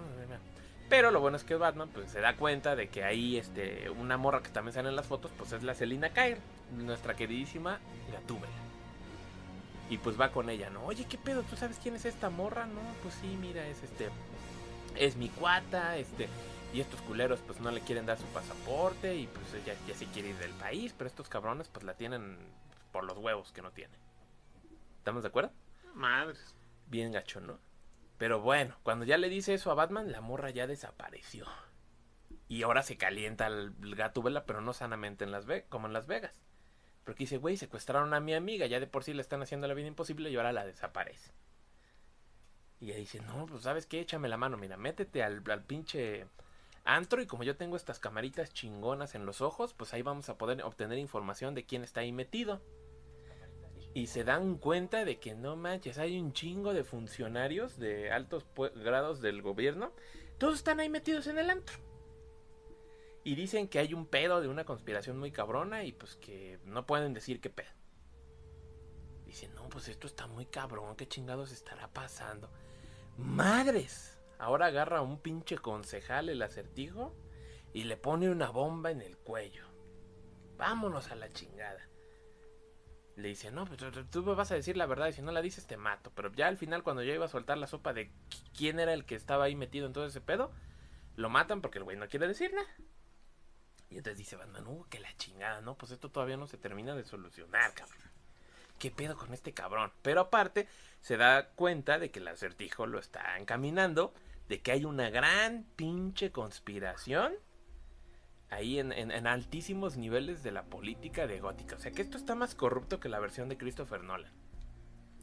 [0.89, 4.17] Pero lo bueno es que Batman pues se da cuenta de que ahí este una
[4.17, 6.39] morra que también sale en las fotos pues es la Selina Kyle,
[6.73, 7.79] nuestra queridísima
[8.13, 8.53] Gatúbela.
[9.91, 10.85] Y pues va con ella, ¿no?
[10.85, 11.43] Oye, ¿qué pedo?
[11.43, 12.67] ¿Tú sabes quién es esta morra?
[12.67, 14.09] No, pues sí, mira, es este
[14.97, 16.29] es mi cuata, este
[16.75, 20.07] y estos culeros pues no le quieren dar su pasaporte y pues ella ya se
[20.07, 22.37] quiere ir del país, pero estos cabrones pues la tienen
[22.91, 23.95] por los huevos que no tiene.
[24.99, 25.53] ¿Estamos de acuerdo?
[25.95, 26.57] Madres.
[26.89, 27.61] Bien gacho, ¿no?
[28.19, 31.47] Pero bueno, cuando ya le dice eso a Batman, la morra ya desapareció.
[32.49, 36.09] Y ahora se calienta el Gatúbela, pero no sanamente en Las Ve como en Las
[36.09, 36.43] Vegas.
[37.05, 39.75] Porque dice, güey, secuestraron a mi amiga, ya de por sí le están haciendo la
[39.75, 41.33] vida imposible y ahora la desaparece.
[42.81, 46.27] Y ella dice, no, pues sabes qué, échame la mano, mira, métete al, al pinche
[46.85, 50.39] antro y como yo tengo estas camaritas chingonas en los ojos, pues ahí vamos a
[50.39, 52.63] poder obtener información de quién está ahí metido.
[53.95, 58.45] Y se dan cuenta de que no manches, hay un chingo de funcionarios de altos
[58.75, 59.93] grados del gobierno
[60.39, 61.79] Todos están ahí metidos en el antro.
[63.23, 66.87] Y dicen que hay un pedo de una conspiración muy cabrona y pues que no
[66.87, 67.71] pueden decir qué pedo.
[69.25, 72.51] Dicen, no, pues esto está muy cabrón, qué chingados estará pasando.
[73.17, 74.14] Madres.
[74.39, 77.15] Ahora agarra a un pinche concejal el acertijo
[77.73, 79.67] y le pone una bomba en el cuello.
[80.57, 81.81] Vámonos a la chingada.
[83.17, 83.81] Le dice, no, pues
[84.11, 86.11] tú- me vas a decir la verdad y si no la dices te mato.
[86.15, 88.93] Pero ya al final cuando ya iba a soltar la sopa de qui- quién era
[88.93, 90.53] el que estaba ahí metido en todo ese pedo,
[91.17, 92.69] lo matan porque el güey no quiere decir nada.
[93.91, 95.77] Y entonces dice Batman, uh, que la chingada, ¿no?
[95.77, 97.99] Pues esto todavía no se termina de solucionar, cabrón.
[98.81, 99.93] ¿Qué pedo con este cabrón?
[100.03, 100.67] Pero aparte,
[101.01, 104.13] se da cuenta de que el acertijo lo está encaminando,
[104.49, 107.33] de que hay una gran pinche conspiración
[108.51, 111.77] ahí en, en- en altísimos niveles de la política de Gótica.
[111.77, 114.33] O sea que esto está más corrupto que la versión de Christopher Nolan.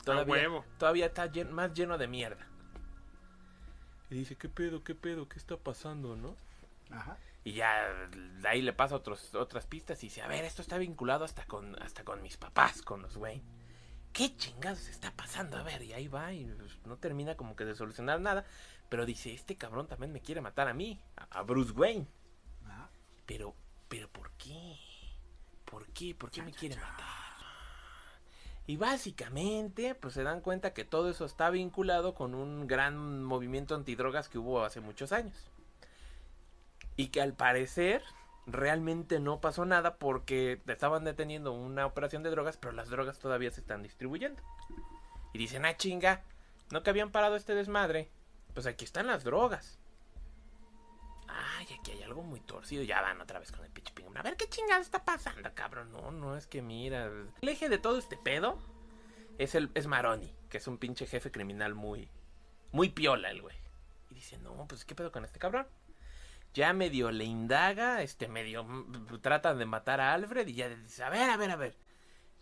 [0.04, 0.66] Todavía, huevo.
[0.80, 2.48] todavía está llen- más lleno de mierda.
[4.10, 6.36] Y dice, ¿qué pedo, qué pedo, qué está pasando, no?
[6.90, 7.18] Ajá.
[7.44, 10.78] Y ya de ahí le pasa otros, otras pistas y dice, a ver, esto está
[10.78, 13.44] vinculado hasta con, hasta con mis papás, con los Wayne.
[14.12, 15.56] ¿Qué chingados está pasando?
[15.58, 18.44] A ver, y ahí va y pues, no termina como que de solucionar nada.
[18.92, 22.08] Pero dice, este cabrón también me quiere matar a mí, a, Bruce Wayne.
[22.68, 22.90] Ajá.
[23.26, 23.56] Pero,
[23.88, 24.78] pero ¿por qué?
[25.64, 26.14] ¿Por qué?
[26.14, 27.08] ¿Por qué me quiere matar?
[28.68, 33.76] Y básicamente, pues se dan cuenta que todo eso está vinculado con un gran movimiento
[33.76, 35.38] antidrogas que hubo hace muchos años.
[36.98, 38.04] Y que al parecer
[38.46, 43.52] realmente no pasó nada porque estaban deteniendo una operación de drogas, pero las drogas todavía
[43.52, 44.44] se están distribuyendo.
[45.32, 46.26] Y dicen, ah, chinga,
[46.72, 48.10] no que habían parado este desmadre.
[48.54, 49.80] Pues aquí están las drogas.
[51.28, 52.84] Ay, aquí hay algo muy torcido.
[52.84, 54.20] Ya van otra vez con el pinche pingüino.
[54.20, 55.92] A ver qué chingada está pasando, cabrón.
[55.92, 57.06] No, no, es que mira.
[57.42, 58.60] El eje de todo este pedo
[59.38, 62.10] es el es Maroni, que es un pinche jefe criminal muy.
[62.72, 63.56] Muy piola el güey.
[64.10, 65.68] Y dice, no, pues qué pedo con este cabrón.
[66.54, 71.04] Ya medio le indaga, este medio mm, trata de matar a Alfred y ya dice,
[71.04, 71.76] a ver, a ver, a ver.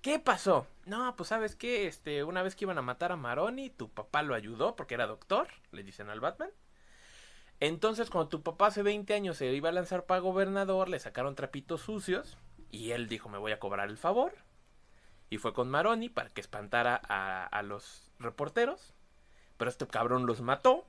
[0.02, 0.66] ¿Qué pasó?
[0.86, 4.24] No, pues sabes qué, este, una vez que iban a matar a Maroni, tu papá
[4.24, 6.52] lo ayudó porque era doctor, le dicen al Batman.
[7.60, 11.36] Entonces, cuando tu papá hace 20 años se iba a lanzar para gobernador, le sacaron
[11.36, 12.38] trapitos sucios
[12.72, 14.34] y él dijo, me voy a cobrar el favor.
[15.30, 18.94] Y fue con Maroni para que espantara a, a los reporteros.
[19.58, 20.88] Pero este cabrón los mató.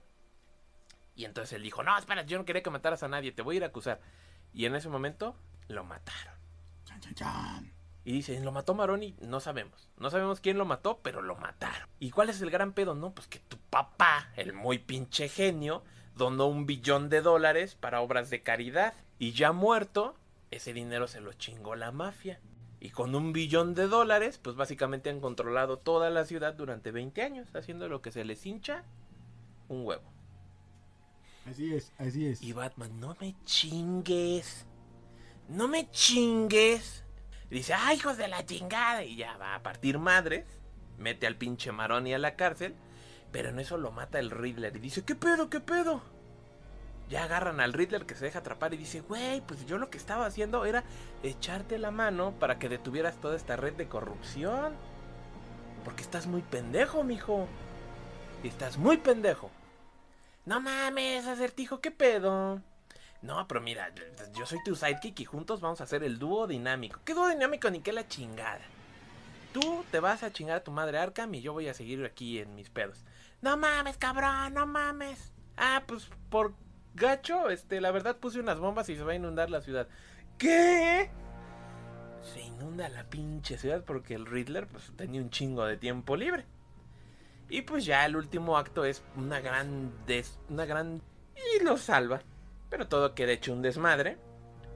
[1.17, 3.57] Y entonces él dijo, no, espera, yo no quería que mataras a nadie, te voy
[3.57, 4.01] a ir a acusar.
[4.55, 5.35] Y en ese momento
[5.67, 6.35] lo mataron.
[6.85, 7.80] Chan, chan, chan.
[8.05, 9.15] Y dicen, ¿lo mató Maroni?
[9.21, 9.89] No sabemos.
[9.99, 11.89] No sabemos quién lo mató, pero lo mataron.
[11.99, 12.95] ¿Y cuál es el gran pedo?
[12.95, 15.83] No, pues que tu papá, el muy pinche genio,
[16.17, 18.95] donó un billón de dólares para obras de caridad.
[19.19, 20.15] Y ya muerto,
[20.51, 22.41] ese dinero se lo chingó la mafia.
[22.81, 27.23] Y con un billón de dólares, pues básicamente han controlado toda la ciudad durante 20
[27.23, 28.85] años, haciendo lo que se les hincha
[29.69, 30.03] un huevo.
[31.47, 32.43] Así es, así es.
[32.43, 34.67] Y Batman, no me chingues.
[35.49, 37.05] No me chingues.
[37.51, 39.03] Y dice, ay, hijos de la chingada.
[39.03, 40.45] Y ya va a partir madres.
[40.99, 42.75] Mete al pinche Maroni a la cárcel.
[43.33, 44.77] Pero en eso lo mata el Riddler.
[44.77, 46.03] Y dice, ¿qué pedo, qué pedo?
[47.09, 49.99] Ya agarran al Riddler que se deja atrapar y dice, güey, pues yo lo que
[49.99, 50.85] estaba haciendo era
[51.25, 54.75] echarte la mano para que detuvieras toda esta red de corrupción.
[55.85, 57.49] Porque estás muy pendejo, mijo.
[58.45, 59.51] Estás muy pendejo.
[60.47, 62.63] No mames, acertijo, ¿qué pedo?
[63.23, 63.93] No, pero mira,
[64.35, 67.01] yo soy tu sidekick y juntos vamos a hacer el dúo dinámico.
[67.05, 68.63] ¿Qué dúo dinámico ni qué la chingada?
[69.53, 72.39] Tú te vas a chingar a tu madre Arkham y yo voy a seguir aquí
[72.39, 73.05] en mis pedos.
[73.43, 75.33] No mames, cabrón, no mames.
[75.57, 76.55] Ah, pues por
[76.95, 79.89] gacho, este, la verdad puse unas bombas y se va a inundar la ciudad.
[80.39, 81.11] ¿Qué?
[82.23, 86.47] Se inunda la pinche ciudad porque el Riddler pues tenía un chingo de tiempo libre.
[87.49, 91.03] Y pues ya el último acto es una gran des una gran
[91.37, 92.23] y lo salva.
[92.71, 94.17] Pero todo queda hecho un desmadre.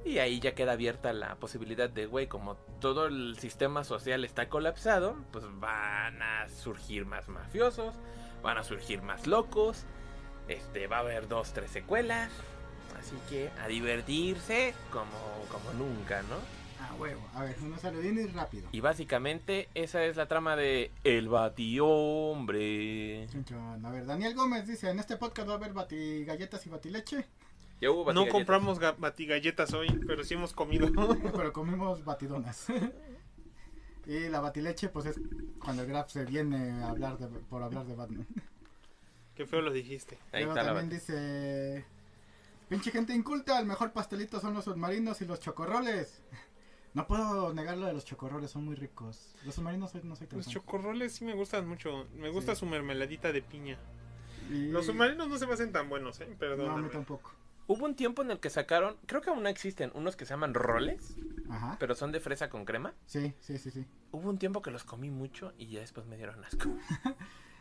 [0.05, 4.51] Y ahí ya queda abierta la posibilidad de, güey, como todo el sistema social está
[4.51, 7.95] colapsado, pues van a surgir más mafiosos,
[8.43, 9.87] van a surgir más locos,
[10.47, 12.31] este, va a haber dos, tres secuelas,
[12.99, 15.09] así que a divertirse como,
[15.51, 16.37] como nunca, ¿no?
[16.81, 17.27] Ah, huevo.
[17.35, 18.69] A ver, unos saludines rápido.
[18.73, 23.27] Y básicamente esa es la trama de El Batihombre.
[23.85, 27.25] A ver, Daniel Gómez dice, en este podcast va a haber batigalletas y batileche,
[27.81, 30.89] Ya hubo No compramos ga- batigalletas hoy, pero sí hemos comido.
[31.37, 32.67] pero comimos batidonas.
[34.07, 35.21] y la batileche, pues es
[35.63, 38.27] cuando el Graf se viene a hablar de, por hablar de Batman.
[39.35, 40.19] Qué feo lo dijiste.
[40.33, 41.85] Ahí Luego está la también dice...
[42.69, 46.23] Pinche gente inculta, el mejor pastelito son los submarinos y los chocorroles.
[46.95, 49.35] No puedo negar lo de los chocorroles, son muy ricos.
[49.45, 52.07] Los submarinos no soy tan Los chocorroles sí me gustan mucho.
[52.15, 52.61] Me gusta Sí.
[52.61, 53.77] su mermeladita de piña.
[54.49, 56.29] Y- Los submarinos no se me hacen tan buenos, ¿eh?
[56.57, 57.33] No, a mí tampoco.
[57.67, 60.35] Hubo un tiempo en el que sacaron, creo que aún no existen, unos que se
[60.35, 61.17] llaman roles,
[61.49, 61.77] Ajá.
[61.81, 62.93] pero son de fresa con crema.
[63.07, 63.87] Sí, sí, sí, sí.
[64.13, 66.69] Hubo un tiempo que los comí mucho y ya después me dieron asco.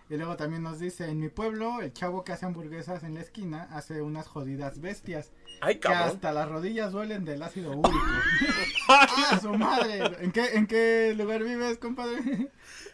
[0.10, 3.22] Y luego también nos dice, en mi pueblo, el chavo que hace hamburguesas en la
[3.22, 5.32] esquina hace unas jodidas bestias.
[5.62, 6.10] Ay, Que cabrón.
[6.10, 7.90] hasta las rodillas duelen del ácido úrico.
[8.90, 10.02] ¡Ah, su madre!
[10.20, 12.20] ¿En qué, ¿En qué lugar vives, compadre?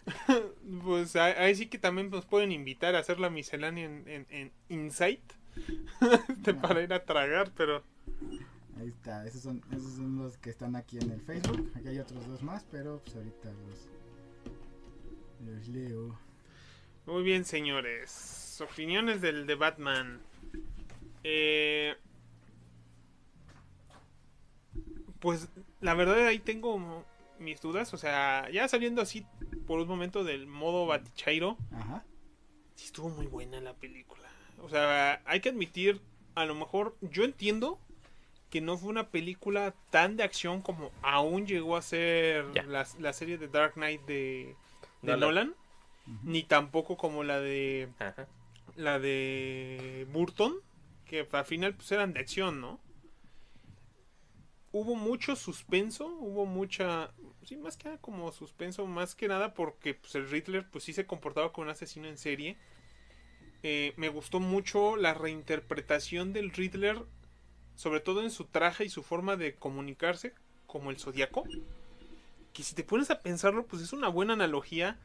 [0.83, 4.25] Pues ahí, ahí sí que también nos pueden invitar a hacer la miscelánea en, en,
[4.29, 5.21] en Insight.
[6.29, 7.83] Este, Para ir a tragar, pero...
[8.79, 11.69] Ahí está, esos son, esos son los que están aquí en el Facebook.
[11.75, 16.17] Aquí hay otros dos más, pero pues ahorita los, los leo.
[17.05, 18.61] Muy bien, señores.
[18.61, 20.21] Opiniones del de Batman.
[21.23, 21.95] Eh,
[25.19, 25.49] pues
[25.81, 27.03] la verdad ahí tengo
[27.39, 27.93] mis dudas.
[27.93, 29.25] O sea, ya saliendo así
[29.67, 32.03] por un momento del modo Batichairo, Ajá.
[32.75, 34.18] sí estuvo muy buena la película.
[34.63, 36.01] O sea, hay que admitir,
[36.35, 37.79] a lo mejor yo entiendo
[38.49, 43.13] que no fue una película tan de acción como aún llegó a ser la, la
[43.13, 44.55] serie de Dark Knight de,
[45.01, 45.19] de Nolan.
[45.19, 45.55] Nolan,
[46.23, 48.27] ni tampoco como la de Ajá.
[48.75, 50.55] la de Burton,
[51.05, 52.79] que al final pues eran de acción, ¿no?
[54.71, 57.11] Hubo mucho suspenso, hubo mucha,
[57.43, 60.93] sí, más que nada como suspenso, más que nada porque pues el Riddler pues sí
[60.93, 62.57] se comportaba como un asesino en serie.
[63.63, 67.03] Eh, me gustó mucho la reinterpretación del Riddler,
[67.75, 70.33] sobre todo en su traje y su forma de comunicarse,
[70.65, 71.43] como el Zodíaco.
[72.53, 74.97] Que si te pones a pensarlo, pues es una buena analogía,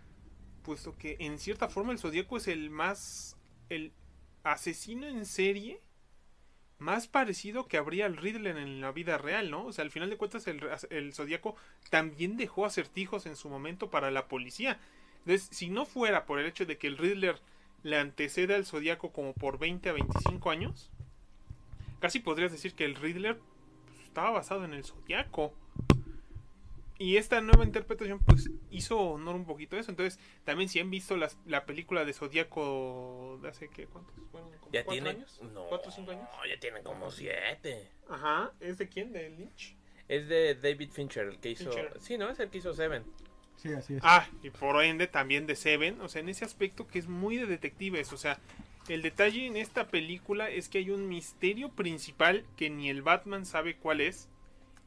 [0.62, 3.36] puesto que en cierta forma el Zodíaco es el más
[3.70, 3.92] el
[4.44, 5.80] asesino en serie
[6.78, 9.64] más parecido que habría al Riddler en la vida real, ¿no?
[9.64, 11.56] O sea, al final de cuentas el, el Zodíaco
[11.90, 14.78] también dejó acertijos en su momento para la policía.
[15.20, 17.40] Entonces, si no fuera por el hecho de que el Riddler
[17.84, 20.90] le antecede al Zodíaco como por 20 a 25 años,
[22.00, 23.38] casi podrías decir que el Riddler
[23.86, 25.54] pues, estaba basado en el Zodíaco.
[26.96, 29.90] Y esta nueva interpretación pues hizo honor un poquito a eso.
[29.90, 34.50] Entonces, también si han visto las- la película de Zodíaco de hace qué cuántos fueron
[34.58, 35.10] como ¿Ya cuatro tiene?
[35.18, 36.28] años, No, cuatro o cinco años.
[36.48, 37.90] ya tiene como siete.
[38.08, 39.12] Ajá, ¿es de quién?
[39.12, 39.76] ¿De Lynch?
[40.06, 41.64] Es de David Fincher, el que hizo...
[41.72, 42.00] Fincher.
[42.00, 42.30] Sí, ¿no?
[42.30, 43.04] Es el que hizo Seven.
[43.64, 44.02] Sí, así es.
[44.04, 47.38] Ah, y por ende también de Seven, o sea, en ese aspecto que es muy
[47.38, 48.38] de detectives, o sea,
[48.88, 53.46] el detalle en esta película es que hay un misterio principal que ni el Batman
[53.46, 54.28] sabe cuál es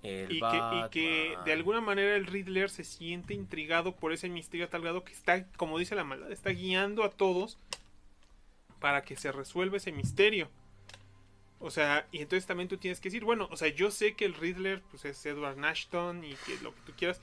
[0.03, 1.45] El y que, y que Batman.
[1.45, 5.13] de alguna manera el Riddler se siente intrigado por ese misterio a tal grado que
[5.13, 7.57] está, como dice la maldad, está guiando a todos
[8.79, 10.51] para que se resuelva ese misterio.
[11.59, 14.25] O sea, y entonces también tú tienes que decir, bueno, o sea, yo sé que
[14.25, 17.19] el Riddler pues es Edward Nashton y que lo que tú quieras,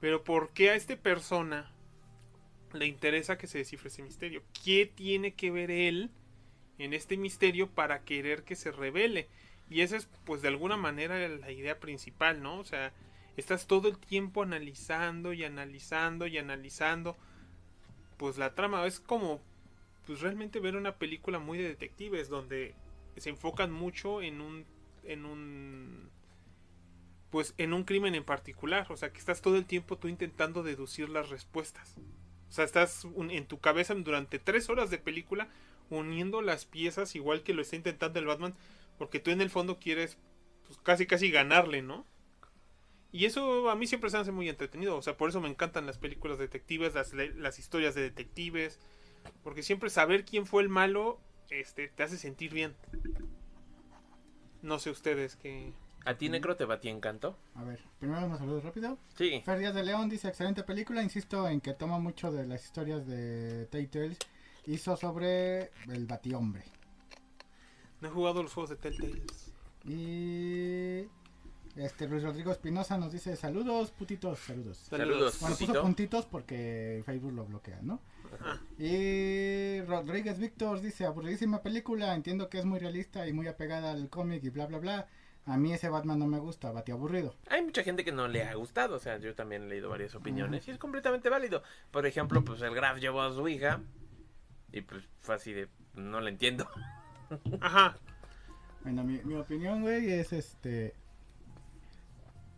[0.00, 1.72] pero ¿por qué a esta persona
[2.72, 4.42] le interesa que se descifre ese misterio?
[4.64, 6.10] ¿Qué tiene que ver él
[6.78, 9.28] en este misterio para querer que se revele?
[9.68, 12.58] Y esa es, pues, de alguna manera la idea principal, ¿no?
[12.58, 12.92] O sea,
[13.36, 17.16] estás todo el tiempo analizando y analizando y analizando.
[18.16, 19.40] Pues la trama es como,
[20.06, 22.74] pues, realmente ver una película muy de detectives, donde
[23.16, 24.64] se enfocan mucho en un,
[25.04, 26.10] en un,
[27.30, 28.86] pues, en un crimen en particular.
[28.90, 31.94] O sea, que estás todo el tiempo tú intentando deducir las respuestas.
[32.48, 35.48] O sea, estás en tu cabeza durante tres horas de película
[35.90, 38.54] uniendo las piezas igual que lo está intentando el Batman
[38.98, 40.18] porque tú en el fondo quieres
[40.66, 42.04] pues, casi casi ganarle, ¿no?
[43.12, 45.86] Y eso a mí siempre se hace muy entretenido, o sea, por eso me encantan
[45.86, 48.78] las películas detectives, las, las historias de detectives,
[49.42, 51.18] porque siempre saber quién fue el malo
[51.50, 52.74] este te hace sentir bien.
[54.62, 55.72] No sé ustedes qué
[56.06, 57.36] ¿A ti, Necro, te batí encanto?
[57.56, 58.96] A ver, primero unos saludos rápido.
[59.16, 59.42] Sí.
[59.44, 63.06] Fer Díaz de León dice, excelente película, insisto en que toma mucho de las historias
[63.06, 64.16] de Telltale.
[64.66, 66.62] Hizo sobre el Batihombre.
[68.00, 69.52] no he jugado los juegos de Telltales.
[69.84, 71.08] Y
[71.76, 74.78] este Luis Rodrigo Espinosa nos dice, saludos, putitos, saludos.
[74.88, 75.82] Saludos, Bueno, puso putito.
[75.82, 78.00] puntitos porque Facebook lo bloquea, ¿no?
[78.40, 78.60] Ajá.
[78.78, 84.08] Y Rodríguez Víctor dice, aburridísima película, entiendo que es muy realista y muy apegada al
[84.08, 85.08] cómic y bla bla bla.
[85.46, 87.36] A mí ese Batman no me gusta, bati aburrido.
[87.48, 90.14] Hay mucha gente que no le ha gustado, o sea, yo también he leído varias
[90.16, 91.62] opiniones y es completamente válido.
[91.92, 93.80] Por ejemplo, pues el Graf llevó a su hija
[94.72, 96.68] y pues fue así de, no le entiendo.
[97.60, 97.96] Ajá.
[98.82, 100.94] Bueno, mi, mi opinión, güey, es este...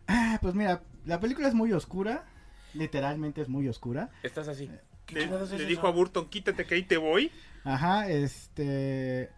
[0.07, 2.25] Ah, pues mira, la película es muy oscura,
[2.73, 4.09] literalmente es muy oscura.
[4.23, 4.67] Estás así.
[5.09, 7.31] Le, es dijo a Burton, quítate que ahí te voy.
[7.63, 9.29] Ajá, este...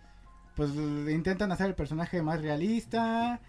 [0.55, 0.71] Pues
[1.09, 3.39] intentan hacer el personaje más realista,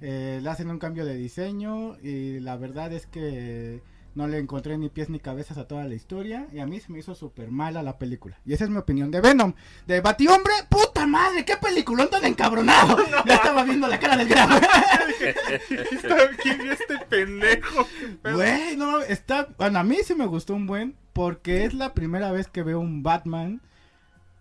[0.00, 3.82] eh, le hacen un cambio de diseño y la verdad es que
[4.14, 6.46] No le encontré ni pies ni cabezas a toda la historia.
[6.52, 8.38] Y a mí se me hizo súper mala la película.
[8.46, 9.54] Y esa es mi opinión de Venom.
[9.88, 12.96] De Batihombre, puta madre, qué película tan encabronado.
[13.26, 14.54] Ya estaba viendo la cara del grano.
[16.42, 17.88] ¿Quién vio este pendejo?
[18.22, 19.48] Güey, no, está.
[19.58, 20.94] Bueno, a mí sí me gustó un buen.
[21.12, 23.62] Porque es la primera vez que veo un Batman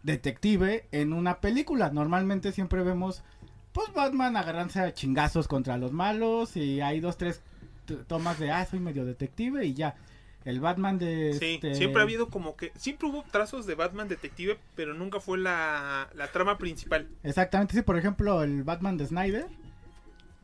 [0.04, 1.90] detective en una película.
[1.90, 3.24] Normalmente siempre vemos.
[3.72, 6.56] Pues Batman agarrándose a chingazos contra los malos.
[6.56, 7.42] Y hay dos, tres
[8.08, 8.52] tomas de.
[8.52, 9.66] Ah, soy medio detective.
[9.66, 9.96] Y ya.
[10.46, 11.34] El Batman de.
[11.40, 12.72] Sí, este, siempre ha habido como que.
[12.76, 17.08] Siempre hubo trazos de Batman detective, pero nunca fue la, la trama principal.
[17.24, 19.48] Exactamente, sí, por ejemplo, el Batman de Snyder.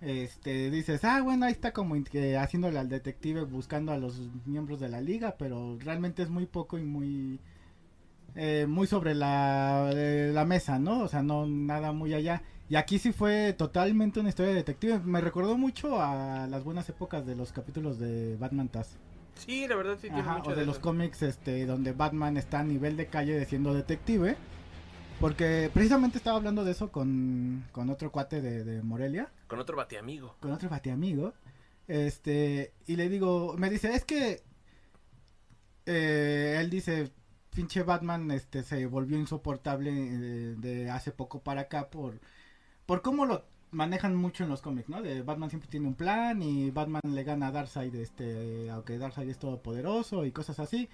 [0.01, 4.80] Este, dices, ah, bueno, ahí está como que haciéndole al detective buscando a los miembros
[4.80, 7.39] de la liga, pero realmente es muy poco y muy
[8.36, 11.01] eh, muy sobre la, eh, la mesa, ¿no?
[11.01, 12.43] O sea, no nada muy allá.
[12.69, 14.99] Y aquí sí fue totalmente una historia de detective.
[15.03, 18.99] Me recordó mucho a las buenas épocas de los capítulos de Batman Taz.
[19.36, 22.59] Sí, la verdad sí tiene Ajá, mucho o de los cómics este donde Batman está
[22.59, 24.36] a nivel de calle de siendo detective.
[25.19, 29.75] Porque precisamente estaba hablando de eso con, con otro cuate de, de Morelia, Con otro
[29.75, 30.36] batiamigo.
[30.39, 31.34] con otro amigo
[31.88, 34.41] Este, y le digo, me dice, es que
[35.86, 37.11] eh, él dice,
[37.60, 42.22] pinche Batman este se volvió insoportable eh, de hace poco para acá por
[42.86, 45.01] por cómo lo manejan mucho en los cómics, ¿no?
[45.01, 49.30] De Batman siempre tiene un plan y Batman le gana a Darkseid, este, aunque Darkseid
[49.30, 50.88] es todopoderoso y cosas así.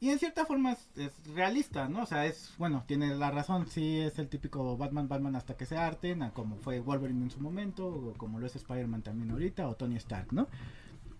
[0.00, 2.02] Y en cierta forma es, realista, ¿no?
[2.02, 5.66] O sea, es, bueno, tiene la razón, sí es el típico Batman, Batman hasta que
[5.66, 9.68] se harten, como fue Wolverine en su momento, o como lo es Spider-Man también ahorita,
[9.68, 10.48] o Tony Stark, ¿no?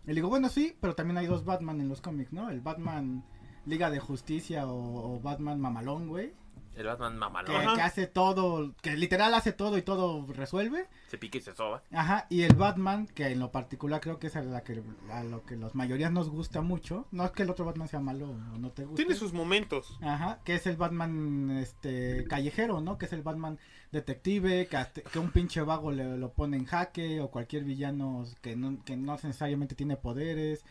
[0.09, 2.51] Y digo, bueno, sí, pero también hay dos Batman en los cómics, ¿no?
[2.51, 3.23] El Batman
[3.69, 6.33] Liga de Justicia o, o Batman Mamalón, güey.
[6.77, 7.75] El Batman mamalón.
[7.75, 10.87] Que hace todo, que literal hace todo y todo resuelve.
[11.09, 11.83] Se pica y se soba.
[11.91, 15.25] Ajá, y el Batman, que en lo particular creo que es a, la que, a
[15.25, 17.07] lo que las mayorías nos gusta mucho.
[17.11, 19.03] No es que el otro Batman sea malo o no te guste.
[19.05, 19.99] Tiene sus momentos.
[20.03, 22.97] Ajá, que es el Batman este callejero, ¿no?
[22.97, 23.59] Que es el Batman
[23.91, 28.25] detective, que, hasta- que un pinche vago le lo pone en jaque o cualquier villano
[28.41, 30.65] que no, que no necesariamente tiene poderes.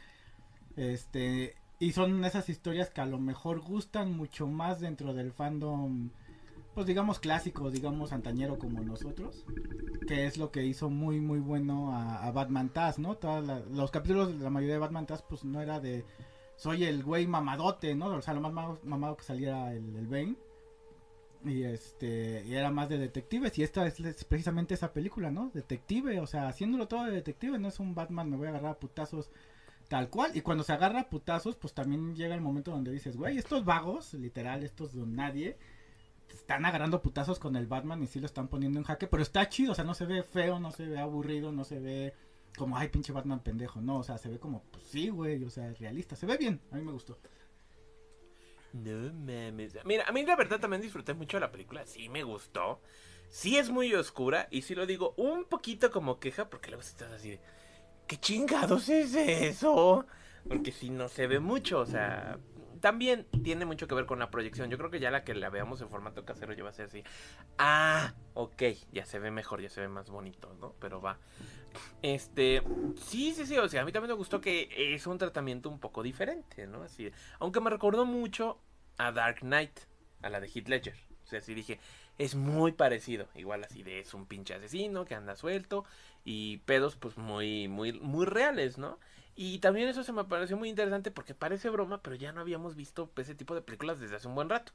[0.77, 6.09] Este, y son esas historias que a lo mejor gustan mucho más dentro del fandom
[6.73, 9.43] pues digamos clásico, digamos antañero como nosotros,
[10.07, 13.17] que es lo que hizo muy muy bueno a, Batman Taz, ¿no?
[13.17, 16.05] Todas los capítulos de la mayoría de Batman Taz pues no era de
[16.55, 18.07] soy el güey mamadote, ¿no?
[18.07, 20.35] O sea, lo más mamado, mamado que saliera el, el Bane.
[21.45, 23.57] Y este, y era más de detectives.
[23.57, 25.49] Y esta es, es precisamente esa película, ¿no?
[25.53, 28.71] Detective, o sea, haciéndolo todo de detective, no es un Batman, me voy a agarrar
[28.73, 29.31] a putazos
[29.87, 30.31] tal cual.
[30.35, 34.13] Y cuando se agarra putazos, pues también llega el momento donde dices, güey, estos vagos,
[34.13, 35.57] literal, estos don nadie,
[36.33, 39.07] están agarrando putazos con el Batman y sí lo están poniendo en jaque.
[39.07, 41.79] Pero está chido, o sea, no se ve feo, no se ve aburrido, no se
[41.79, 42.13] ve
[42.57, 43.81] como, ay, pinche Batman pendejo.
[43.81, 46.15] No, o sea, se ve como, pues sí, güey, o sea, realista.
[46.15, 47.17] Se ve bien, a mí me gustó.
[48.73, 49.77] No mames.
[49.85, 51.85] Mira, a mí la verdad también disfruté mucho de la película.
[51.85, 52.81] Sí me gustó.
[53.29, 54.47] Sí es muy oscura.
[54.51, 56.49] Y sí lo digo un poquito como queja.
[56.49, 57.39] Porque luego estás así de.
[58.07, 60.05] ¿Qué chingados es eso?
[60.47, 61.79] Porque si no se ve mucho.
[61.79, 62.39] O sea.
[62.79, 64.69] También tiene mucho que ver con la proyección.
[64.69, 66.85] Yo creo que ya la que la veamos en formato casero ya va a ser
[66.85, 67.03] así.
[67.57, 68.63] Ah, ok.
[68.91, 70.75] Ya se ve mejor, ya se ve más bonito, ¿no?
[70.79, 71.17] Pero va.
[72.01, 72.61] Este,
[72.95, 75.79] sí, sí, sí, o sea, a mí también me gustó que es un tratamiento un
[75.79, 76.83] poco diferente, ¿no?
[76.83, 78.59] Así, aunque me recordó mucho
[78.97, 79.79] a Dark Knight,
[80.21, 80.95] a la de Heath Ledger.
[81.23, 81.79] O sea, sí dije,
[82.17, 85.83] es muy parecido, igual así de es un pinche asesino que anda suelto
[86.29, 88.99] y pedos pues muy muy muy reales, ¿no?
[89.33, 92.75] Y también eso se me pareció muy interesante porque parece broma, pero ya no habíamos
[92.75, 94.73] visto ese tipo de películas desde hace un buen rato.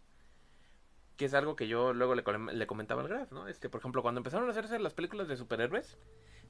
[1.19, 3.49] Que es algo que yo luego le, com- le comentaba al Graf, ¿no?
[3.49, 5.99] Este, por ejemplo, cuando empezaron a hacerse las películas de superhéroes,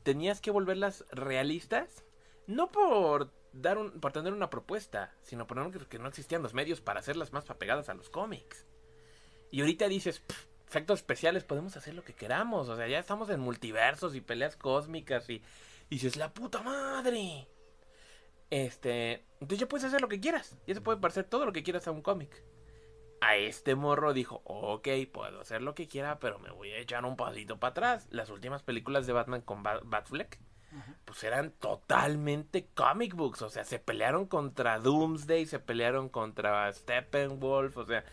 [0.05, 2.05] tenías que volverlas realistas,
[2.47, 6.81] no por dar un, por tener una propuesta, sino por que no existían los medios
[6.81, 8.67] para hacerlas más apegadas a los cómics.
[9.51, 13.29] Y ahorita dices, "Pff, efectos especiales, podemos hacer lo que queramos, o sea, ya estamos
[13.29, 15.35] en multiversos y peleas cósmicas y,
[15.91, 17.47] y dices, la puta madre.
[18.49, 21.62] Este, entonces ya puedes hacer lo que quieras, ya se puede parecer todo lo que
[21.62, 22.43] quieras a un cómic.
[23.20, 27.05] A este morro dijo, ok, puedo hacer lo que quiera, pero me voy a echar
[27.05, 28.09] un pasito para atrás.
[28.11, 30.41] Las últimas películas de Batman con Ba- Batfleck,
[31.05, 33.43] pues eran totalmente comic books.
[33.43, 38.05] O sea, se pelearon contra Doomsday, se pelearon contra Steppenwolf, o sea,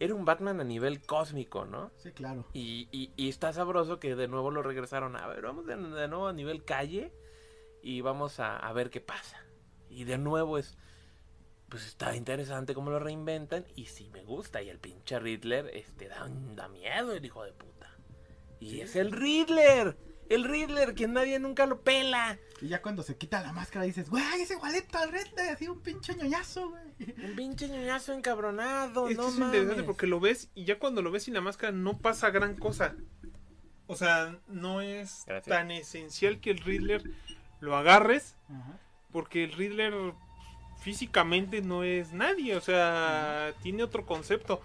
[0.00, 1.90] era un Batman a nivel cósmico, ¿no?
[1.96, 2.46] Sí, claro.
[2.52, 5.16] Y, y, y está sabroso que de nuevo lo regresaron.
[5.16, 7.12] A ver, vamos de, de nuevo a nivel calle
[7.82, 9.42] y vamos a, a ver qué pasa.
[9.90, 10.76] Y de nuevo es,
[11.68, 14.62] pues está interesante cómo lo reinventan y sí me gusta.
[14.62, 17.96] Y el pinche Riddler, este, da, da miedo el hijo de puta.
[18.60, 19.96] Y es el Riddler.
[20.28, 22.38] El Riddler, que nadie nunca lo pela.
[22.60, 25.80] Y ya cuando se quita la máscara dices, güey, es igualito al Riddler, así un
[25.80, 26.82] pinche ñoñazo, güey.
[27.24, 29.84] Un pinche ñoñazo encabronado, Esto no es interesante mames.
[29.86, 32.94] porque lo ves y ya cuando lo ves sin la máscara no pasa gran cosa.
[33.86, 35.46] O sea, no es Gracias.
[35.56, 37.02] tan esencial que el Riddler
[37.60, 38.78] lo agarres Ajá.
[39.12, 39.94] porque el Riddler
[40.80, 44.60] físicamente no es nadie, o sea, tiene otro concepto.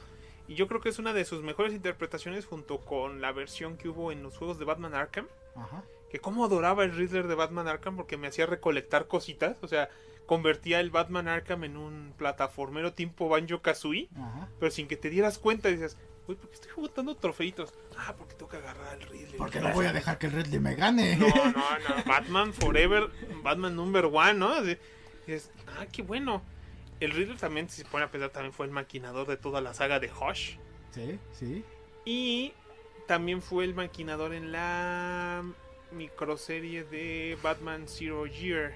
[0.47, 3.87] Y yo creo que es una de sus mejores interpretaciones junto con la versión que
[3.89, 5.27] hubo en los juegos de Batman Arkham.
[5.55, 5.83] Ajá.
[6.09, 9.57] Que como adoraba el Riddler de Batman Arkham porque me hacía recolectar cositas.
[9.61, 9.89] O sea,
[10.25, 14.09] convertía el Batman Arkham en un plataformero tipo Banjo Kazooie.
[14.15, 14.47] Ajá.
[14.59, 15.97] Pero sin que te dieras cuenta, dices,
[16.27, 17.73] uy, ¿por qué estoy jugando trofeitos?
[17.97, 19.37] Ah, porque tengo que agarrar al Riddler.
[19.37, 21.15] Porque no voy a dejar que el Riddler me gane.
[21.17, 22.03] No, no, no.
[22.05, 23.09] Batman Forever,
[23.41, 24.53] Batman Number One, ¿no?
[24.53, 24.77] Así,
[25.25, 26.41] dices, ah, qué bueno.
[26.99, 29.73] El Riddler también, si se pone a pensar, también fue el maquinador de toda la
[29.73, 30.57] saga de Hush.
[30.91, 31.65] Sí, sí.
[32.05, 32.53] Y
[33.07, 35.43] también fue el maquinador en la
[35.91, 38.73] microserie de Batman Zero Year.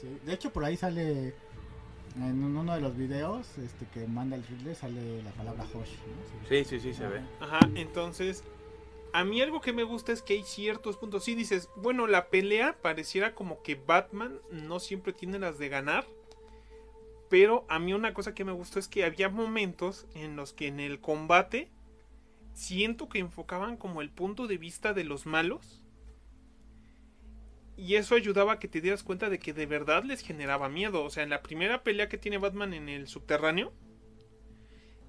[0.00, 0.18] sí.
[0.24, 1.34] De hecho, por ahí sale.
[2.16, 5.74] En uno de los videos este, que manda el Riddler sale la palabra Hosh.
[5.74, 6.48] ¿no?
[6.48, 7.20] Sí, sí, sí, se ve.
[7.40, 8.44] Ajá, entonces,
[9.12, 11.24] a mí algo que me gusta es que hay ciertos puntos.
[11.24, 16.06] Sí, dices, bueno, la pelea pareciera como que Batman no siempre tiene las de ganar.
[17.28, 20.68] Pero a mí una cosa que me gustó es que había momentos en los que
[20.68, 21.68] en el combate
[22.54, 25.82] siento que enfocaban como el punto de vista de los malos.
[27.76, 31.04] Y eso ayudaba a que te dieras cuenta de que de verdad les generaba miedo.
[31.04, 33.72] O sea, en la primera pelea que tiene Batman en el subterráneo,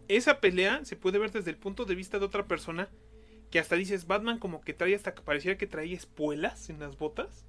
[0.08, 2.89] esa pelea se puede ver desde el punto de vista de otra persona.
[3.52, 6.98] Que hasta dices, Batman como que trae hasta que pareciera que trae espuelas en las
[6.98, 7.46] botas.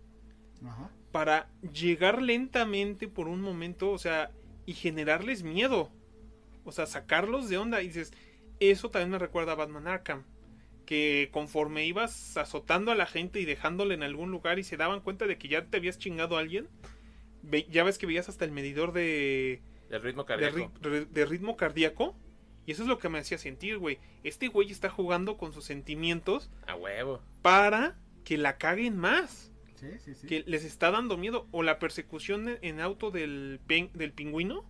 [0.65, 0.91] Ajá.
[1.11, 4.31] Para llegar lentamente por un momento, o sea,
[4.67, 5.91] y generarles miedo.
[6.65, 7.81] O sea, sacarlos de onda.
[7.81, 8.13] Y dices,
[8.61, 10.25] eso también me recuerda a Batman Arkham.
[10.85, 15.01] Que conforme ibas azotando a la gente y dejándole en algún lugar y se daban
[15.01, 16.69] cuenta de que ya te habías chingado a alguien,
[17.43, 20.73] ve- ya ves que veías hasta el medidor de, El ritmo de, cardíaco.
[20.81, 22.17] de ritmo cardíaco.
[22.67, 23.99] Y eso es lo que me hacía sentir, güey.
[24.25, 27.21] Este güey está jugando con sus sentimientos A huevo.
[27.43, 29.53] para que la caguen más.
[29.77, 30.27] Sí, sí, sí.
[30.27, 31.47] Que les está dando miedo.
[31.51, 34.65] O la persecución en- en auto del, pen- del pingüino.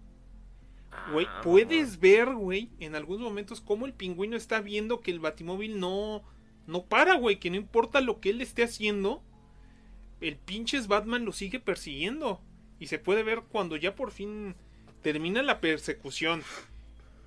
[1.12, 5.20] Güey, Ah, puedes ver, güey, en algunos momentos cómo el pingüino está viendo que el
[5.20, 6.22] batimóvil no,
[6.66, 7.38] no para, güey.
[7.38, 9.22] Que no importa lo que él esté haciendo,
[10.20, 12.40] el pinches Batman lo sigue persiguiendo.
[12.78, 14.54] Y se puede ver cuando ya por fin
[15.02, 16.42] termina la persecución.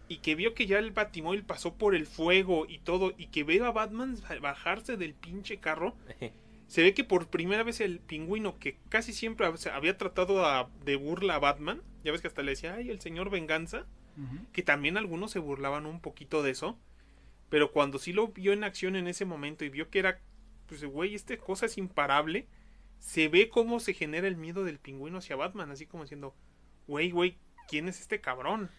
[0.08, 3.14] Y que vio que ya el batimóvil pasó por el fuego y todo.
[3.18, 5.96] Y que ve a Batman bajarse del pinche carro.
[6.70, 10.70] Se ve que por primera vez el pingüino, que casi siempre hab- había tratado a-
[10.86, 13.86] de burla a Batman, ya ves que hasta le decía, ay, el señor venganza,
[14.54, 16.78] que también algunos se burlaban un poquito de eso,
[17.50, 20.20] pero cuando sí lo vio en acción en ese momento y vio que era,
[20.68, 22.48] pues, güey, esta cosa es imparable,
[23.00, 26.36] se ve cómo se genera el miedo del pingüino hacia Batman, así como diciendo,
[26.86, 27.38] güey, güey,
[27.70, 28.70] ¿quién es este cabrón?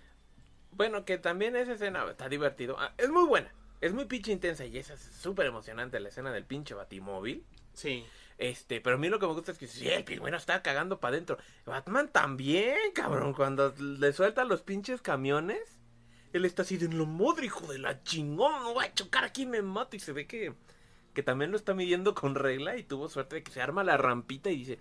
[0.73, 2.77] Bueno, que también esa escena está divertido.
[2.79, 3.53] Ah, es muy buena.
[3.81, 7.45] Es muy pinche intensa y esa es súper emocionante la escena del pinche batimóvil.
[7.73, 8.05] Sí.
[8.41, 10.99] Este, pero a mí lo que me gusta es que sí, el pingüino está cagando
[10.99, 11.37] para adentro.
[11.67, 13.35] Batman también, cabrón.
[13.35, 15.79] Cuando le sueltan los pinches camiones,
[16.33, 18.63] él está así de lo madre, hijo de la chingón.
[18.63, 19.95] No voy a chocar aquí, me mato.
[19.95, 20.55] Y se ve que,
[21.13, 23.99] que también lo está midiendo con regla y tuvo suerte de que se arma la
[23.99, 24.79] rampita y dice: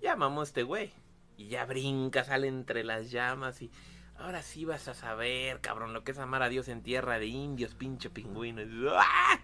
[0.00, 0.92] Ya mamó este güey.
[1.36, 3.70] Y ya brinca, sale entre las llamas y.
[4.18, 7.26] Ahora sí vas a saber, cabrón, lo que es amar a Dios en tierra de
[7.26, 8.62] indios, pinche pingüino.
[8.96, 9.40] ¡Ah!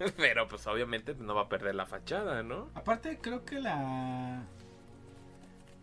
[0.16, 2.68] Pero pues obviamente no va a perder la fachada, ¿no?
[2.74, 4.42] Aparte, creo que la.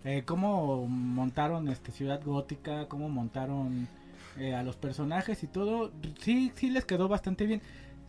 [0.03, 3.87] Eh, cómo montaron este Ciudad Gótica, cómo montaron
[4.37, 7.61] eh, a los personajes y todo, sí, sí les quedó bastante bien.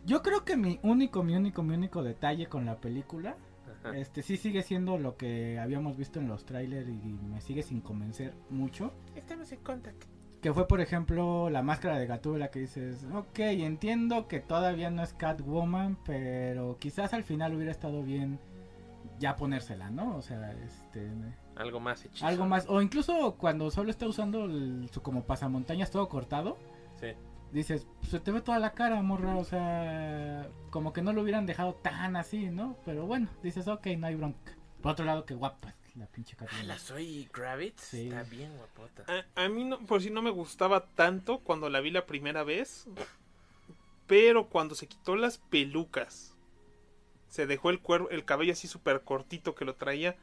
[0.05, 3.35] Yo creo que mi único, mi único, mi único detalle con la película,
[3.83, 3.97] Ajá.
[3.97, 7.81] este sí sigue siendo lo que habíamos visto en los trailers y me sigue sin
[7.81, 8.93] convencer mucho.
[9.15, 10.07] Estamos en contacto.
[10.41, 15.03] Que fue, por ejemplo, la máscara de Gatúbela que dices, ok, entiendo que todavía no
[15.03, 18.39] es Catwoman, pero quizás al final hubiera estado bien
[19.19, 20.15] ya ponérsela, ¿no?
[20.15, 21.11] O sea, este...
[21.57, 22.25] Algo más hechizo.
[22.25, 26.57] Algo más, o incluso cuando solo está usando el- su como pasamontañas todo cortado,
[27.01, 27.07] Sí.
[27.51, 31.21] dices, "Pues, se te ve toda la cara, morra, o sea, como que no lo
[31.21, 32.77] hubieran dejado tan así, ¿no?
[32.85, 34.53] Pero bueno, dices, ok, no hay bronca.
[34.81, 38.07] Por otro lado, que guapa la pinche Ah, la Zoe Kravitz Sí.
[38.07, 39.03] está bien guapota.
[39.35, 42.43] A, a mí no, por si no me gustaba tanto cuando la vi la primera
[42.43, 42.87] vez.
[44.07, 46.35] Pero cuando se quitó las pelucas,
[47.27, 50.15] se dejó el cuerpo, el cabello así súper cortito que lo traía.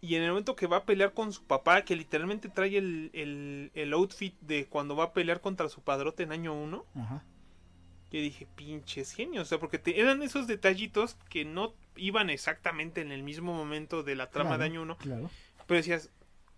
[0.00, 3.10] Y en el momento que va a pelear con su papá, que literalmente trae el,
[3.14, 7.24] el, el outfit de cuando va a pelear contra su padrote en año 1, Ajá.
[8.12, 13.00] Yo dije, pinches genios, o sea, porque te- eran esos detallitos que no iban exactamente
[13.00, 15.30] en el mismo momento de la trama Claro, de año 1, Claro.
[15.66, 16.10] pero decías,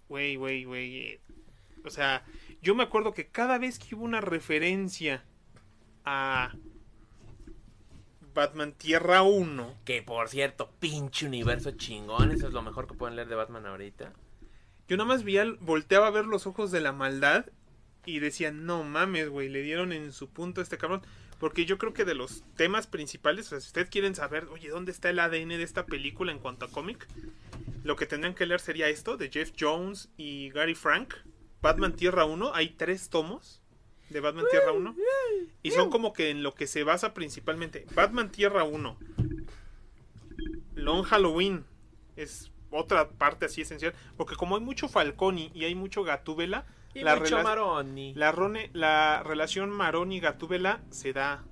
[0.09, 0.99] güey, güey, güey.
[0.99, 1.21] eh".
[1.85, 2.25] O sea,
[2.63, 5.23] yo me acuerdo que cada vez que hubo una referencia
[6.05, 6.53] a
[8.35, 12.33] Batman Tierra 1, Que por cierto, pinche universo chingón.
[12.33, 14.13] Eso es lo mejor que pueden leer de Batman ahorita.
[14.89, 17.47] yo nada más veía, volteaba a ver los ojos de la maldad
[18.05, 21.01] y decía, no mames, güey, le dieron en su punto a este cabrón.
[21.39, 24.69] Porque yo creo que de los temas principales, o sea, si ustedes quieren saber, oye,
[24.69, 27.07] ¿dónde está el ADN de esta película en cuanto a cómic?
[27.83, 31.15] Lo que tendrían que leer sería esto, de Jeff Jones y Gary Frank.
[31.61, 33.63] Batman Tierra 1, hay tres tomos
[34.11, 34.95] de Batman Tierra 1.
[35.63, 37.87] Y son como que en lo que se basa principalmente.
[37.95, 38.99] Batman Tierra 1.
[40.75, 41.65] Long Halloween
[42.17, 43.95] es otra parte así esencial.
[44.17, 48.15] Porque como hay mucho Falconi y hay mucho Gatúbela, Y la, mucho Maroni.
[48.15, 51.45] la, rone- la relación Maroni-Gatúbela se da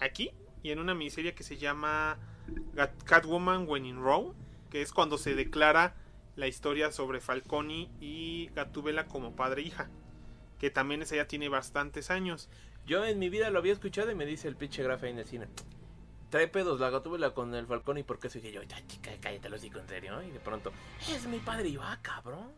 [0.00, 0.30] aquí
[0.62, 2.18] y en una miniserie que se llama
[3.04, 4.32] Catwoman When in Rome,
[4.70, 5.94] que es cuando se declara
[6.36, 9.88] la historia sobre Falconi y Gatúbela como padre e hija.
[10.58, 12.48] Que también esa ya tiene bastantes años.
[12.86, 15.24] Yo en mi vida lo había escuchado y me dice el pinche grafa en el
[15.26, 15.48] cine.
[16.30, 19.10] Trae pedos la gatúbela con el falcón y por qué eso dije yo, "Ay, chica,
[19.20, 20.22] cállate los digo en serio.
[20.22, 20.72] Y de pronto,
[21.08, 22.50] es mi padre y yo, ah, cabrón.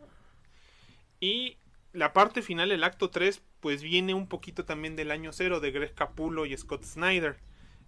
[1.20, 1.56] Y
[1.92, 5.70] la parte final, el acto 3, pues viene un poquito también del año cero de
[5.70, 7.38] Greg Capullo y Scott Snyder.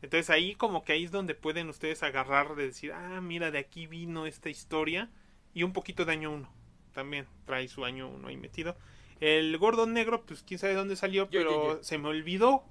[0.03, 3.59] Entonces ahí como que ahí es donde pueden ustedes agarrar de decir, ah, mira, de
[3.59, 5.11] aquí vino esta historia.
[5.53, 6.49] Y un poquito de año 1.
[6.93, 8.77] También trae su año 1 ahí metido.
[9.21, 11.83] El Gordon Negro, pues quién sabe dónde salió, Yo, pero yo, yo.
[11.83, 12.65] se me olvidó.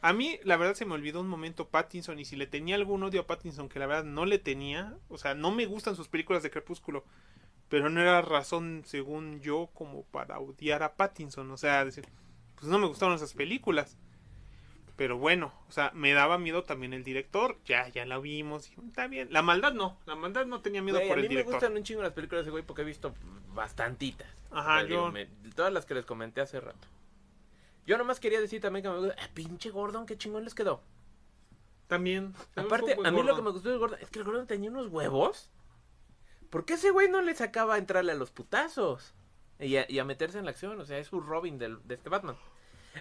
[0.00, 2.18] A mí, la verdad, se me olvidó un momento Pattinson.
[2.18, 4.96] Y si le tenía algún odio a Pattinson, que la verdad no le tenía.
[5.08, 7.04] O sea, no me gustan sus películas de Crepúsculo.
[7.72, 11.50] Pero no era razón, según yo, como para odiar a Pattinson.
[11.50, 12.04] O sea, decir,
[12.56, 13.96] pues no me gustaron esas películas.
[14.94, 17.56] Pero bueno, o sea, me daba miedo también el director.
[17.64, 18.68] Ya, ya la vimos.
[18.70, 19.28] y Está bien.
[19.32, 19.96] La maldad no.
[20.04, 21.54] La maldad no tenía miedo Güey, por a el mí me director.
[21.54, 23.14] gustan un chingo las películas de güey porque he visto
[23.54, 24.28] bastantitas.
[24.50, 26.86] Ajá, digo, yo- me- todas las que les comenté hace rato.
[27.86, 29.16] Yo nomás quería decir también que me gusta.
[29.18, 30.82] Ah, pinche Gordon, qué chingón les quedó.
[31.88, 32.34] También.
[32.54, 34.88] Aparte, a mí lo que me gustó del Gordon es que el Gordon tenía unos
[34.88, 35.48] huevos.
[36.52, 39.14] ¿Por qué ese güey no le sacaba a entrarle a los putazos?
[39.58, 41.94] Y a, y a meterse en la acción, o sea, es su Robin del, de
[41.94, 42.36] este Batman.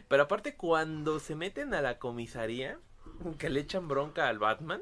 [0.07, 2.79] Pero aparte, cuando se meten a la comisaría,
[3.37, 4.81] que le echan bronca al Batman,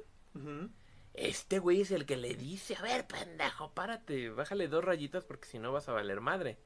[1.15, 5.47] este güey es el que le dice, a ver, pendejo, párate, bájale dos rayitas porque
[5.47, 6.59] si no vas a valer madre.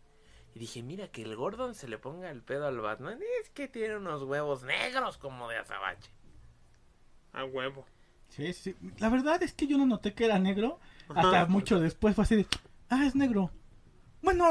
[0.53, 3.69] Y dije, mira, que el Gordon se le ponga el pedo al Batman, es que
[3.69, 6.11] tiene unos huevos negros como de azabache.
[7.31, 7.85] A huevo.
[8.27, 8.75] Sí, sí.
[8.97, 10.81] La verdad es que yo no noté que era negro.
[11.09, 12.47] Hasta mucho después fue así de,
[12.89, 13.51] ah, es negro.
[14.21, 14.45] Bueno,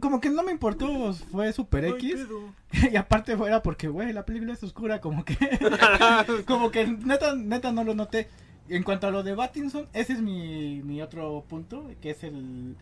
[0.00, 2.26] como que no me importó, fue super X.
[2.92, 5.36] y aparte fuera porque, güey, la película es oscura, como que...
[6.46, 8.28] como que neta, neta no lo noté.
[8.68, 12.76] En cuanto a lo de Battinson, ese es mi, mi otro punto, que es el...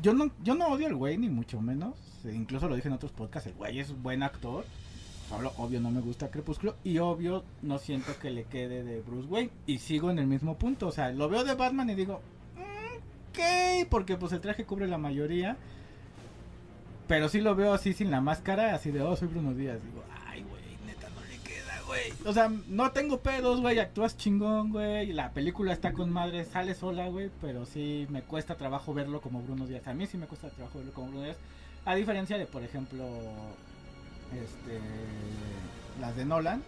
[0.00, 1.94] Yo no, yo no odio al güey, ni mucho menos.
[2.24, 4.64] E Incluso lo dije en otros podcasts, el güey es buen actor.
[5.28, 6.76] Solo, obvio, no me gusta Crepúsculo.
[6.82, 9.50] Y obvio, no siento que le quede de Bruce Wayne.
[9.66, 10.88] Y sigo en el mismo punto.
[10.88, 12.43] O sea, lo veo de Batman y digo, "Mm,
[13.34, 15.56] ok, porque pues el traje cubre la mayoría.
[17.06, 19.82] Pero sí lo veo así sin la máscara, así de, oh, soy Bruno Díaz.
[19.82, 22.12] Digo, ay, güey, neta, no le queda, güey.
[22.24, 25.12] O sea, no tengo pedos, güey, actúas chingón, güey.
[25.12, 27.30] La película está con madre, sale sola, güey.
[27.42, 29.86] Pero sí me cuesta trabajo verlo como Bruno Díaz.
[29.86, 31.36] A mí sí me cuesta trabajo verlo como Bruno Díaz.
[31.84, 33.04] A diferencia de, por ejemplo,
[34.32, 34.80] este,
[36.00, 36.62] las de Nolan,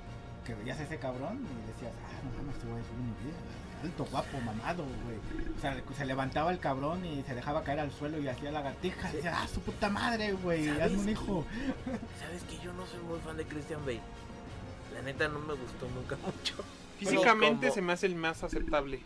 [0.45, 3.66] que veías ese cabrón y decías, ah, no mames, este güey es Bruno Díaz.
[3.87, 5.17] Alto, guapo, mamado, güey.
[5.57, 9.13] O sea, se levantaba el cabrón y se dejaba caer al suelo y hacía lagartijas.
[9.13, 11.47] Y decía, ah, su puta madre, güey, ¿Sabes hazme un hijo.
[12.19, 14.01] ¿Sabes que yo no soy muy fan de Christian Bale?
[14.95, 16.55] La neta no me gustó nunca mucho.
[16.99, 19.01] Físicamente como- se me hace el más aceptable.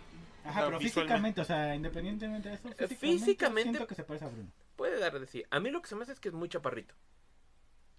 [0.44, 4.24] Ajá, pero físicamente, o sea, independientemente de eso, Eh, físicamente, físicamente- siento que se parece
[4.24, 4.48] a Bruno.
[4.77, 5.44] Puede dar de sí.
[5.51, 6.94] A mí lo que se me hace es que es muy chaparrito.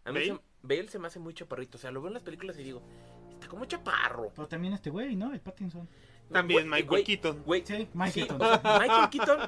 [0.06, 0.34] A mí ¿Bale?
[0.34, 1.78] se- Bale se me hace muy chaparrito.
[1.78, 2.82] O sea, lo veo en las películas y digo,
[3.34, 4.32] está como chaparro.
[4.36, 5.32] Pero también este güey, ¿no?
[5.34, 5.88] El Pattinson.
[6.32, 7.44] También Michael güey, Keaton.
[7.46, 8.40] Sí, sí, Michael o Keaton.
[8.40, 9.40] sea, Michael Keaton.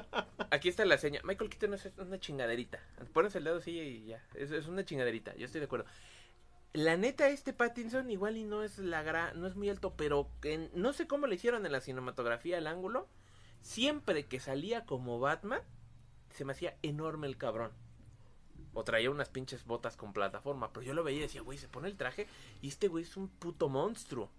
[0.50, 1.20] Aquí está la seña.
[1.24, 2.80] Michael Keaton es una chingaderita.
[3.12, 4.22] Pones el dedo así y ya.
[4.34, 5.34] Es, es una chingaderita.
[5.36, 5.86] Yo estoy de acuerdo.
[6.72, 10.28] La neta, este Pattinson igual y no es la gra no es muy alto, pero
[10.40, 13.08] que no sé cómo le hicieron en la cinematografía el ángulo.
[13.60, 15.60] Siempre que salía como Batman,
[16.30, 17.72] se me hacía enorme el cabrón.
[18.72, 20.72] O traía unas pinches botas con plataforma.
[20.72, 22.26] Pero yo lo veía y decía, güey, se pone el traje
[22.60, 24.30] y este güey es un puto monstruo.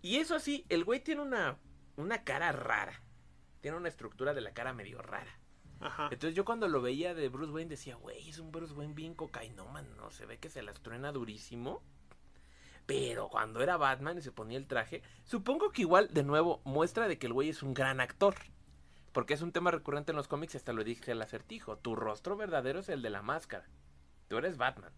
[0.00, 1.58] Y eso sí, el güey tiene una,
[1.96, 3.00] una cara rara.
[3.60, 5.38] Tiene una estructura de la cara medio rara.
[5.80, 6.08] Ajá.
[6.10, 9.14] Entonces yo cuando lo veía de Bruce Wayne decía, güey, es un Bruce Wayne bien
[9.14, 10.10] cocainómano, ¿no?
[10.10, 11.82] Se ve que se las truena durísimo.
[12.86, 17.08] Pero cuando era Batman y se ponía el traje, supongo que igual, de nuevo, muestra
[17.08, 18.34] de que el güey es un gran actor.
[19.12, 21.78] Porque es un tema recurrente en los cómics, hasta lo dije el acertijo.
[21.78, 23.64] Tu rostro verdadero es el de la máscara.
[24.28, 24.92] Tú eres Batman.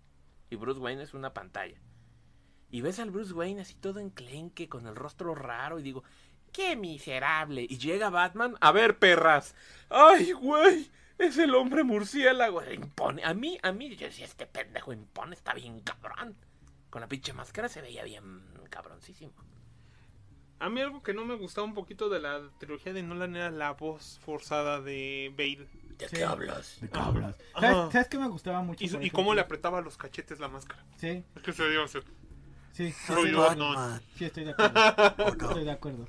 [0.51, 1.78] Y Bruce Wayne es una pantalla.
[2.70, 6.02] Y ves al Bruce Wayne así todo enclenque, con el rostro raro, y digo,
[6.57, 7.66] ¡qué miserable!
[7.69, 9.55] Y llega Batman, a ver, perras.
[9.91, 10.91] ¡Ay, güey!
[11.19, 12.62] Es el hombre murciélago.
[12.73, 13.23] Impone.
[13.24, 16.35] A mí, a mí, yo decía, este pendejo impone, está bien cabrón.
[16.91, 19.33] Con la pinche máscara se veía bien cabroncísimo.
[20.59, 23.51] A mí algo que no me gustaba un poquito de la trilogía de Nolan era
[23.51, 25.69] la voz forzada de Bale.
[25.99, 26.16] ¿De Sí.
[26.16, 26.78] qué hablas?
[26.81, 27.37] ¿De qué hablas?
[27.55, 27.61] Ajá.
[27.73, 28.83] ¿Sabes, ¿Sabes qué me gustaba mucho?
[29.03, 30.83] Y, cómo le apretaba los cachetes la máscara.
[30.97, 32.05] Sí, Es que se dio a hacer.
[32.73, 33.15] sí, sí, sí,
[34.16, 35.28] sí, estoy de acuerdo.
[35.49, 36.07] Estoy de acuerdo.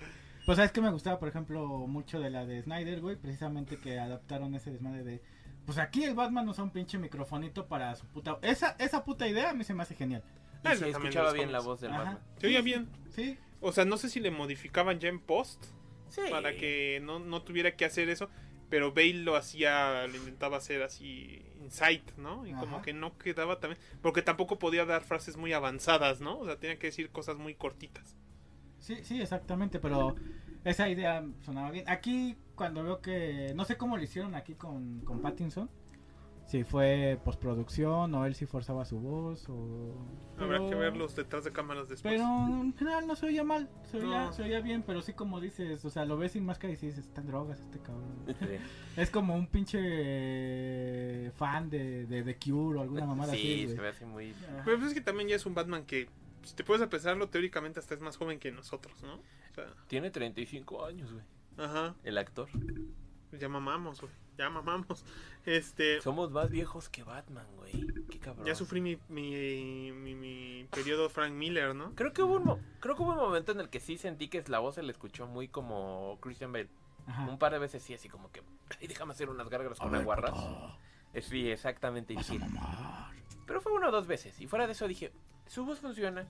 [0.48, 4.00] Pues sabes que me gustaba, por ejemplo, mucho de la de Snyder, güey, precisamente que
[4.00, 5.22] adaptaron ese desmadre de
[5.66, 9.50] pues aquí el Batman usa un pinche microfonito para su puta esa esa puta idea
[9.50, 10.24] a mí se me hace genial.
[10.64, 11.98] Ah, de escuchaba bien la voz del Ajá.
[12.04, 12.20] Batman.
[12.40, 12.88] Se oía bien.
[13.10, 15.66] Sí, O sea, no sé si le modificaban ya en post
[16.08, 16.22] Sí.
[16.32, 18.30] para que no, no tuviera que hacer eso.
[18.70, 22.48] Pero Bale lo hacía, lo intentaba hacer así insight, ¿no?
[22.48, 23.82] Y como que no quedaba también.
[24.02, 26.40] Porque tampoco podía dar frases muy avanzadas, ¿no?
[26.40, 28.16] O sea, tenía que decir cosas muy cortitas.
[28.80, 30.16] Sí, sí, exactamente, pero
[30.64, 31.86] esa idea sonaba bien.
[31.90, 33.54] Aquí, cuando veo que.
[33.56, 35.70] No sé cómo lo hicieron aquí con, con Pattinson.
[36.46, 39.94] Si fue postproducción o él sí forzaba su voz o.
[40.38, 42.14] Habrá pero- que verlos detrás de cámaras después.
[42.14, 44.32] Pero en general no se oía mal, se oía, No.
[44.32, 46.98] se oía bien, pero sí como dices, o sea, lo ves sin máscara y dices,
[47.00, 48.16] está en drogas este cabrón.
[48.28, 48.46] Sí.
[49.02, 53.82] es como un pinche fan de, de The Cure o alguna mamada así, Sí, se
[53.82, 54.34] ve así muy...
[54.64, 56.08] Pero pues es que también ya es un Batman que,
[56.48, 59.16] si te puedes pensarlo, teóricamente hasta es más joven que nosotros, ¿no?
[59.16, 61.24] O sea, Tiene 35 años, güey.
[61.58, 62.50] ajá, El actor.
[63.30, 65.06] pues ya mamamos, güey, ya mamamos.
[65.46, 67.74] Este, Somos más viejos que Batman, güey.
[68.10, 68.46] Qué cabrón.
[68.46, 71.94] ya sufrí mi, mi, mi, mi periodo Frank Miller, ¿no?
[71.96, 74.44] Creo que, hubo un creo que hubo un momento en el que sí sentí que
[74.48, 76.70] la voz se le escuchó muy como Christian Bale.
[77.08, 77.24] Ajá.
[77.30, 78.42] Un par de veces sí, así como que...
[78.82, 80.34] "Ay, déjame hacer unas gárgaras con aguarras.
[81.14, 82.14] Eh, Sí, exactamente.
[82.14, 82.38] y dije,
[83.46, 84.40] Pero fue una o dos veces.
[84.42, 85.14] Y fuera de eso dije,
[85.48, 86.26] su voz funciona.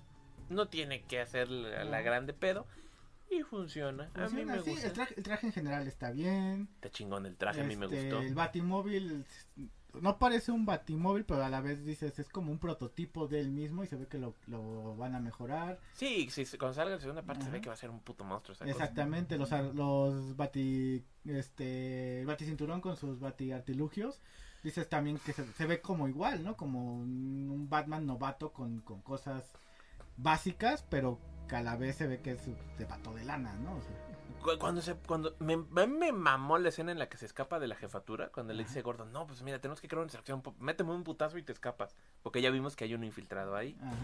[0.50, 2.66] No tiene que hacer la, la grande pedo.
[3.30, 4.10] Y funciona.
[4.16, 4.88] A mí me sí, gusta.
[4.88, 6.70] el, traje, el traje en general está bien.
[6.76, 8.22] Está chingón el traje, a mí me Este, gustó.
[8.22, 9.26] El batimóvil
[10.02, 13.84] no parece un batimóvil, pero a la vez dices, es como un prototipo del mismo
[13.84, 15.80] y se ve que lo, lo van a mejorar.
[15.94, 18.00] Sí, sí, sí, cuando salga la segunda parte se ve que va a ser un
[18.00, 18.72] puto monstruo esa cosa.
[18.72, 24.22] Exactamente, los, ar- los bati, este, baticinturón con sus batiartilugios.
[24.68, 26.58] Dices también que se, se ve como igual, ¿no?
[26.58, 29.50] Como un, un Batman novato con, con cosas
[30.18, 32.42] básicas, pero que a la vez se ve que es
[32.78, 33.78] de pato de lana, ¿no?
[33.78, 33.92] O sea,
[34.44, 37.68] Cu- Cuando se, cuando me, me, mamó la escena en la que se escapa de
[37.70, 40.54] la jefatura, cuando le dice Gordon, no, pues mira, tenemos que crear una distracción, po-
[40.60, 41.96] méteme un putazo y te escapas.
[42.22, 43.78] Porque ya vimos que hay uno infiltrado ahí.
[43.82, 43.96] ajá.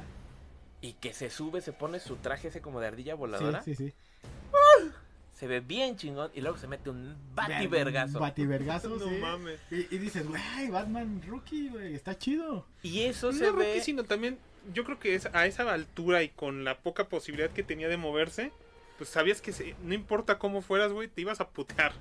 [0.79, 3.61] Y que se sube, se pone su traje ese como de ardilla Sí, voladora.
[3.63, 3.93] sí, sí.
[5.43, 6.31] Se ve bien chingón.
[6.33, 8.17] Y luego se mete un Un bativergazo.
[8.17, 9.17] Bativergazo, No sí.
[9.19, 9.59] mames.
[9.69, 12.65] Y, y dices, güey, Batman rookie, güey, está chido.
[12.81, 13.81] Y eso No se rookie, ve.
[13.81, 14.39] sino también,
[14.73, 17.97] yo creo que es, a esa altura y con la poca posibilidad que tenía de
[17.97, 18.53] moverse,
[18.97, 21.91] pues sabías que se- no importa cómo fueras, güey, te ibas a putear.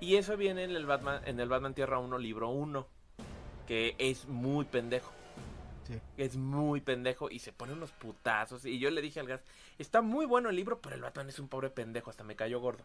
[0.00, 2.86] Y eso viene en el Batman, en el Batman Tierra 1, libro 1.
[3.66, 5.12] Que es muy pendejo.
[5.86, 6.00] Sí.
[6.16, 8.64] Es muy pendejo y se pone unos putazos.
[8.64, 9.42] Y yo le dije al gas,
[9.78, 12.60] está muy bueno el libro, pero el Batman es un pobre pendejo, hasta me cayó
[12.60, 12.84] gordo.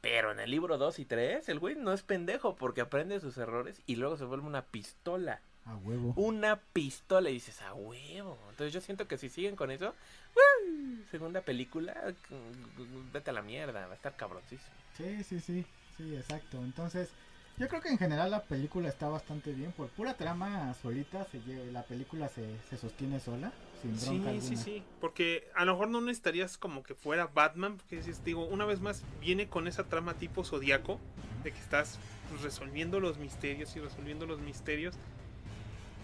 [0.00, 3.38] Pero en el libro 2 y 3, el güey no es pendejo porque aprende sus
[3.38, 5.40] errores y luego se vuelve una pistola.
[5.64, 6.12] A huevo.
[6.16, 8.38] Una pistola y dices, a huevo.
[8.50, 9.94] Entonces yo siento que si siguen con eso,
[10.36, 11.04] ¡uh!
[11.10, 14.76] segunda película, mm, vete a la mierda, va a estar cabroncísimo.
[14.94, 15.64] Sí, sí, sí,
[15.96, 16.58] sí, exacto.
[16.58, 17.08] Entonces,
[17.56, 19.70] yo creo que en general la película está bastante bien.
[19.72, 24.30] Por pura trama solita, se lle- la película se, se sostiene sola, sin Sí, bronca
[24.32, 24.56] sí, alguna.
[24.56, 24.82] sí.
[25.00, 27.76] Porque a lo mejor no necesitarías como que fuera Batman.
[27.76, 30.98] Porque dices, digo, una vez más viene con esa trama tipo zodiaco.
[31.44, 31.98] De que estás
[32.30, 34.94] pues, resolviendo los misterios y resolviendo los misterios.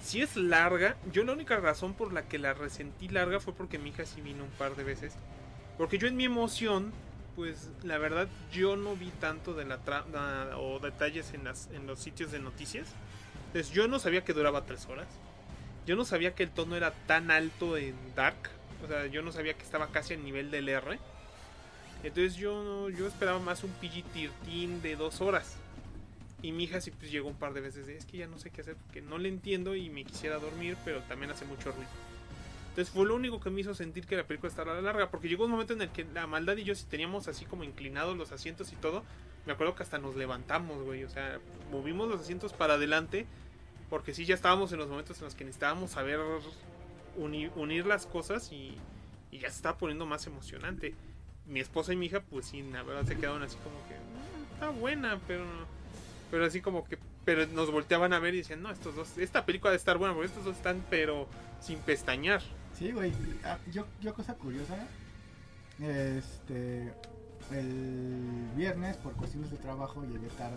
[0.02, 3.78] Si es larga, yo la única razón por la que la resentí larga fue porque
[3.78, 5.14] mi hija sí vino un par de veces.
[5.76, 6.92] Porque yo en mi emoción,
[7.40, 11.86] pues la verdad yo no vi tanto de la trama o detalles en, las, en
[11.86, 12.86] los sitios de noticias.
[13.46, 15.06] Entonces yo no sabía que duraba tres horas.
[15.86, 18.50] Yo no sabía que el tono era tan alto en Dark.
[18.84, 20.98] O sea, yo no sabía que estaba casi al nivel del R.
[22.02, 25.56] Entonces yo, yo esperaba más un PG-13 de dos horas.
[26.42, 28.38] Y mi hija sí pues llegó un par de veces de, es que ya no
[28.38, 31.72] sé qué hacer porque no le entiendo y me quisiera dormir, pero también hace mucho
[31.72, 31.88] ruido.
[32.70, 35.44] Entonces fue lo único que me hizo sentir que la película estaba larga, porque llegó
[35.44, 38.30] un momento en el que la maldad y yo si teníamos así como inclinados los
[38.32, 39.02] asientos y todo,
[39.46, 41.40] me acuerdo que hasta nos levantamos, güey, o sea,
[41.72, 43.26] movimos los asientos para adelante,
[43.88, 46.20] porque sí ya estábamos en los momentos en los que necesitábamos saber
[47.16, 48.76] uni- unir las cosas y,
[49.32, 50.94] ya se estaba poniendo más emocionante.
[51.46, 54.52] Mi esposa y mi hija, pues sí, la verdad se quedaron así como que, "Mm,
[54.54, 55.44] está buena, pero,
[56.30, 59.44] pero así como que, pero nos volteaban a ver y decían, no, estos dos, esta
[59.44, 61.26] película debe estar buena, porque estos dos están, pero
[61.60, 62.42] sin pestañear.
[62.80, 63.12] Sí, güey.
[63.44, 64.76] ah, Yo, yo cosa curiosa.
[65.78, 66.92] Este.
[67.52, 70.56] El viernes, por cuestiones de trabajo, llegué tarde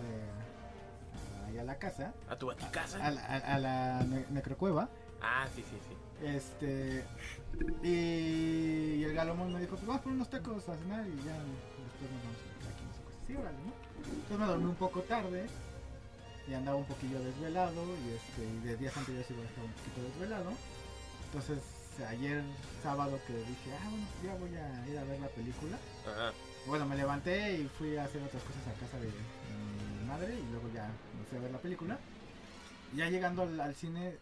[1.42, 2.12] a- ahí a la casa.
[2.28, 2.98] ¿A tu A baticasa?
[3.10, 4.88] la, a- a la ne- necrocueva.
[5.20, 6.26] Ah, sí, sí, sí.
[6.26, 7.04] Este.
[7.82, 11.32] Y, y el galomón me dijo: Pues vamos por unos tacos a cenar y ya
[11.36, 12.84] después nos vamos a quedar aquí.
[12.84, 13.26] No.
[13.26, 13.72] Sí, órale, ¿no?
[14.14, 15.46] Entonces me dormí un poco tarde.
[16.48, 17.82] Y andaba un poquillo desvelado.
[17.84, 20.50] Y, este, y de días anteriores iba a estar un poquito desvelado.
[21.26, 21.58] Entonces,
[22.02, 22.42] ayer
[22.82, 25.78] sábado que dije: Ah, bueno, ya voy a ir a ver la película.
[26.06, 26.32] Ajá.
[26.66, 30.34] Bueno, me levanté y fui a hacer otras cosas a casa de, de mi madre
[30.38, 30.86] y luego ya
[31.18, 31.98] me fui a ver la película.
[32.96, 34.14] Ya llegando al, al cine,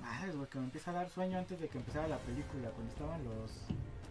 [0.00, 2.92] madre, güey, que me empieza a dar sueño antes de que empezara la película, cuando
[2.92, 3.50] estaban los,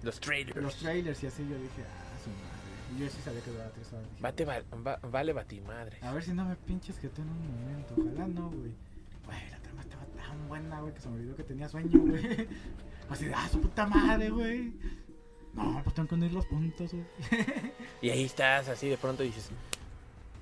[0.04, 0.62] Los trailers.
[0.62, 2.56] los trailers y así, yo dije, ah, su madre.
[2.96, 4.06] Y yo sí sabía que duraba tres horas.
[4.10, 5.98] Dije, Bate, va- va- vale batimadre.
[6.02, 8.72] a ver si no me pinches que en un momento, ojalá no, güey.
[9.26, 12.48] Güey, la trama estaba tan buena, güey, que se me olvidó que tenía sueño, güey.
[13.10, 14.74] Así de, ah, su puta madre, güey.
[15.54, 17.06] No, pues tengo que unir los puntos, güey.
[18.02, 19.50] Y ahí estás, así de pronto dices,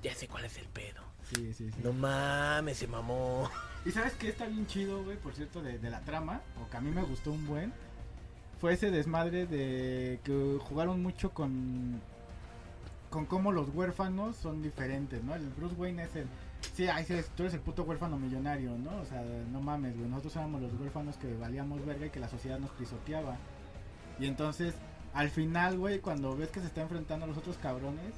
[0.02, 1.00] ya sé cuál es el pedo.
[1.22, 1.80] Sí, sí, sí.
[1.82, 3.48] No mames, se mamó.
[3.86, 6.76] Y sabes que está bien chido, güey, por cierto, de, de la trama, o que
[6.76, 7.72] a mí me gustó un buen,
[8.60, 12.00] fue ese desmadre de que jugaron mucho con
[13.14, 15.36] con cómo los huérfanos son diferentes, ¿no?
[15.36, 16.26] El Bruce Wayne es el
[16.74, 18.96] sí, ahí sí, tú eres el puto huérfano millonario, ¿no?
[19.00, 19.22] O sea,
[19.52, 22.70] no mames, güey, nosotros éramos los huérfanos que valíamos verga y que la sociedad nos
[22.70, 23.36] pisoteaba.
[24.18, 24.74] Y entonces,
[25.12, 28.14] al final, güey, cuando ves que se está enfrentando a los otros cabrones,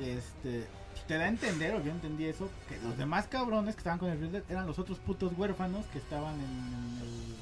[0.00, 0.66] este
[1.06, 4.10] te da a entender, o yo entendí eso, que los demás cabrones que estaban con
[4.10, 7.34] el Riddler eran los otros putos huérfanos que estaban en, en el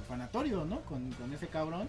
[0.00, 0.80] orfanatorio, ¿no?
[0.82, 1.88] Con, con ese cabrón.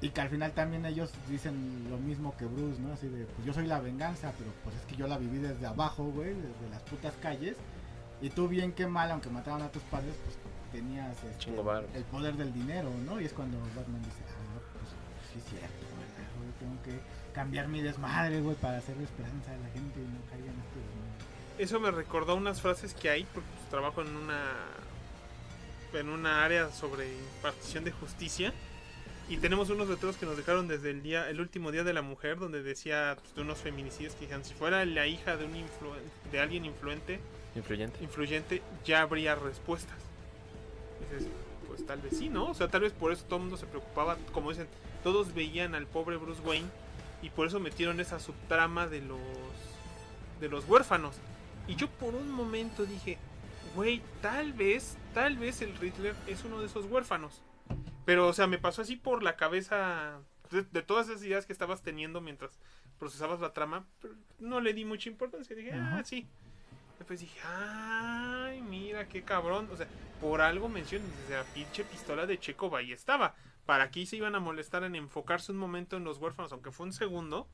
[0.00, 2.92] Y que al final también ellos dicen lo mismo que Bruce, ¿no?
[2.92, 5.66] Así de, pues yo soy la venganza, pero pues es que yo la viví desde
[5.66, 7.56] abajo, güey, desde las putas calles.
[8.20, 10.36] Y tú bien que mal, aunque mataron a tus padres, pues
[10.72, 11.50] tenías este,
[11.94, 13.20] el poder del dinero, ¿no?
[13.20, 14.90] Y es cuando Batman dice, ah, pues
[15.32, 16.50] sí es cierto, ¿verdad, güey?
[16.58, 20.52] Tengo que cambiar mi desmadre, güey, para hacerle esperanza a la gente y no caiga
[20.52, 21.16] en este desmadre.
[21.58, 24.42] Eso me recordó unas frases que hay, porque pues, trabajo en una
[25.92, 28.52] en una área sobre impartición de justicia
[29.28, 32.02] y tenemos unos letreros que nos dejaron desde el día el último día de la
[32.02, 35.52] mujer donde decía pues, de unos feminicidios que decían si fuera la hija de un
[35.54, 37.18] influen- de alguien influente
[37.56, 37.98] Influyente.
[38.04, 39.96] influyente ya habría respuestas.
[41.00, 41.28] Dices
[41.66, 43.66] pues tal vez sí no o sea tal vez por eso todo el mundo se
[43.66, 44.68] preocupaba como dicen
[45.02, 46.68] todos veían al pobre Bruce Wayne
[47.22, 49.18] y por eso metieron esa subtrama de los
[50.40, 51.16] de los huérfanos.
[51.66, 53.18] Y yo por un momento dije
[53.74, 57.40] güey tal vez tal vez el Riddler es uno de esos huérfanos
[58.06, 60.18] pero o sea me pasó así por la cabeza
[60.50, 62.58] de, de todas esas ideas que estabas teniendo mientras
[62.98, 66.26] procesabas la trama pero no le di mucha importancia dije ah sí
[66.98, 69.68] Después dije, ay, mira qué cabrón.
[69.70, 69.86] O sea,
[70.20, 73.34] por algo mencionas, o sea, pinche pistola de Checo ahí estaba.
[73.66, 76.86] ¿Para qué se iban a molestar en enfocarse un momento en los huérfanos, aunque fue
[76.86, 77.48] un segundo,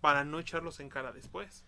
[0.00, 1.64] para no echarlos en cara después?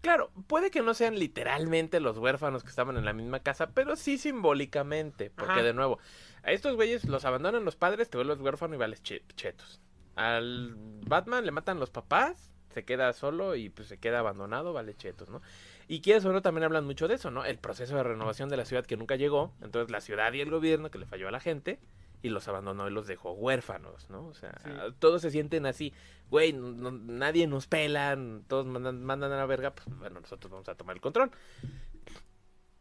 [0.00, 3.96] Claro, puede que no sean literalmente los huérfanos que estaban en la misma casa, pero
[3.96, 5.30] sí simbólicamente.
[5.30, 5.62] Porque Ajá.
[5.64, 5.98] de nuevo,
[6.46, 9.80] a estos güeyes los abandonan los padres, te vuelves huérfano y vales che- chetos.
[10.14, 10.74] Al
[11.06, 15.28] Batman le matan los papás, se queda solo y pues se queda abandonado, vale chetos,
[15.28, 15.42] ¿no?
[15.88, 17.44] Y quieres o no, también hablan mucho de eso, ¿no?
[17.44, 20.50] El proceso de renovación de la ciudad que nunca llegó, entonces la ciudad y el
[20.50, 21.78] gobierno que le falló a la gente
[22.22, 24.26] y los abandonó y los dejó huérfanos, ¿no?
[24.26, 24.70] O sea, Sí.
[24.98, 25.92] todos se sienten así,
[26.30, 30.68] güey, no- nadie nos pelan, todos mandan, mandan a la verga, pues bueno, nosotros vamos
[30.68, 31.30] a tomar el control.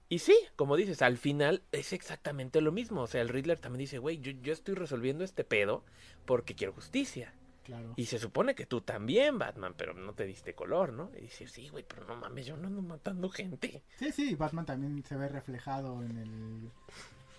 [0.07, 3.01] Y sí, como dices, al final es exactamente lo mismo.
[3.01, 5.83] O sea, el Riddler también dice, güey, yo, yo estoy resolviendo este pedo
[6.25, 7.33] porque quiero justicia.
[7.63, 7.93] Claro.
[7.95, 11.09] Y se supone que tú también, Batman, pero no te diste color, ¿no?
[11.17, 13.81] Y dices, sí, güey, pero no mames, yo no ando matando gente.
[13.97, 16.69] Sí, sí, Batman también se ve reflejado en el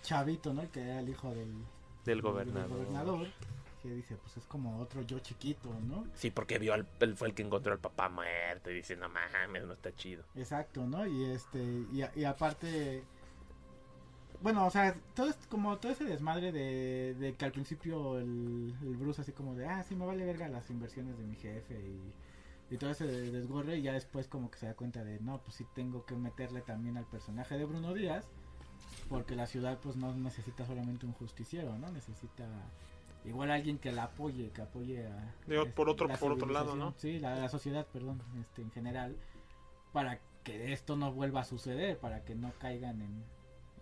[0.03, 0.63] chavito, ¿no?
[0.63, 1.53] El que era el hijo del,
[2.03, 2.69] Del gobernador.
[2.69, 3.27] gobernador,
[3.87, 6.05] Que dice, pues es como otro yo chiquito, ¿no?
[6.13, 9.07] Sí, porque vio al, él fue el que encontró al papá muerto y dice, no
[9.07, 10.25] mames, no está chido.
[10.35, 11.05] Exacto, ¿no?
[11.07, 13.01] Y este, y, y aparte,
[14.41, 18.75] bueno, o sea, todo es como todo ese desmadre de, de que al principio el,
[18.81, 21.75] el Bruce así como de, ah, sí, me vale verga las inversiones de mi jefe
[21.75, 25.37] y, y todo ese desgorre y ya después como que se da cuenta de, no,
[25.41, 28.25] pues sí tengo que meterle también al personaje de Bruno Díaz
[29.07, 31.89] porque la ciudad pues no necesita solamente un justiciero, ¿no?
[31.89, 32.45] Necesita
[33.27, 35.35] igual alguien que la apoye, que apoye a...
[35.45, 36.93] De- por otro- por otro lado, ¿no?
[36.97, 39.15] Sí, la, la sociedad, perdón, este, en general
[39.93, 43.23] para que esto no vuelva a suceder, para que no caigan en,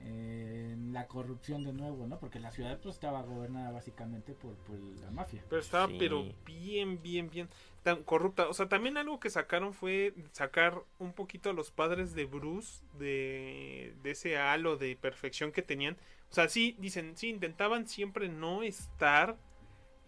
[0.02, 2.20] en la corrupción de nuevo, ¿no?
[2.20, 5.44] Porque la ciudad pues estaba gobernada básicamente por, por la mafia.
[5.50, 5.96] Pero estaba, Sí.
[6.00, 7.50] pero bien, bien, bien
[7.84, 8.48] tan corrupta.
[8.50, 12.84] O sea, también algo que sacaron fue sacar un poquito a los padres de Bruce
[12.98, 15.98] de, de ese halo de perfección que tenían.
[16.32, 19.38] O sea, sí, dicen, sí, intentaban siempre no estar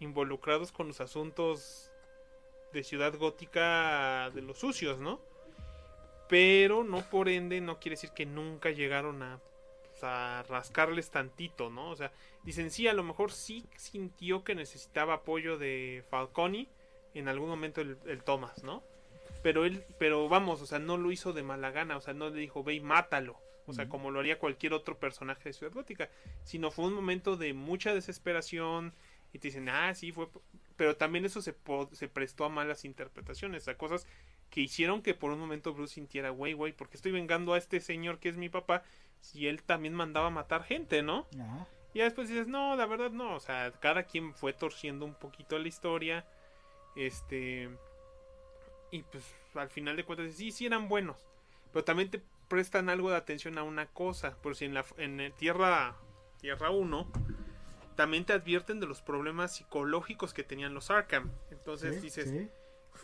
[0.00, 1.90] involucrados con los asuntos
[2.72, 5.20] de ciudad gótica de los sucios, ¿no?
[6.28, 9.40] Pero no por ende no quiere decir que nunca llegaron a,
[9.84, 11.90] pues, a rascarles tantito, ¿no?
[11.90, 12.12] O sea,
[12.44, 16.68] dicen sí, a lo mejor sí sintió que necesitaba apoyo de Falconi
[17.14, 18.82] en algún momento el, el Thomas, ¿no?
[19.42, 22.28] Pero él, pero vamos, o sea, no lo hizo de mala gana, o sea, no
[22.28, 25.72] le dijo ve y mátalo, o sea, como lo haría cualquier otro personaje de Ciudad
[25.72, 26.08] Gótica,
[26.42, 28.94] sino fue un momento de mucha desesperación
[29.32, 30.40] y te dicen, ah, sí, fue, p-".
[30.76, 31.54] pero también eso se,
[31.92, 34.06] se prestó a malas interpretaciones, a cosas
[34.50, 37.80] que hicieron que por un momento Bruce sintiera, güey, güey, porque estoy vengando a este
[37.80, 38.82] señor que es mi papá
[39.20, 41.26] si él también mandaba matar gente, ¿no?
[41.38, 41.66] Ajá.
[41.94, 45.14] Y ya después dices, no, la verdad no, o sea, cada quien fue torciendo un
[45.14, 46.26] poquito la historia,
[46.96, 47.70] este,
[48.90, 49.24] y pues
[49.54, 51.26] al final de cuentas, sí, sí eran buenos,
[51.72, 55.32] pero también te prestan algo de atención a una cosa, por si en la en
[55.36, 55.96] Tierra
[56.40, 57.10] Tierra 1
[57.94, 61.32] también te advierten de los problemas psicológicos que tenían los Arkham.
[61.50, 62.48] Entonces Sí, dices, sí.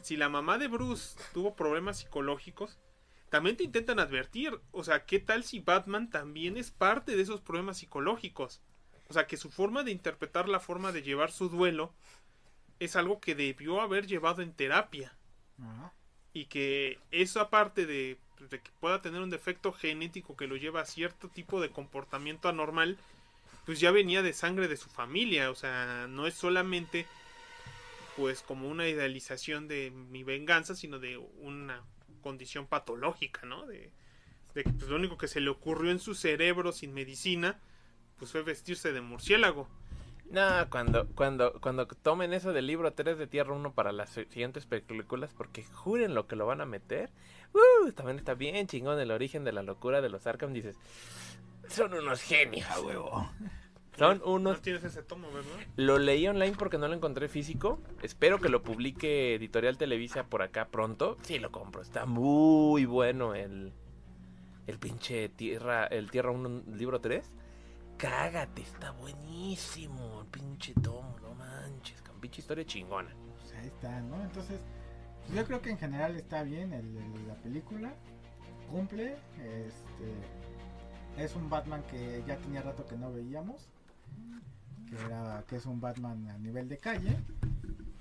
[0.03, 2.79] si la mamá de Bruce tuvo problemas psicológicos,
[3.29, 4.61] también te intentan advertir.
[4.71, 8.63] O sea, ¿qué tal si Batman también es parte de esos problemas psicológicos?
[9.09, 11.93] O sea, que su forma de interpretar la forma de llevar su duelo
[12.79, 15.17] es algo que debió haber llevado en terapia.
[16.33, 20.81] Y que eso aparte de, de que pueda tener un defecto genético que lo lleva
[20.81, 22.99] a cierto tipo de comportamiento anormal,
[23.65, 25.51] pues ya venía de sangre de su familia.
[25.51, 27.07] O sea, no es solamente
[28.17, 31.83] pues como una idealización de mi venganza, sino de una
[32.23, 33.67] condición patológica, ¿no?
[33.67, 33.91] De,
[34.55, 37.59] de que pues, lo único que se le ocurrió en su cerebro sin medicina,
[38.19, 39.69] pues fue vestirse de murciélago.
[40.35, 44.67] No, cuando, cuando, cuando tomen eso del libro 3 de Tierra 1 para las siguientes
[44.67, 47.11] películas, porque juren lo que lo van a meter,
[47.53, 50.77] uh, también está bien chingón el origen de la locura de los Arkham, dices,
[51.69, 52.69] son unos genios.
[52.69, 53.31] A huevo.
[53.97, 54.61] Son No unos...
[54.61, 55.53] tienes ese tomo, ¿verdad?
[55.77, 60.43] Lo leí online porque no lo encontré físico, espero que lo publique Editorial Televisa por
[60.43, 63.73] acá pronto, sí lo compro, está muy bueno el,
[64.67, 67.31] el pinche Tierra, el Tierra 1 libro 3.
[67.97, 73.11] Cágate, está buenísimo el pinche tomo, no manches, con pinche historia chingona.
[73.41, 74.21] Pues ahí está, ¿no?
[74.23, 74.61] Entonces,
[75.23, 77.95] pues yo creo que en general está bien el, el- la película.
[78.71, 79.17] Cumple.
[79.39, 81.23] Este.
[81.23, 83.69] Es un Batman que ya tenía rato que no veíamos.
[84.91, 85.45] Que era.
[85.49, 87.17] que es un Batman a nivel de calle.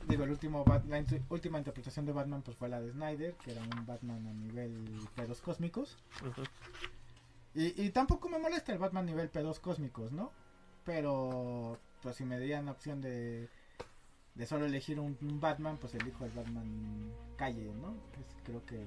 [0.07, 3.51] Digo, el último Bat- la última interpretación de Batman pues fue la de Snyder, que
[3.51, 5.97] era un Batman a nivel pedos cósmicos.
[7.55, 10.31] Y, y tampoco me molesta el Batman nivel pedos cósmicos, ¿no?
[10.85, 13.47] Pero, pues si me dieran la opción de,
[14.35, 17.93] de solo elegir un, un Batman, pues elijo el Batman calle, ¿no?
[18.19, 18.83] Es- creo que,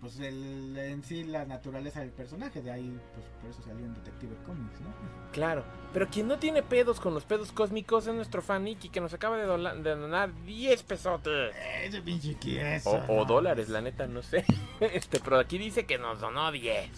[0.00, 3.94] pues el, en sí la naturaleza del personaje, de ahí, pues por eso salió en
[3.94, 4.92] Detective Comics, ¿no?
[5.32, 5.64] Claro,
[5.94, 9.14] pero quien no tiene pedos con los pedos cósmicos es nuestro fan Nicky que nos
[9.14, 11.54] acaba de, dola- de donar 10 pesotes.
[11.82, 12.90] Ese pinche queso.
[12.90, 14.44] O, o no, dólares, pues, la neta, no sé.
[14.80, 16.90] Este, pero aquí dice que nos donó 10.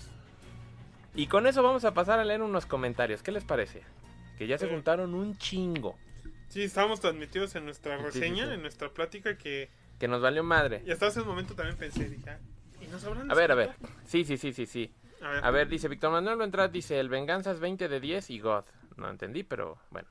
[1.14, 3.22] Y con eso vamos a pasar a leer unos comentarios.
[3.22, 3.82] ¿Qué les parece?
[4.36, 4.70] Que ya se Eh.
[4.70, 5.98] juntaron un chingo.
[6.48, 8.55] Sí, estábamos transmitidos en nuestra reseña, sí, sí.
[8.55, 9.68] en nuestra plática que...
[9.98, 10.82] Que nos valió madre.
[10.86, 12.39] Y hasta hace un momento también pensé, dije, ah,
[12.80, 13.72] ¿y nos habrán A ver, a ver.
[14.06, 14.94] Sí, sí, sí, sí, sí.
[15.20, 18.30] A ver, A ver, dice Víctor Manuel Ventrat, dice, el Venganza es 20 de 10
[18.30, 18.64] y God.
[18.97, 20.09] No entendí, pero bueno.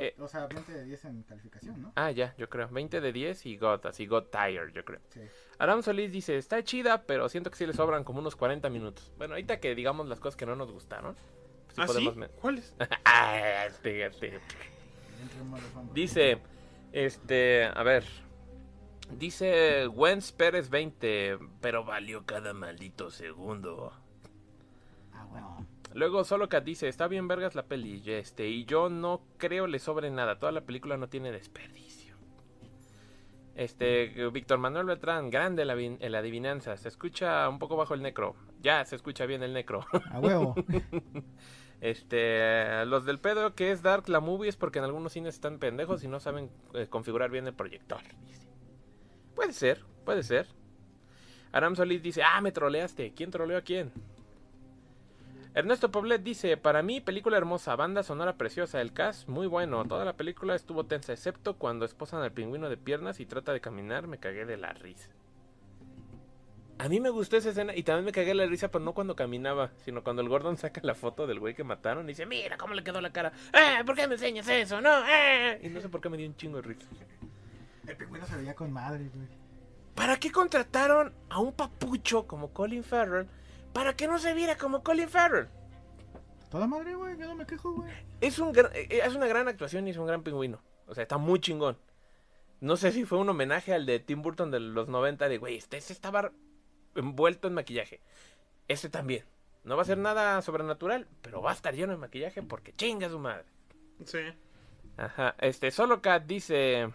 [0.00, 0.14] eh.
[0.18, 1.92] O sea, 20 de 10 en calificación, ¿no?
[1.94, 2.68] Ah, ya, yo creo.
[2.68, 5.00] 20 de 10 y God, así God Tired, yo creo.
[5.10, 5.20] Sí.
[5.58, 9.12] Aram Solís dice, está chida, pero siento que sí le sobran como unos 40 minutos.
[9.16, 11.16] Bueno, ahorita que digamos las cosas que no nos gustaron.
[11.64, 12.74] pues sí ¿Ah, podemos ¿Cuáles?
[13.04, 14.40] Ah, este, este.
[15.94, 16.38] Dice,
[16.92, 18.04] este, a ver.
[19.10, 23.92] Dice Wens Pérez 20, pero valió cada maldito segundo.
[25.12, 25.66] Ah, bueno.
[25.94, 29.78] Luego solo Kat dice, está bien vergas la peli, este, y yo no creo le
[29.78, 31.85] sobre nada, toda la película no tiene desperdicio.
[33.56, 38.36] Este, Víctor Manuel Beltrán, grande la, la adivinanza, se escucha un poco bajo el necro,
[38.60, 39.84] ya se escucha bien el necro.
[40.10, 40.54] A huevo.
[41.78, 45.58] Este, los del pedo que es Dark la movie es porque en algunos cines están
[45.58, 48.00] pendejos y no saben eh, configurar bien el proyector.
[48.26, 48.46] dice.
[49.34, 50.46] Puede ser, puede ser.
[51.52, 53.12] Aram Solís dice, ah, me troleaste.
[53.14, 53.92] ¿Quién troleó a quién?
[55.56, 60.04] Ernesto Poblet dice, para mí, película hermosa, banda sonora preciosa, el cast muy bueno, toda
[60.04, 64.06] la película estuvo tensa, excepto cuando esposan al pingüino de piernas y trata de caminar,
[64.06, 65.08] me cagué de la risa.
[66.76, 69.16] A mí me gustó esa escena y también me cagué la risa, pero no cuando
[69.16, 72.58] caminaba, sino cuando el Gordon saca la foto del güey que mataron y dice, mira
[72.58, 73.32] cómo le quedó la cara.
[73.54, 73.82] ¡Eh!
[73.86, 74.82] ¿Por qué me enseñas eso?
[74.82, 75.58] No, ¡eh!
[75.62, 76.86] Y no sé por qué me dio un chingo de risa.
[77.88, 79.26] El pingüino se veía con madre, güey.
[79.94, 83.26] ¿Para qué contrataron a un papucho como Colin Farrell
[83.76, 85.48] para que no se viera como Colin Farrell?
[86.50, 87.92] Toda madre, güey, yo no me quejo, güey.
[88.20, 90.62] Es, un gran- eh, es una gran actuación y es un gran pingüino.
[90.86, 91.76] O sea, está muy chingón.
[92.60, 95.56] No sé si fue un homenaje al de Tim Burton de los 90 de, güey,
[95.56, 96.32] este, este estaba
[96.94, 98.00] envuelto en maquillaje.
[98.68, 99.24] Este también.
[99.64, 103.08] No va a ser nada sobrenatural, pero va a estar lleno de maquillaje porque chinga
[103.10, 103.44] su madre.
[104.04, 104.20] Sí.
[104.96, 106.92] Ajá, este, solo Cat dice...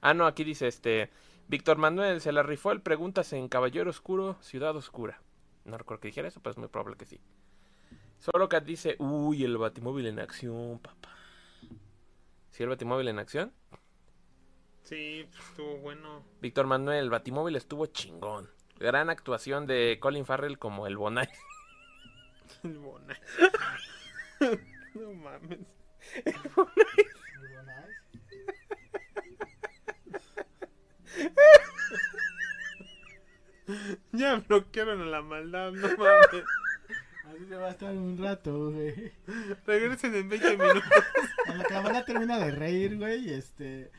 [0.00, 1.10] Ah, no, aquí dice este...
[1.48, 5.20] Víctor Manuel, se la rifó el preguntas en Caballero Oscuro, Ciudad Oscura.
[5.66, 7.20] No recuerdo que dijera eso, pero es muy probable que sí.
[8.18, 11.10] Solo Cat dice, uy, el batimóvil en acción, papá.
[12.50, 13.52] ¿Sí el batimóvil en acción?
[14.84, 16.22] Sí, estuvo bueno.
[16.40, 18.48] Víctor Manuel, el batimóvil estuvo chingón.
[18.78, 21.28] Gran actuación de Colin Farrell como el Bonai.
[22.62, 23.16] El Bonai.
[24.94, 25.58] no mames.
[34.12, 36.44] Ya bloquearon a la maldad, no mames.
[37.24, 39.12] Así se va a estar un rato, güey.
[39.66, 40.82] Regresen en 20 minutos.
[41.46, 43.90] En la cámara termina de reír, güey, este...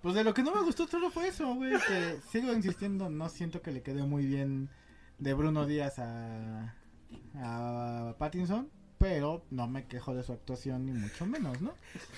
[0.00, 3.28] Pues de lo que no me gustó solo fue eso, güey, que sigo insistiendo, no
[3.30, 4.68] siento que le quede muy bien
[5.18, 6.74] de Bruno Díaz a,
[7.36, 8.70] a Pattinson,
[9.04, 11.74] pero no me quejo de su actuación ni mucho menos, ¿no?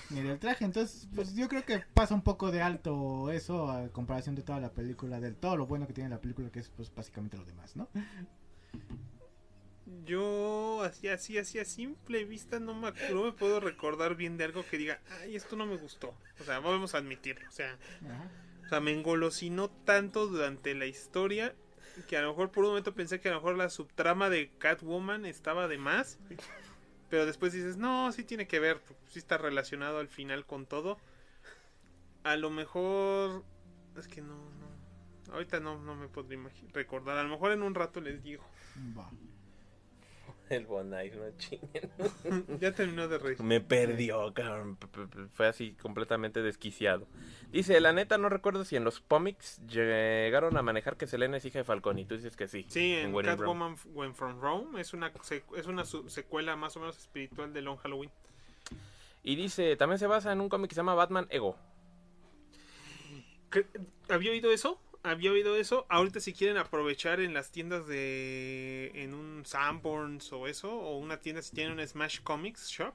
[0.09, 3.89] Ni del traje, entonces, pues yo creo que pasa un poco de alto eso a
[3.89, 6.69] comparación de toda la película, de todo lo bueno que tiene la película, que es
[6.69, 7.89] pues básicamente lo demás, ¿no?
[10.05, 14.45] Yo, así, así, así, a simple vista, no me, no me puedo recordar bien de
[14.45, 16.15] algo que diga, ay, esto no me gustó.
[16.39, 17.49] O sea, vamos a admitirlo.
[17.49, 18.31] O sea, Ajá.
[18.65, 21.53] o sea, me engolosinó tanto durante la historia
[22.07, 24.51] que a lo mejor por un momento pensé que a lo mejor la subtrama de
[24.57, 26.19] Catwoman estaba de más.
[27.09, 30.97] Pero después dices, no, sí tiene que ver, sí está relacionado al final con todo.
[32.23, 33.45] A lo mejor...
[33.97, 35.33] Es que no, no.
[35.33, 36.39] Ahorita no, no me podría
[36.73, 37.17] recordar.
[37.17, 38.43] A lo mejor en un rato les digo.
[38.97, 39.09] Va.
[40.49, 41.89] El Bonai, no chinguen.
[42.59, 43.41] ya terminó de reír.
[43.41, 44.77] Me perdió, cabrón.
[45.33, 47.07] Fue así completamente desquiciado.
[47.51, 51.45] Dice, la neta no recuerdo si en los cómics llegaron a manejar que Selena es
[51.45, 52.65] hija de Falcón y tú dices que sí.
[52.69, 53.23] Sí, en Rome.
[53.25, 55.11] Catwoman When From Rome es una,
[55.55, 58.11] es una secuela más o menos espiritual de Long Halloween.
[59.23, 61.57] Y dice, también se basa en un cómic que se llama Batman Ego.
[63.51, 63.65] ¿Qué-
[64.09, 64.79] ¿Había oído eso?
[65.03, 65.85] Había oído eso.
[65.89, 68.91] Ahorita si quieren aprovechar en las tiendas de...
[68.95, 70.71] En un Sanborns o eso.
[70.73, 72.93] O una tienda si tienen un Smash Comics Shop.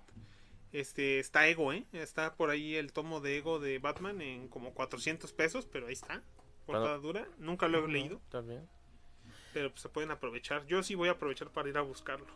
[0.73, 1.85] Este, está Ego, ¿eh?
[1.93, 5.67] Está por ahí el tomo de Ego de Batman en como 400 pesos.
[5.67, 6.23] Pero ahí está.
[6.67, 7.27] Portada dura.
[7.39, 8.21] Nunca lo he leído.
[8.45, 8.67] Bien.
[9.53, 10.65] Pero pues se pueden aprovechar.
[10.67, 12.27] Yo sí voy a aprovechar para ir a buscarlo.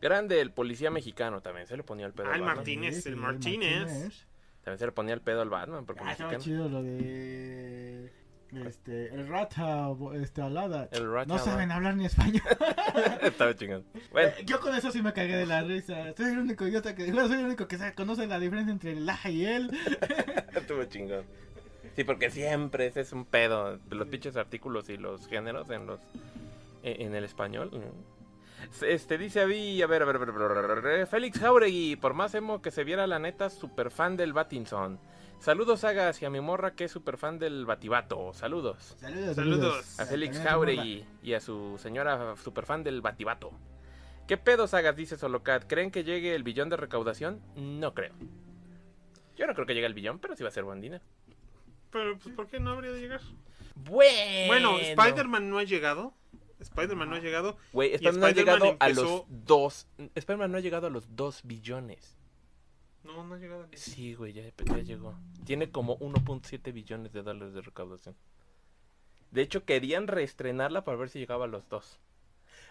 [0.00, 2.56] Grande, el policía mexicano también se le ponía el pedo Ah, al el Batman.
[2.58, 4.26] Martínez, Sí, el Martínez.
[4.62, 6.56] También se le ponía el pedo al Batman, porque Ah, estaba mexicano.
[6.58, 8.12] chido lo de.
[8.66, 10.88] Este, el rata, este, alada.
[10.92, 12.42] El rata, no saben hablar ni español.
[13.22, 13.84] Estaba chingón.
[14.12, 16.14] Bueno, Yo con eso sí me cagué de la risa.
[16.16, 17.10] Soy el único idiota que.
[17.12, 19.70] Bueno, soy el único que conoce la diferencia entre el la y él.
[20.54, 21.24] estuvo chingón.
[21.96, 23.78] Sí, porque siempre ese es un pedo.
[23.90, 26.00] Los pinches artículos y los géneros en los
[26.82, 27.70] en, en el español.
[28.82, 31.38] Este dice a mí, a ver, a ver, a ver, a ver, a ver, Félix
[31.38, 34.98] Jauregui, por más emo que se viera la neta, super fan del Batinson.
[35.44, 38.32] Saludos Sagas y a mi morra que es super fan del Batibato.
[38.32, 38.96] Saludos.
[38.98, 40.00] Saludos, Saludos.
[40.00, 43.52] A Félix Jauregui y a su señora super fan del Batibato.
[44.26, 44.96] ¿Qué pedo Sagas?
[44.96, 45.66] Dice Solocat.
[45.66, 47.42] ¿Creen que llegue el billón de recaudación?
[47.56, 48.14] No creo.
[49.36, 51.04] Yo no creo que llegue el billón, pero sí va a ser buen dinero.
[51.90, 53.20] Pero pues ¿por qué no habría de llegar?
[53.74, 54.46] Bueno.
[54.46, 56.14] Bueno, Spider-Man no ha llegado.
[56.58, 57.58] Spider-Man no ha llegado.
[57.74, 59.88] Güey, y Spider-Man no ha llegado a los dos.
[60.14, 62.16] Spider-Man no ha llegado a los dos billones.
[63.04, 63.68] No, no ha llegado.
[63.74, 65.14] Sí, güey, ya, ya llegó.
[65.44, 68.16] Tiene como 1.7 billones de dólares de recaudación.
[69.30, 71.98] De hecho, querían reestrenarla para ver si llegaba a los dos.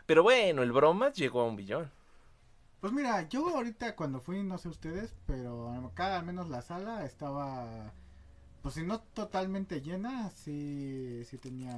[0.06, 1.92] Pero bueno, el bromas llegó a un billón.
[2.82, 7.06] Pues mira, yo ahorita cuando fui, no sé ustedes, pero acá al menos la sala
[7.06, 7.94] estaba,
[8.62, 11.74] pues si no totalmente llena, sí, sí tenía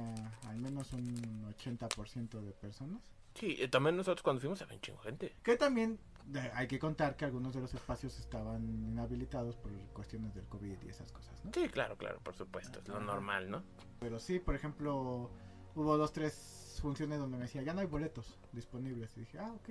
[0.48, 3.15] al menos un 80% de personas.
[3.38, 5.34] Sí, eh, también nosotros cuando fuimos había un chingo gente.
[5.42, 5.98] Que también
[6.34, 10.82] eh, hay que contar que algunos de los espacios estaban inhabilitados por cuestiones del COVID
[10.82, 11.52] y esas cosas, ¿no?
[11.54, 12.80] Sí, claro, claro, por supuesto.
[12.80, 13.62] Es lo normal, ¿no?
[14.00, 15.30] Pero sí, por ejemplo,
[15.74, 19.16] hubo dos, tres funciones donde me decía, ya no hay boletos disponibles.
[19.16, 19.70] Y dije, ah, ok.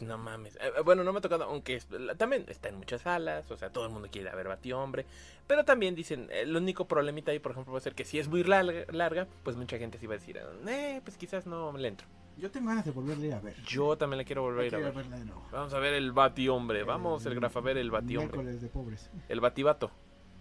[0.00, 0.56] No mames.
[0.56, 3.56] Eh, eh, bueno, no me ha tocado, aunque es- también está en muchas salas, o
[3.56, 5.06] sea, todo el mundo quiere ir a ver Batiombre.
[5.46, 8.28] Pero también dicen, el único problemita ahí, por ejemplo, va a ser que si es
[8.28, 11.88] muy larga, larga, pues mucha gente sí va a decir, eh, pues quizás no le
[11.88, 12.06] entro.
[12.36, 13.62] Yo tengo ganas de volverle a ir a ver.
[13.64, 14.92] Yo también la quiero volver a ir a ver.
[14.94, 15.46] verla de nuevo.
[15.52, 17.90] Vamos a ver el Batiombre, vamos el Graf a ver el.
[17.90, 19.10] Miércoles de pobres.
[19.28, 19.90] El Bativato.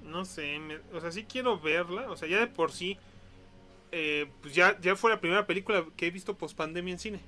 [0.03, 2.09] No sé, me- o sea, sí quiero verla.
[2.09, 2.97] O sea, ya de por sí,
[3.91, 7.19] eh, pues ya, ya fue la primera película que he visto post pandemia en cine.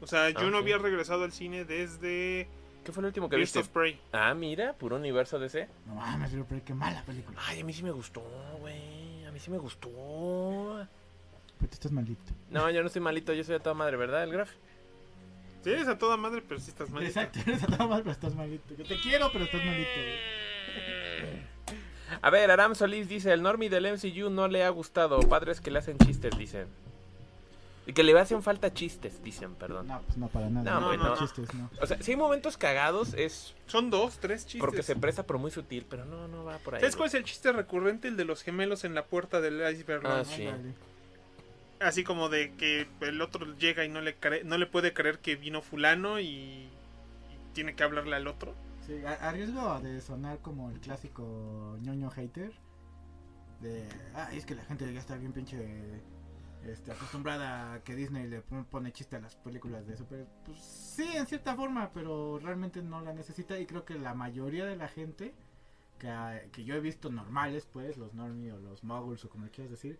[0.00, 0.62] O sea, yo Ah, no sí.
[0.62, 2.48] había regresado al cine desde
[2.84, 3.58] ¿Qué fue el último que Birds viste?
[3.58, 4.00] of Prey.
[4.12, 5.68] Ah, mira, puro universo DC.
[5.86, 7.38] No mames, pero qué mala película.
[7.46, 8.22] Ay, a mí sí me gustó,
[8.60, 9.24] güey.
[9.26, 9.88] A mí sí me gustó.
[11.58, 12.32] Pero tú estás maldito.
[12.50, 14.50] No, yo no estoy malito, yo soy a toda madre, ¿verdad, el Graf?
[15.64, 17.04] Sí, eres a toda madre, pero sí estás mal.
[17.04, 18.76] Exacto, eres a todo mal, pero estás malito.
[18.76, 19.90] Que te quiero, pero estás malito.
[19.96, 21.48] güey.
[22.22, 25.20] A ver, Aram Solís dice, el normie del MCU no le ha gustado.
[25.28, 26.68] Padres que le hacen chistes, dicen.
[27.88, 29.88] Y que le hacen falta chistes, dicen, perdón.
[29.88, 30.70] No, pues no para nada.
[30.70, 31.16] No, No, güey, no, no.
[31.16, 31.70] chistes, no.
[31.80, 34.60] O sea, si hay momentos cagados es Son dos, tres chistes.
[34.60, 36.80] porque se presta por muy sutil, pero no, no va por ahí.
[36.80, 38.08] ¿Sabes cuál es el chiste recurrente?
[38.08, 40.06] El de los gemelos en la puerta del iceberg.
[40.06, 40.46] Ah, sí.
[41.80, 45.20] Así como de que el otro llega y no le cree, no le puede creer
[45.20, 46.68] que vino fulano y, y
[47.54, 48.52] tiene que hablarle al otro.
[48.86, 52.52] Sí, a, a riesgo de sonar como el clásico ñoño hater.
[53.60, 55.56] De, ah, es que la gente ya está bien pinche
[56.66, 60.26] este, acostumbrada a que Disney le pon- pone chiste a las películas de super.
[60.44, 63.58] Pues sí, en cierta forma, pero realmente no la necesita.
[63.58, 65.34] Y creo que la mayoría de la gente
[65.98, 69.50] que, que yo he visto normales, pues, los normie o los muggles o como le
[69.50, 69.98] quieras decir,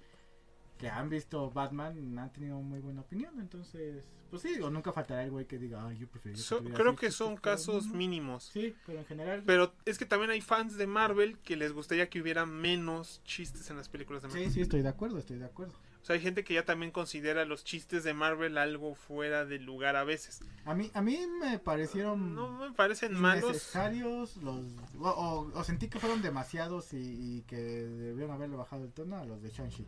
[0.78, 3.40] que han visto Batman han tenido muy buena opinión.
[3.40, 6.38] Entonces, pues sí, o nunca faltará el güey que diga, yo prefiero.
[6.38, 8.44] So- creo que son casos mínimos.
[8.44, 9.42] Sí, pero en general.
[9.44, 13.68] Pero es que también hay fans de Marvel que les gustaría que hubiera menos chistes
[13.70, 14.44] en las películas de Marvel.
[14.46, 15.74] Sí, sí, estoy de acuerdo, estoy de acuerdo.
[16.02, 19.58] O sea, hay gente que ya también considera los chistes de Marvel algo fuera de
[19.58, 20.40] lugar a veces.
[20.64, 23.44] A mí, a mí me parecieron No me parecen malos.
[23.50, 24.64] innecesarios los
[24.98, 29.16] o, o- o sentí que fueron demasiados y, y que debieron haberle bajado el tono
[29.18, 29.84] a los de Shang-Chi.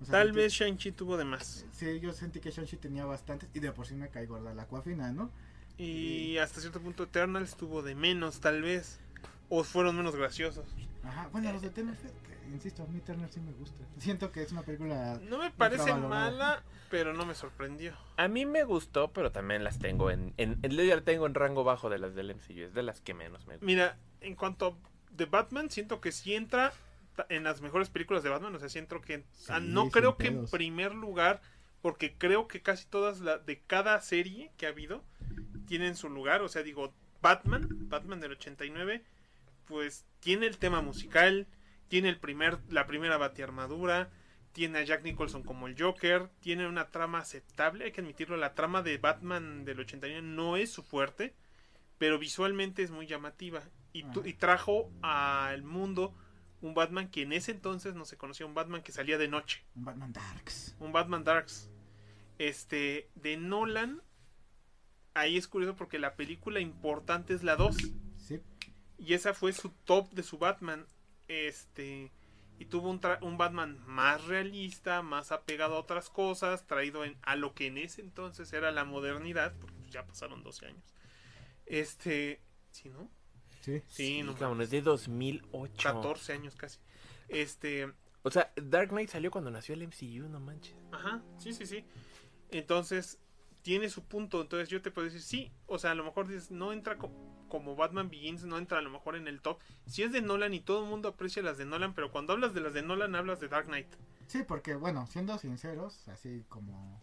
[0.00, 1.66] O sea, Tal sentí- vez Shang-Chi tuvo de más.
[1.72, 4.66] Sí, yo sentí que Shang-Chi tenía bastantes y de por sí me cae gorda la
[4.66, 5.30] cuafina, ¿no?
[5.76, 8.98] Y hasta cierto punto Eternals tuvo de menos, tal vez.
[9.48, 10.64] O fueron menos graciosos.
[11.02, 11.82] Ajá, bueno, los de que,
[12.54, 13.84] insisto, a mí Turner sí me gusta.
[13.98, 15.18] Siento que es una película...
[15.28, 17.94] No me parece mala, pero no me sorprendió.
[18.16, 21.34] A mí me gustó, pero también las tengo en, en, en- ya la tengo en
[21.34, 23.58] rango bajo de las del MCU, es de las que menos me.
[23.58, 26.72] Mira, en cuanto a The Batman, siento que sí entra
[27.28, 28.54] en las mejores películas de Batman.
[28.54, 29.24] O sea, siento que.
[29.48, 31.42] ah, no creo que en primer lugar,
[31.82, 35.02] porque creo que casi todas las de cada serie que ha habido
[35.66, 36.42] tienen su lugar.
[36.42, 39.04] O sea, digo, Batman, Batman del 89,
[39.66, 41.46] pues tiene el tema musical,
[41.90, 44.10] tiene el primer, la primera batearmadura.
[44.52, 46.30] Tiene a Jack Nicholson como el Joker.
[46.40, 47.84] Tiene una trama aceptable.
[47.84, 48.38] Hay que admitirlo.
[48.38, 51.34] La trama de Batman del 89 no es su fuerte
[52.00, 53.62] pero visualmente es muy llamativa
[53.92, 56.14] y trajo al mundo
[56.62, 59.66] un Batman que en ese entonces no se conocía, un Batman que salía de noche,
[59.76, 60.76] Un Batman Darks.
[60.80, 61.68] un Batman Darks.
[62.38, 64.00] Este, de Nolan,
[65.12, 67.76] ahí es curioso porque la película importante es la 2
[68.16, 68.40] Sí,
[68.96, 70.86] y esa fue su top de su Batman.
[71.30, 72.10] Este,
[72.58, 77.16] y tuvo un, tra- un Batman más realista, más apegado a otras cosas, traído en,
[77.22, 80.82] a lo que en ese entonces era la modernidad, porque pues, ya pasaron 12 años.
[81.66, 82.40] Este,
[82.72, 83.08] ¿sí, no?
[83.60, 83.80] sí.
[83.86, 85.82] Sí, no cabrón, es de 2008.
[85.82, 86.80] 14 años casi.
[87.28, 87.92] Este,
[88.22, 90.74] O sea, Dark Knight salió cuando nació el MCU, no manches.
[90.90, 91.84] ajá, sí, sí, sí.
[92.50, 93.18] Entonces,
[93.62, 94.40] tiene su punto.
[94.42, 97.12] Entonces, yo te puedo decir, sí, o sea, a lo mejor dices, no entra co-
[97.50, 99.58] como Batman Begins, no entra a lo mejor en el top.
[99.84, 102.54] Si es de Nolan y todo el mundo aprecia las de Nolan, pero cuando hablas
[102.54, 103.88] de las de Nolan, hablas de Dark Knight.
[104.26, 107.02] Sí, porque bueno, siendo sinceros, así como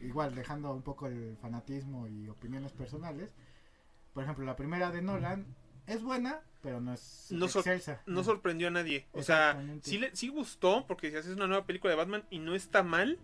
[0.00, 3.34] igual dejando un poco el fanatismo y opiniones personales,
[4.14, 5.46] por ejemplo, la primera de Nolan
[5.86, 7.64] es buena, pero no es No sor-.
[8.06, 9.06] No sorprendió a nadie.
[9.12, 12.38] O sea, sí, le, sí gustó, porque si haces una nueva película de Batman y
[12.38, 13.18] no está mal.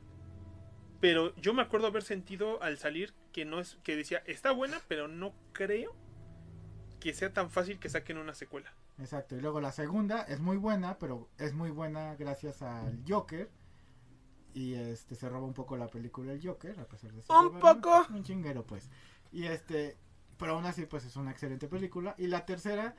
[1.01, 4.81] Pero yo me acuerdo haber sentido al salir que no es que decía, está buena,
[4.89, 5.95] pero no creo
[7.05, 8.73] que sea tan fácil que saquen una secuela.
[8.99, 13.51] Exacto, y luego la segunda es muy buena, pero es muy buena gracias al Joker.
[14.55, 17.59] Y este se roba un poco la película El Joker, a pesar de ser Un
[17.61, 18.07] poco.
[18.09, 18.89] Un chinguero, pues.
[19.33, 19.99] Y este,
[20.39, 22.15] pero aún así, pues es una excelente película.
[22.17, 22.95] Y la tercera,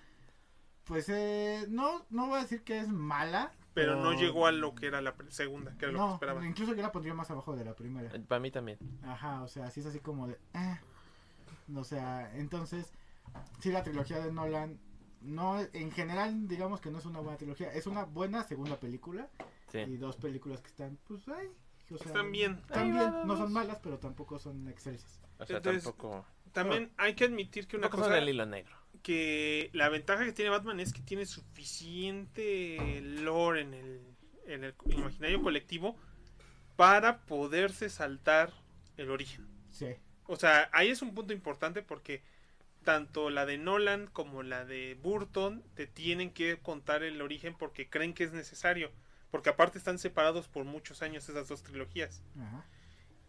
[0.83, 3.53] pues eh, no, no voy a decir que es mala.
[3.73, 6.13] Pero no llegó a lo que era la pre- segunda, que era lo que No,
[6.13, 6.45] esperaba.
[6.45, 8.11] incluso yo la pondría más abajo de la primera.
[8.27, 8.77] Para mí también.
[9.03, 10.37] Ajá, o sea, sí es así como de...
[10.53, 10.79] eh.
[11.75, 12.93] O sea, entonces,
[13.59, 14.79] sí la trilogía de Nolan,
[15.21, 19.29] no en general digamos que no es una buena trilogía, es una buena segunda película
[19.73, 22.53] y dos películas que están, pues, o sea, Están bien.
[22.61, 25.19] Están Ahí bien, va, no son malas, pero tampoco son excelsas.
[25.37, 26.25] O sea, Entonces- tampoco.
[26.53, 28.75] también hay que admitir que Un una cosa el hilo negro.
[29.03, 34.01] que la ventaja que tiene Batman es que tiene suficiente lore en el,
[34.45, 35.95] en el imaginario colectivo
[36.75, 38.53] para poderse saltar
[38.97, 39.47] el origen.
[39.69, 39.87] Sí.
[40.27, 42.23] O sea, ahí es un punto importante porque
[42.85, 47.89] tanto la de Nolan como la de Burton te tienen que contar el origen porque
[47.89, 48.91] creen que es necesario.
[49.31, 52.23] Porque aparte están separados por muchos años esas dos trilogías.
[52.39, 52.63] Ajá.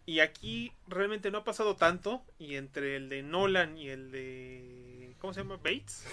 [0.07, 2.25] Y aquí realmente no ha pasado tanto.
[2.39, 5.17] Y entre el de Nolan y el de...
[5.19, 5.57] ¿Cómo se llama?
[5.57, 6.07] Bates.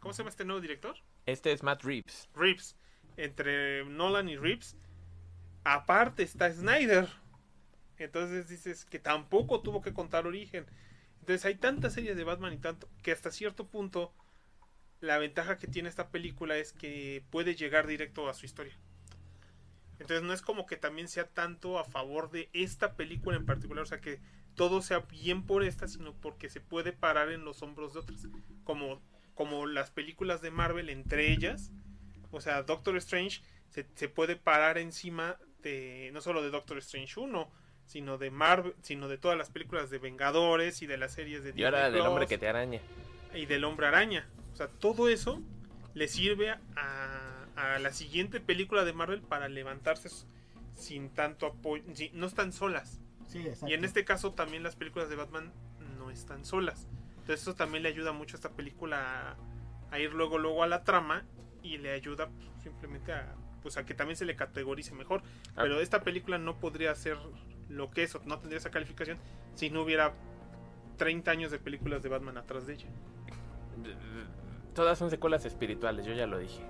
[0.00, 0.94] ¿Cómo se llama este nuevo director?
[1.24, 2.28] Este es Matt Reeves.
[2.34, 2.76] Reeves.
[3.16, 4.76] Entre Nolan y Reeves.
[5.64, 7.08] Aparte está Snyder.
[7.96, 10.66] Entonces dices que tampoco tuvo que contar origen.
[11.30, 14.12] Entonces hay tantas series de Batman y tanto que hasta cierto punto
[14.98, 18.76] la ventaja que tiene esta película es que puede llegar directo a su historia.
[20.00, 23.84] Entonces no es como que también sea tanto a favor de esta película en particular,
[23.84, 24.20] o sea que
[24.56, 28.26] todo sea bien por esta, sino porque se puede parar en los hombros de otras,
[28.64, 29.00] como
[29.34, 31.70] como las películas de Marvel entre ellas,
[32.32, 37.20] o sea, Doctor Strange se, se puede parar encima de no solo de Doctor Strange
[37.20, 37.48] 1,
[37.90, 41.52] sino de Marvel, sino de todas las películas de Vengadores y de las series de
[41.56, 42.80] Y ahora Disney del hombre que te araña.
[43.34, 44.28] y del hombre araña.
[44.52, 45.42] O sea, todo eso
[45.94, 50.08] le sirve a, a la siguiente película de Marvel para levantarse
[50.76, 51.82] sin tanto apoyo.
[52.12, 53.00] no están solas.
[53.26, 53.66] Sí, exacto.
[53.68, 55.52] Y en este caso también las películas de Batman
[55.98, 56.86] no están solas.
[57.18, 59.36] Entonces eso también le ayuda mucho a esta película
[59.90, 61.24] a, a ir luego luego a la trama
[61.64, 65.22] y le ayuda pues, simplemente a pues a que también se le categorice mejor.
[65.54, 65.62] Ah.
[65.62, 67.18] Pero esta película no podría ser
[67.70, 69.18] lo que es o no tendría esa calificación
[69.54, 70.12] si no hubiera
[70.98, 72.86] 30 años de películas de Batman atrás de ella.
[74.74, 76.62] Todas son secuelas espirituales, yo ya lo dije.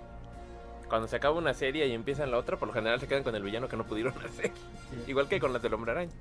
[0.89, 3.35] Cuando se acaba una serie y empiezan la otra, por lo general se quedan con
[3.35, 4.53] el villano que no pudieron hacer.
[4.91, 5.11] Sí.
[5.11, 6.13] Igual que con las del hombre araña.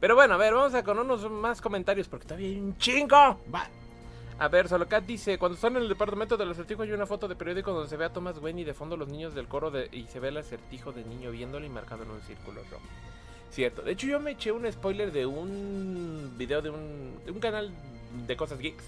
[0.00, 3.40] Pero bueno, a ver, vamos a con unos más comentarios porque todavía hay un chingo.
[3.54, 3.68] Va.
[4.38, 7.36] A ver, Solocat dice, cuando están en el departamento del acertijo hay una foto de
[7.36, 9.90] periódico donde se ve a Thomas Wayne y de fondo los niños del coro de,
[9.92, 12.82] y se ve el acertijo de niño viéndolo y marcado en un círculo rojo.
[13.50, 13.82] Cierto.
[13.82, 17.72] De hecho, yo me eché un spoiler de un video de un, de un canal
[18.26, 18.84] de cosas geeks.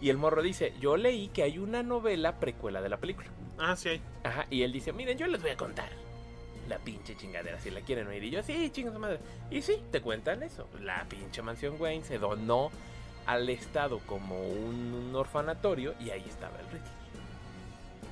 [0.00, 3.28] Y el morro dice, yo leí que hay una novela precuela de la película.
[3.58, 4.00] Ah, sí hay.
[4.22, 5.90] Ajá, y él dice, miren, yo les voy a contar
[6.68, 8.22] la pinche chingadera, si la quieren oír.
[8.22, 9.18] Y yo, sí, chinga su madre.
[9.50, 10.68] Y sí, te cuentan eso.
[10.80, 12.70] La pinche mansión Wayne se donó
[13.26, 16.92] al Estado como un, orfanatorio y ahí estaba el Riddler.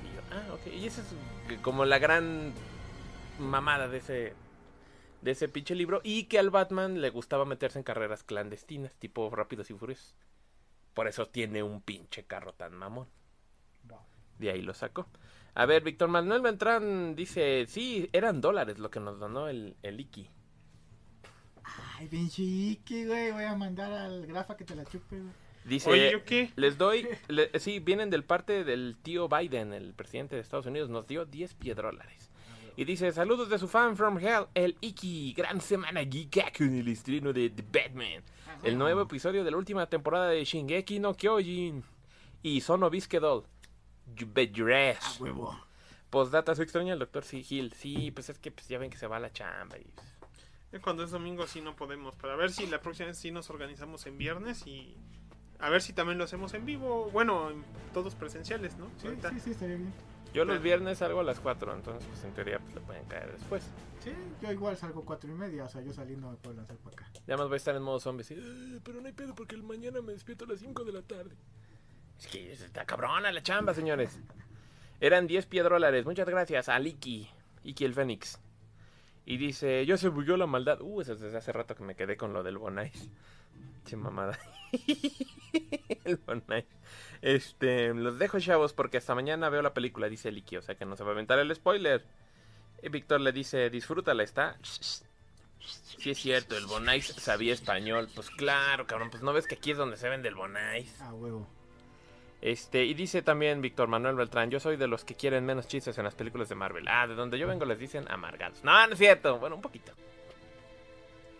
[0.03, 0.73] Y yo, ah, ok.
[0.73, 2.51] Y esa es como la gran
[3.39, 4.33] mamada de ese,
[5.27, 5.99] de ese pinche libro.
[6.05, 10.15] Y que al Batman le gustaba meterse en carreras clandestinas, tipo Rápidos y Furiosos.
[10.93, 13.07] Por eso tiene un pinche carro tan mamón.
[14.39, 15.05] De ahí lo sacó.
[15.53, 19.99] A ver, Víctor Manuel Beltrán dice, sí, eran dólares lo que nos donó el, el
[19.99, 20.29] Iki.
[21.97, 23.31] Ay, pinche Iki, güey.
[23.31, 25.33] Voy a mandar al Grafa que te la chupe, güey.
[25.65, 26.51] Dice, Oye, ¿yo qué?
[26.55, 30.89] les doy, le- sí, vienen del parte del tío Biden, el presidente de Estados Unidos,
[30.89, 32.26] nos dio 10 piedrólares.
[32.77, 36.87] Y dice, saludos de su fan from hell, el Iki, gran semana geek con el
[36.87, 38.23] estreno de The Batman.
[38.63, 41.83] El nuevo episodio de la última temporada de Shingeki no Kyojin.
[42.43, 43.43] Y Sono Bisquedol.
[44.15, 45.19] You bet your ass.
[45.19, 45.59] Huevo.
[46.11, 47.73] Postdata, ¿se extraña el doctor Sigil?
[47.73, 49.77] Sí, pues es que pues, ya ven que se va a la chamba.
[49.77, 49.85] Y...
[50.71, 52.15] Eh, Cuando es domingo sí no podemos.
[52.15, 54.95] Para ver si la próxima vez sí nos organizamos en viernes y
[55.59, 57.09] a ver si también lo hacemos en vivo.
[57.11, 58.85] Bueno, en- todos presenciales, ¿no?
[59.01, 59.93] Sí, sí, sí, estaría bien.
[60.37, 63.31] Yo los viernes salgo a las 4, entonces pues en teoría pues le pueden caer
[63.31, 63.63] después.
[64.03, 65.63] Sí, yo igual salgo cuatro y media.
[65.65, 67.11] O sea, yo saliendo me puedo lanzar para acá.
[67.25, 68.21] Ya más voy a estar en modo zombie.
[68.21, 70.93] así, "Eh, pero no hay pedo porque el mañana me despierto a las 5 de
[70.93, 71.35] la tarde.
[72.19, 74.19] Es que está cabrona la chamba, señores.
[74.99, 76.05] Eran 10 piedrólares.
[76.05, 77.27] Muchas gracias a Iki.
[77.63, 78.39] Iki el Fénix.
[79.25, 80.81] Y dice, yo se bugueó la maldad.
[80.81, 83.09] Uh, eso es desde hace rato que me quedé con lo del Bonais.
[83.85, 84.37] Che mamada.
[86.05, 86.65] el Bonais.
[87.21, 90.57] Este, los dejo chavos porque hasta mañana veo la película, dice el Iki.
[90.57, 92.05] O sea que no se va a aventar el spoiler.
[92.81, 94.57] Y Víctor le dice, disfrútala, está.
[94.61, 98.07] Sí es cierto, el Bonais sabía español.
[98.13, 100.95] Pues claro, cabrón, pues no ves que aquí es donde se vende el Bonais.
[101.01, 101.47] Ah, huevo.
[102.39, 105.97] Este, y dice también Víctor Manuel Beltrán, yo soy de los que quieren menos chistes
[105.97, 106.87] en las películas de Marvel.
[106.87, 108.63] Ah, de donde yo vengo les dicen amargados.
[108.63, 109.39] No, no es cierto.
[109.39, 109.91] Bueno, un poquito.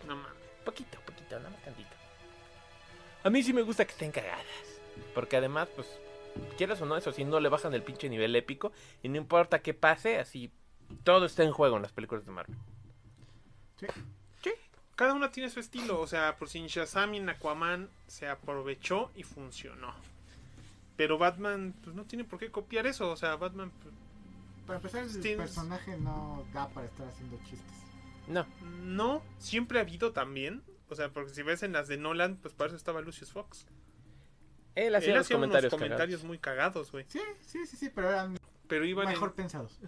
[0.06, 0.32] No mames.
[0.64, 1.88] Poquito, poquito, nada más tantito.
[3.22, 4.44] A mí sí me gusta que estén cagadas.
[5.14, 5.88] Porque además, pues,
[6.56, 8.72] quieras o no, eso sí, no le bajan el pinche nivel épico.
[9.02, 10.50] Y no importa qué pase, así,
[11.04, 12.56] todo está en juego en las películas de Marvel.
[13.80, 13.86] Sí.
[14.96, 16.00] Cada una tiene su estilo.
[16.00, 19.94] O sea, por si Shazam y en Aquaman se aprovechó y funcionó.
[20.96, 23.08] Pero Batman, pues no tiene por qué copiar eso.
[23.08, 23.94] O sea, Batman, pues,
[24.66, 27.76] Para empezar, el Tienes- personaje no da para estar haciendo chistes.
[28.26, 28.44] No,
[28.82, 29.22] no.
[29.38, 30.64] Siempre ha habido también.
[30.90, 33.66] O sea, porque si ves en las de Nolan, pues para eso estaba Lucius Fox.
[34.86, 36.24] Él hacía Él los hacía comentarios, unos comentarios cagados.
[36.28, 37.04] muy cagados, güey.
[37.08, 38.38] Sí, sí, sí, sí, pero eran
[38.68, 39.78] Pero iban, en- mejor pensados.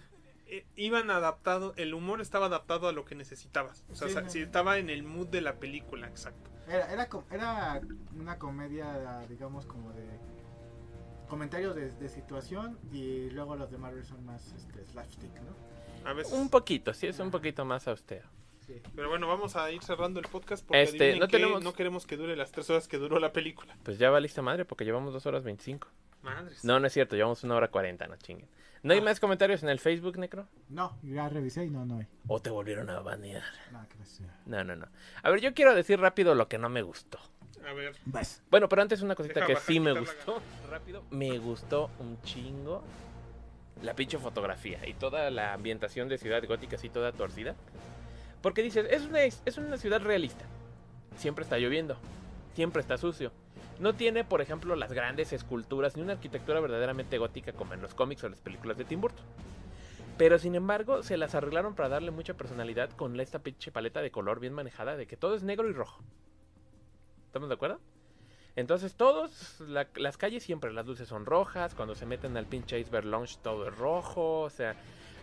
[0.47, 3.85] eh, iban adaptado, el humor estaba adaptado a lo que necesitabas.
[3.91, 4.31] O sea, Sí, sa- no.
[4.31, 6.51] si estaba en el mood de la película, exacto.
[6.69, 7.81] Era, era, era
[8.17, 10.07] una comedia, digamos, como de
[11.29, 16.09] comentarios de, de situación y luego los de Marvel son más este, slapstick, ¿no?
[16.09, 16.33] A veces.
[16.33, 18.29] Un poquito, sí, es un poquito más austero.
[18.71, 18.81] Sí.
[18.95, 22.07] Pero bueno, vamos a ir cerrando el podcast porque Este, no qué, tenemos- no queremos
[22.07, 23.75] que dure las tres horas que duró la película.
[23.83, 25.89] Pues ya va lista madre, porque llevamos dos horas 25.
[26.23, 26.65] Madres.
[26.65, 28.47] No, no es cierto, llevamos una hora 40, no chinguen.
[28.83, 29.03] ¿No hay Ah.
[29.03, 30.47] más comentarios en el Facebook, Necro?
[30.69, 32.07] No, ya revisé y no, no hay.
[32.29, 33.43] ¿O te volvieron a banear?
[34.47, 34.87] No, no, no.
[35.23, 37.19] A ver, yo quiero decir rápido lo que no me gustó.
[37.69, 37.95] A ver.
[38.07, 38.43] Vas.
[38.51, 40.41] Bueno, pero antes una cosita Deja que bajar, sí me gustó.
[40.71, 41.03] Rápido.
[41.11, 42.83] Me gustó un chingo
[43.83, 47.55] la pinche fotografía y toda la ambientación de Ciudad Gótica así toda torcida.
[48.43, 50.45] Porque dices, es una, es una ciudad realista.
[51.17, 51.97] Siempre está lloviendo.
[52.55, 53.33] Siempre está sucio.
[53.79, 57.95] No tiene, por ejemplo, las grandes esculturas ni una arquitectura verdaderamente gótica como en los
[57.95, 59.25] cómics o las películas de Tim Burton.
[60.19, 64.11] Pero sin embargo, se las arreglaron para darle mucha personalidad con esta pinche paleta de
[64.11, 66.03] color bien manejada de que todo es negro y rojo.
[67.27, 67.81] ¿Estamos de acuerdo?
[68.57, 72.79] Entonces todos, la- las calles siempre, las luces son rojas, cuando se meten al pinche
[72.81, 74.75] Iceberg Lounge todo es rojo, o sea,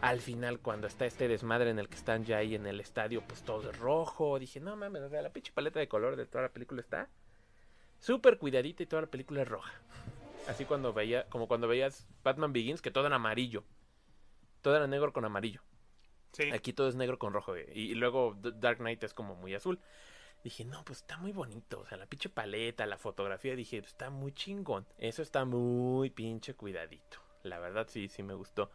[0.01, 3.21] al final cuando está este desmadre en el que están ya ahí en el estadio,
[3.21, 4.39] pues todo es rojo.
[4.39, 7.09] Dije, no mames, o sea, la pinche paleta de color de toda la película está
[7.99, 9.73] súper cuidadita y toda la película es roja.
[10.47, 13.63] Así cuando veía, como cuando veías Batman Begins, que todo era amarillo.
[14.61, 15.61] Todo era negro con amarillo.
[16.31, 16.51] Sí.
[16.51, 17.57] Aquí todo es negro con rojo.
[17.57, 19.79] Y, y luego Dark Knight es como muy azul.
[20.43, 21.79] Dije, no, pues está muy bonito.
[21.81, 23.55] O sea, la pinche paleta, la fotografía.
[23.55, 24.85] Dije, "Pues, está muy chingón.
[24.97, 27.17] Eso está muy pinche cuidadito.
[27.43, 28.71] La verdad, sí, sí me gustó.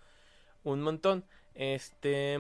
[0.64, 1.24] Un montón.
[1.54, 2.38] Este.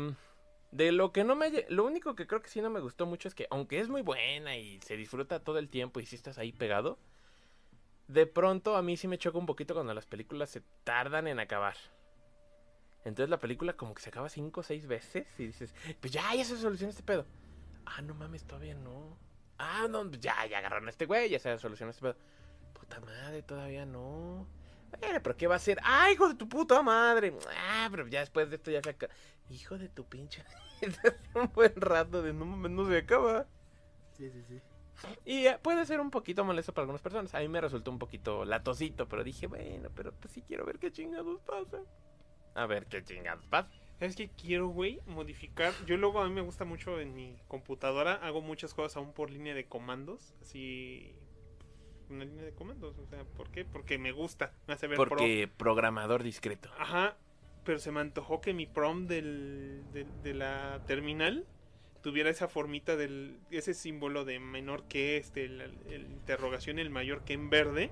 [0.70, 1.66] De lo que no me.
[1.68, 4.02] Lo único que creo que sí no me gustó mucho es que, aunque es muy
[4.02, 6.98] buena y se disfruta todo el tiempo y si estás ahí pegado,
[8.08, 11.40] de pronto a mí sí me choca un poquito cuando las películas se tardan en
[11.40, 11.76] acabar.
[13.04, 16.34] Entonces la película como que se acaba cinco o seis veces y dices, pues ya,
[16.34, 17.26] ya se soluciona este pedo.
[17.84, 19.16] Ah, no mames, todavía no.
[19.58, 22.16] Ah, no, ya, ya agarraron a este güey, ya se solucionó este pedo.
[22.72, 24.46] Puta madre, todavía no.
[25.00, 25.78] Bueno, pero ¿qué va a hacer?
[25.82, 27.34] ¡Ah, hijo de tu puta madre!
[27.70, 29.12] Ah, pero ya después de esto ya se acaba.
[29.50, 30.44] Hijo de tu pinche.
[31.34, 33.46] Un buen rato de no no se acaba.
[34.16, 34.60] Sí, sí, sí.
[35.24, 37.34] Y eh, puede ser un poquito molesto para algunas personas.
[37.34, 40.78] A mí me resultó un poquito latosito, pero dije, bueno, pero pues sí quiero ver
[40.78, 41.78] qué chingados pasa.
[42.54, 43.68] A ver qué chingados pasa.
[43.98, 45.00] ¿Sabes qué quiero, güey?
[45.06, 45.72] Modificar.
[45.86, 48.14] Yo luego a mí me gusta mucho en mi computadora.
[48.14, 50.34] Hago muchas cosas aún por línea de comandos.
[50.42, 51.14] Así.
[52.12, 52.98] Una línea de comandos.
[52.98, 53.64] O sea, ¿por qué?
[53.64, 54.52] Porque me gusta.
[54.66, 55.08] Me hace ver pro.
[55.08, 56.70] Porque programador discreto.
[56.78, 57.16] Ajá.
[57.64, 61.46] Pero se me antojó que mi prom del, de, de la terminal
[62.02, 63.38] tuviera esa formita del.
[63.50, 65.44] Ese símbolo de menor que este.
[65.44, 67.90] El, el interrogación, el mayor que en verde.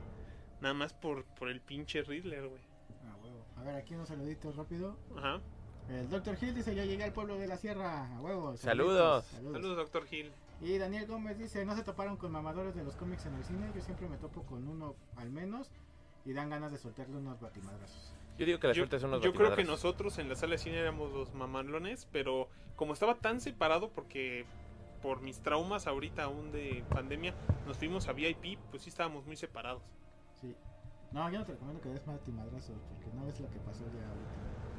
[0.60, 2.62] Nada más por, por el pinche Riddler, güey.
[3.06, 3.46] Ah, huevo.
[3.56, 4.96] A ver, aquí unos saluditos rápido.
[5.16, 5.40] Ajá.
[5.88, 6.36] El Dr.
[6.40, 8.14] Hill dice, ya llegué al pueblo de la sierra.
[8.14, 8.56] A huevo.
[8.56, 9.24] Saludos.
[9.24, 10.30] Saludos, doctor Gil.
[10.60, 13.70] Y Daniel Gómez dice, no se toparon con mamadores de los cómics en el cine.
[13.74, 15.70] Yo siempre me topo con uno al menos.
[16.26, 18.14] Y dan ganas de soltarle unos batimadrazos.
[18.38, 20.52] Yo digo que la Yo, suerte es unos yo creo que nosotros en la sala
[20.52, 24.44] de cine éramos los mamalones, pero como estaba tan separado porque
[25.02, 27.34] por mis traumas ahorita aún de pandemia
[27.66, 29.82] nos fuimos a VIP, pues sí estábamos muy separados.
[30.40, 30.54] Sí.
[31.12, 32.76] No, yo no te recomiendo que des batimadrazos.
[32.88, 34.69] Porque no ves lo que pasó ya ahorita.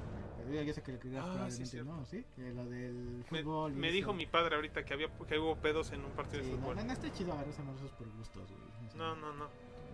[0.49, 1.91] Yo ya sé que lo querías Ah, sí, probablemente cierto.
[1.93, 2.25] no, ¿sí?
[2.35, 3.73] Que lo del Me, fútbol.
[3.73, 3.95] me eso.
[3.95, 6.75] dijo mi padre ahorita que había que hubo pedos en un partido Sí, de fútbol.
[6.75, 8.87] no, no está chido agarrarse a madrazos por gustos, güey.
[8.87, 9.47] O sea, No, no, no.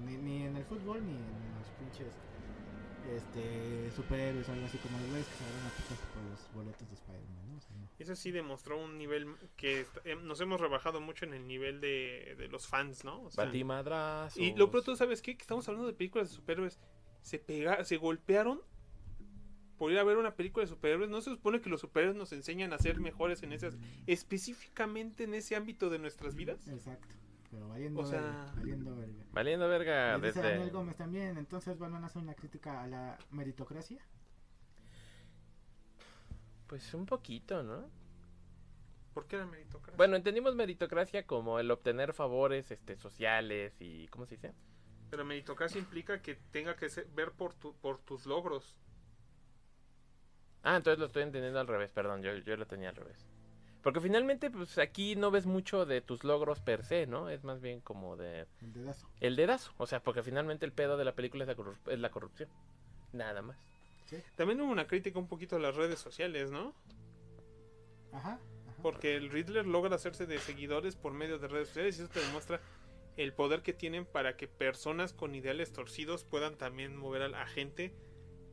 [0.06, 2.14] Ni, ni en el fútbol ni en los pinches
[3.16, 6.54] este superhéroes o algo así como los güeyes que se agarran a putas por los
[6.54, 7.58] boletos de Spider-Man, ¿no?
[7.58, 7.88] O sea, no.
[8.00, 12.36] Eso sí demostró un nivel que eh, nos hemos rebajado mucho en el nivel de,
[12.38, 13.22] de los fans, ¿no?
[13.24, 14.38] O sea, Batimadrazos.
[14.42, 15.36] y lo pronto, ¿sabes qué?
[15.38, 16.80] Que estamos hablando de películas de superhéroes.
[17.22, 18.62] Se pega, se golpearon
[19.78, 21.10] por ir a ver una película de superhéroes.
[21.10, 23.78] No se supone que los superhéroes nos enseñan a ser mejores en esas,
[24.08, 26.68] específicamente en ese ámbito de nuestras vidas.
[26.68, 27.16] Exacto.
[27.52, 29.24] Pero valiendo O sea- verga, valiendo verga.
[29.32, 30.72] Valiendo verga Y dice Daniel desde...
[30.74, 34.02] Gómez también, entonces van a hacer una crítica a la meritocracia.
[36.68, 37.90] Pues un poquito, ¿no?
[39.14, 39.96] ¿Por qué la meritocracia?
[39.98, 44.08] Bueno, entendimos meritocracia como el obtener favores este, sociales y...
[44.10, 44.54] ¿Cómo se dice?
[45.10, 48.76] Pero meritocracia implica que tenga que ser- ver por, tu- por tus logros.
[50.70, 53.26] Ah, entonces lo estoy entendiendo al revés, perdón, yo, yo lo tenía al revés.
[53.82, 57.30] Porque finalmente, pues aquí no ves mucho de tus logros per se, ¿no?
[57.30, 59.08] Es más bien como de El dedazo.
[59.22, 59.72] el dedazo.
[59.78, 62.50] O sea, porque finalmente el pedo de la película es la, corrup- es la corrupción.
[63.14, 63.58] Nada más.
[64.36, 66.74] También hubo una crítica un poquito a las redes sociales, ¿no?
[68.12, 68.40] Ajá,
[68.82, 72.20] Porque el Riddler logra hacerse de seguidores por medio de redes sociales y eso te
[72.20, 72.60] demuestra
[73.16, 77.46] el poder que tienen para que personas con ideales torcidos puedan también mover a la
[77.48, 77.94] gente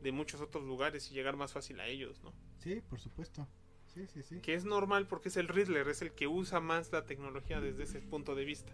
[0.05, 2.33] de muchos otros lugares y llegar más fácil a ellos, ¿no?
[2.59, 3.49] Sí, por supuesto.
[3.87, 4.41] Sí, sí, sí.
[4.41, 7.85] Que es normal porque es el Riddler, es el que usa más la tecnología desde
[7.85, 8.73] ese punto de vista.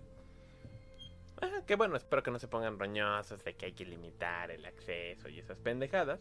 [1.41, 4.67] Ah, que bueno, espero que no se pongan roñosos de que hay que limitar el
[4.67, 6.21] acceso y esas pendejadas.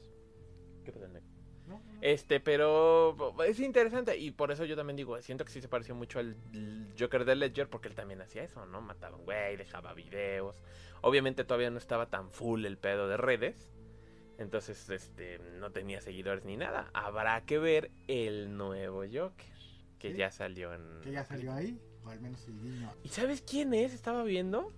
[0.85, 1.07] ¿Qué pasa?
[1.67, 1.81] ¿No?
[2.01, 5.95] Este, pero es interesante y por eso yo también digo, siento que sí se pareció
[5.95, 6.35] mucho al
[6.99, 8.81] Joker de Ledger porque él también hacía eso, ¿no?
[8.81, 10.61] Mataba a un güey, dejaba videos.
[11.01, 13.71] Obviamente todavía no estaba tan full el pedo de redes.
[14.39, 16.89] Entonces, este, no tenía seguidores ni nada.
[16.93, 19.45] Habrá que ver el nuevo Joker
[19.99, 20.17] que Sí.
[20.17, 22.91] ya salió en Que ya salió ahí, o al menos el guiño.
[23.03, 23.93] ¿Y sabes quién es?
[23.93, 24.71] Estaba viendo.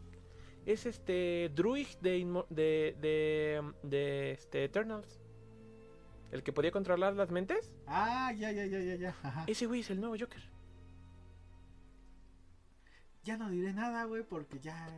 [0.65, 5.19] Es este Druid de, Inmo- de, de, de este Eternals.
[6.31, 7.73] El que podía controlar las mentes.
[7.87, 9.09] Ah, ya, ya, ya, ya, ya.
[9.21, 9.43] Ajá.
[9.47, 10.41] Ese güey es el nuevo Joker.
[13.23, 14.89] Ya no diré nada, güey, porque ya.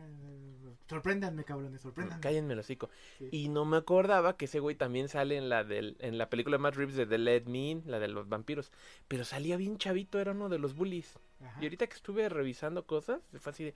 [0.88, 2.20] Sorpréndanme, cabrones, sorpréndanme.
[2.20, 2.90] Cállenme el hocico.
[3.18, 3.28] Sí.
[3.32, 6.56] Y no me acordaba que ese güey también sale en la del, en la película
[6.56, 8.70] de Matt Reeves de The Let Me In, la de los vampiros.
[9.08, 11.18] Pero salía bien chavito, era uno de los bullies.
[11.44, 11.58] Ajá.
[11.60, 13.74] Y ahorita que estuve revisando cosas, fue así de,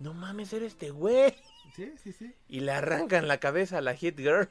[0.00, 1.34] no mames, eres este güey.
[1.74, 2.32] Sí, sí, sí.
[2.48, 4.48] Y le arrancan la cabeza a la Hit Girl.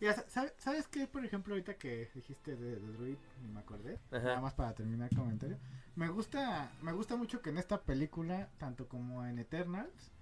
[0.00, 1.06] Ya, sa- sabe- ¿Sabes qué?
[1.08, 3.16] Por ejemplo, ahorita que dijiste de, de Druid,
[3.52, 3.98] me acordé.
[4.12, 4.22] Ajá.
[4.24, 5.58] Nada más para terminar el comentario.
[5.98, 10.12] Me gusta, me gusta mucho que en esta película, tanto como en Eternals,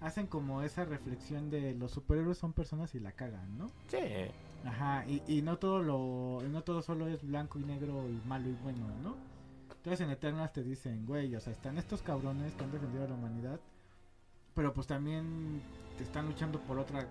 [0.00, 3.70] hacen como esa reflexión de los superhéroes son personas y la cagan, ¿no?
[3.86, 3.98] Sí.
[4.64, 8.48] Ajá, y, y no todo lo, no todo solo es blanco y negro y malo
[8.48, 9.14] y bueno, ¿no?
[9.72, 13.08] Entonces en Eternals te dicen, güey, o sea, están estos cabrones que han defendido a
[13.08, 13.60] la humanidad,
[14.56, 15.62] pero pues también
[15.96, 17.06] te están luchando por otra,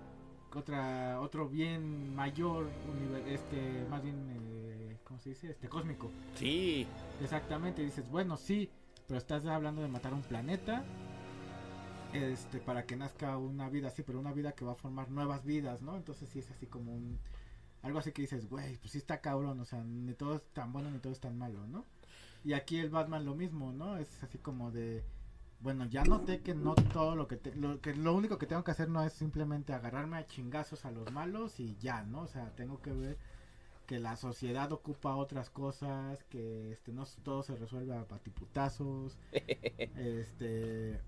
[0.56, 2.70] otra, otro bien mayor,
[3.28, 5.50] este, más bien, eh, ¿cómo se dice?
[5.50, 6.12] Este, cósmico.
[6.36, 6.88] Sí.
[7.22, 8.70] Exactamente, dices, bueno, sí,
[9.08, 10.84] pero estás hablando de matar un planeta,
[12.14, 15.46] este, para que nazca una vida así, pero una vida que va a formar nuevas
[15.46, 15.96] vidas, ¿no?
[15.96, 17.20] Entonces sí es así como un,
[17.82, 20.74] algo así que dices, güey, pues sí está cabrón, o sea, ni todo es tan
[20.74, 21.86] bueno ni todo es tan malo, ¿no?
[22.44, 23.98] Y aquí el Batman lo mismo, ¿no?
[23.98, 25.04] Es así como de,
[25.62, 28.64] bueno, ya noté que no todo lo que, te- lo que lo único que tengo
[28.64, 32.22] que hacer no es simplemente agarrarme a chingazos a los malos y ya, ¿no?
[32.22, 33.18] O sea, tengo que ver
[33.88, 39.18] que la sociedad ocupa otras cosas, que este no todo se resuelve a patiputazos,
[39.96, 41.00] este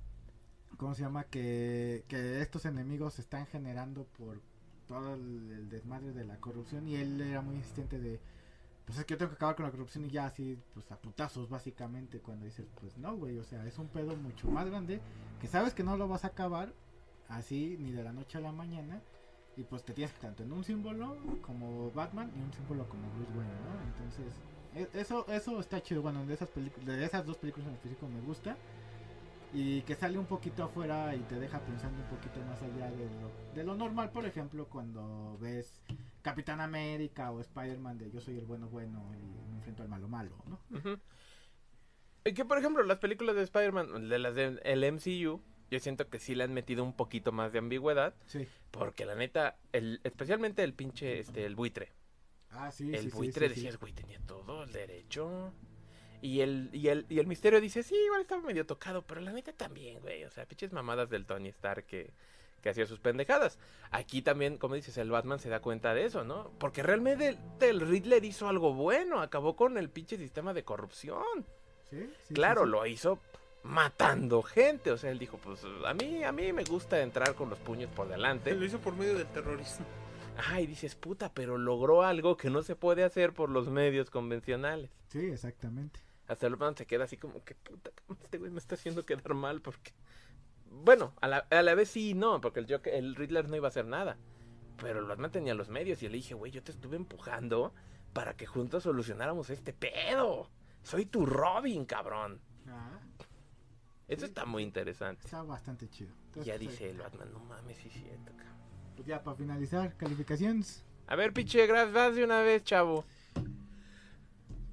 [0.78, 1.26] ¿cómo se llama?
[1.26, 4.41] Que, que estos enemigos se están generando por
[4.88, 8.19] todo el, el desmadre de la corrupción y él era muy insistente de
[8.86, 10.98] pues es que yo tengo que acabar con la corrupción y ya así, pues a
[10.98, 15.02] putazos básicamente cuando dices, pues no, güey, o sea, es un pedo mucho más grande
[15.40, 16.74] que sabes que no lo vas a acabar
[17.30, 19.02] así ni de la noche a la mañana
[19.58, 23.32] y pues te tienes tanto en un símbolo como Batman y un símbolo como Bruce
[23.38, 23.82] Wayne, ¿no?
[23.82, 24.34] Entonces,
[24.76, 26.49] e- eso eso está chido, bueno, de esas
[26.86, 28.56] de esas dos películas en específico me gusta
[29.53, 33.06] y que sale un poquito afuera y te deja pensando un poquito más allá de
[33.06, 35.82] lo, de lo normal, por ejemplo, cuando ves
[36.22, 40.07] Capitán América o Spider-Man de yo soy el bueno bueno y me enfrento al malo
[40.07, 40.60] malo, ¿no?
[42.23, 45.41] Y que por ejemplo las películas de Spider-Man, de las del MCU,
[45.72, 48.48] yo siento que sí le han metido un poquito más de ambigüedad, Sí.
[48.72, 51.91] porque la neta, el, especialmente el pinche, este, el buitre.
[52.52, 53.61] Ah, sí, el sí, buitre sí, sí.
[53.61, 55.53] decías, güey, tenía todo el derecho.
[56.22, 59.31] Y el, y el, y el misterio dice, sí, igual estaba medio tocado, pero la
[59.31, 60.23] neta también, güey.
[60.26, 62.14] O sea, pinches mamadas del Tony Stark que,
[62.62, 63.58] que hacía sus pendejadas.
[63.92, 66.52] Aquí también, como dices, el Batman se da cuenta de eso, ¿no?
[66.60, 71.46] Porque realmente el, el Riddler hizo algo bueno, acabó con el pinche sistema de corrupción.
[71.90, 72.72] Sí, sí, claro, sí, sí.
[72.72, 73.20] lo hizo
[73.64, 74.92] matando gente.
[74.92, 77.90] O sea, él dijo, pues a mí, a mí me gusta entrar con los puños
[77.92, 78.54] por delante.
[78.56, 79.86] Lo hizo por medio del terrorismo.
[80.38, 84.10] Ajá, y dices, puta, pero logró algo que no se puede hacer por los medios
[84.10, 84.90] convencionales.
[85.10, 86.00] Sí, exactamente.
[86.28, 87.92] Hasta el Batman se queda así como que puta,
[88.24, 89.92] este güey me está haciendo quedar mal porque...
[90.72, 93.56] Bueno, a la, a la vez sí y no, porque el, Joker- el Riddler no
[93.56, 94.18] iba a hacer nada.
[94.77, 97.73] Pero el Batman tenía los medios y le dije, güey, yo te estuve empujando
[98.14, 100.49] para que juntos solucionáramos este pedo.
[100.81, 102.41] Soy tu Robin, cabrón.
[102.68, 102.99] Ah,
[104.07, 105.26] Eso está muy interesante.
[105.26, 106.11] está bastante chido.
[106.27, 108.56] Entonces, Ya dice el Batman, no mames, sí es cierto, cabrón.
[108.95, 110.84] pues ya para finalizar, calificaciones.
[111.07, 113.06] A ver, pinche Graf, vas de una vez, chavo.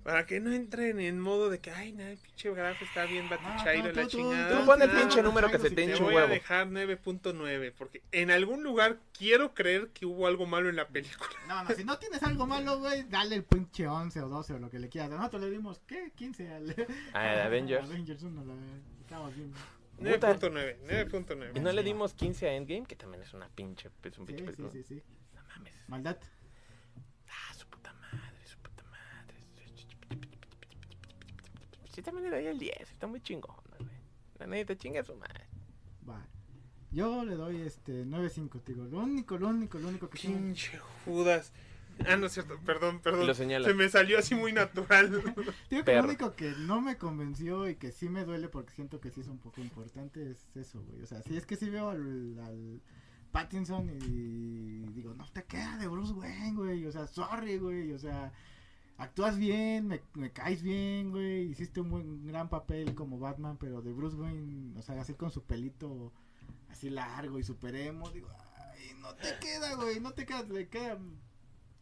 [0.09, 3.29] Para que no entren en modo de que, ay, no, el pinche grafo está bien
[3.29, 4.59] batichairo No, la tú- tú- chingada.
[4.59, 6.27] Tú pon el No, pinche no, número que se te Te hinche un voy a
[6.27, 11.29] dejar 9.9 porque en algún lugar quiero creer que hubo algo malo en la película.
[11.47, 14.59] No, no, si no tienes algo malo, güey, dale el pinche 11 o 12 o
[14.59, 15.11] lo que le quieras.
[15.11, 16.11] Nosotros le dimos, ¿qué?
[16.17, 16.75] 15 al
[17.13, 17.85] A Avengers.
[17.85, 18.55] Avengers 1, la
[19.03, 19.53] estamos bien.
[19.99, 20.39] Puta.
[20.39, 21.51] 9.9, 9.9.
[21.55, 22.87] ¿Y no le dimos 15 a Endgame?
[22.87, 24.71] Que también es una pinche, es un Sí, pinche sí, película.
[24.73, 25.03] sí, sí.
[25.35, 25.75] No mames.
[25.89, 26.17] Maldad.
[31.99, 32.93] Sí, también le doy el 10.
[32.93, 33.91] Está muy chingón, güey.
[34.39, 35.49] La neta, chinga su madre.
[36.09, 36.25] Va.
[36.93, 38.85] Yo le doy este 9.5, te digo.
[38.85, 41.53] Lo único, lo único, lo único que Pinche Judas.
[42.07, 43.27] Ah, no es cierto, perdón, perdón.
[43.27, 43.67] Lo señala.
[43.67, 45.11] Se me salió así muy natural.
[45.71, 49.01] Digo que lo único que no me convenció y que sí me duele porque siento
[49.01, 51.03] que sí es un poco importante es eso, güey.
[51.03, 52.81] O sea, sí es que sí veo al, al
[53.33, 56.87] Pattinson y digo, no te queda de Bruce Wayne, güey.
[56.87, 57.93] O sea, sorry, güey.
[57.93, 58.33] O sea,
[58.99, 61.45] actúas bien, me, me caes bien, güey.
[61.45, 65.31] Hiciste un buen gran papel como Batman, pero de Bruce Wayne, o sea, así con
[65.31, 66.13] su pelito
[66.69, 70.01] así largo y super emo, digo, ay, no te queda, güey.
[70.01, 70.99] No te queda, le queda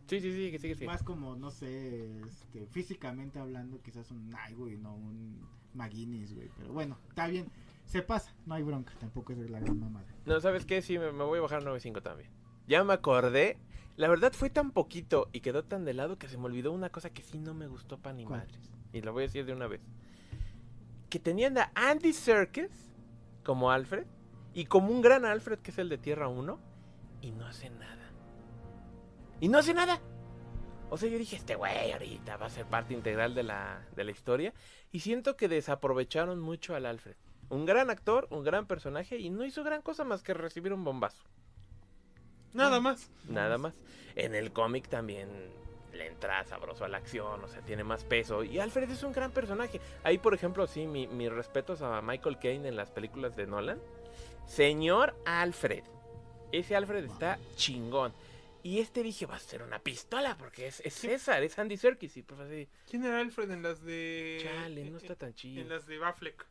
[0.08, 0.86] Sí, sí, sí, que sí, que sí.
[0.86, 5.40] más como, no sé, este, físicamente hablando, quizás un Nightwing, no un
[5.74, 6.48] McGuinness, güey.
[6.56, 7.48] Pero bueno, está bien.
[7.86, 10.06] Se pasa, no hay bronca, tampoco es de la gran mamada.
[10.24, 10.80] No, ¿sabes qué?
[10.80, 12.30] Sí, me, me voy a bajar 9.5 también.
[12.68, 13.58] Ya me acordé.
[13.96, 16.90] La verdad fue tan poquito y quedó tan de lado que se me olvidó una
[16.90, 18.40] cosa que sí no me gustó para ni ¿Cuál?
[18.40, 18.70] madres.
[18.92, 19.80] Y la voy a decir de una vez.
[21.08, 22.92] Que tenían a Andy Serkis
[23.42, 24.06] como Alfred
[24.52, 26.58] y como un gran Alfred que es el de Tierra 1
[27.22, 28.10] y no hace nada.
[29.40, 30.00] Y no hace nada.
[30.90, 34.04] O sea, yo dije, este güey ahorita va a ser parte integral de la, de
[34.04, 34.52] la historia.
[34.92, 37.16] Y siento que desaprovecharon mucho al Alfred.
[37.48, 40.84] Un gran actor, un gran personaje y no hizo gran cosa más que recibir un
[40.84, 41.24] bombazo.
[42.56, 43.10] Nada más.
[43.28, 43.74] Nada más.
[44.14, 45.28] En el cómic también
[45.92, 48.42] le entra sabroso a la acción, o sea, tiene más peso.
[48.44, 49.80] Y Alfred es un gran personaje.
[50.04, 53.80] Ahí, por ejemplo, sí, mi- mis respetos a Michael Caine en las películas de Nolan.
[54.46, 55.84] Señor Alfred.
[56.52, 58.12] Ese Alfred está chingón.
[58.62, 62.16] Y este dije, va a ser una pistola, porque es, es César, es Andy Serkis.
[62.16, 64.40] Y pues así, ¿Quién era Alfred en las de.
[64.42, 65.62] chale, no está tan chido.
[65.62, 66.44] en las de Affleck?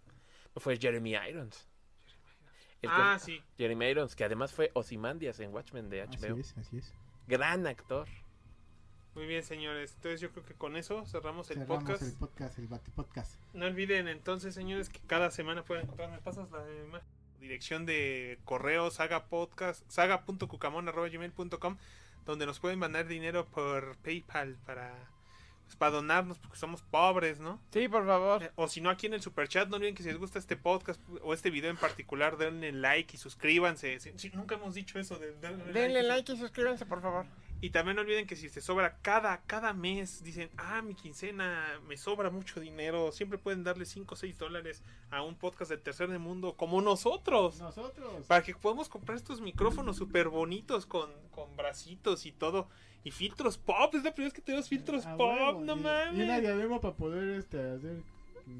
[0.58, 1.68] Fue Jeremy Irons.
[2.82, 3.42] El que- Ah, sí.
[3.58, 6.38] Jeremy Irons, que además fue Ozymandias en Watchmen de Así HBO.
[6.38, 6.94] es, así es.
[7.28, 8.08] Gran actor.
[9.16, 9.94] Muy bien, señores.
[9.96, 12.04] Entonces yo creo que con eso cerramos el Cerramos podcast.
[12.04, 13.42] el podcast, el Bati Podcast.
[13.54, 16.12] No olviden entonces, señores, que cada semana pueden encontrar.
[16.12, 16.64] ¿Me pasas la
[17.40, 21.78] dirección de correo saga podcast saga.cucamón.gmail.com
[22.26, 24.94] donde nos pueden mandar dinero por PayPal para
[25.78, 27.60] para donarnos porque somos pobres, ¿no?
[27.72, 28.44] Sí, por favor.
[28.44, 30.40] Eh, O si no, aquí en el super chat, no olviden que si les gusta
[30.40, 34.00] este podcast o este video en particular, denle like y suscríbanse.
[34.18, 35.34] Sí, nunca hemos dicho eso de
[35.74, 37.26] Denle like y suscríbanse, por favor.
[37.62, 41.80] y también no olviden que si te sobra cada, cada mes, dicen, ah, mi quincena,
[41.88, 45.82] me sobra mucho dinero, siempre pueden darle 5 o 6 dólares a un podcast del
[45.82, 47.60] tercer del mundo como nosotros.
[47.60, 48.26] Nosotros.
[48.28, 52.70] Para que podamos comprar estos micrófonos súper bonitos con, con bracitos y todo.
[53.06, 55.80] Y filtros pop, es la primera vez que tenemos filtros A pop, huevo, no y-
[55.80, 56.20] mames.
[56.20, 58.02] Y una diadema para poder este, hacer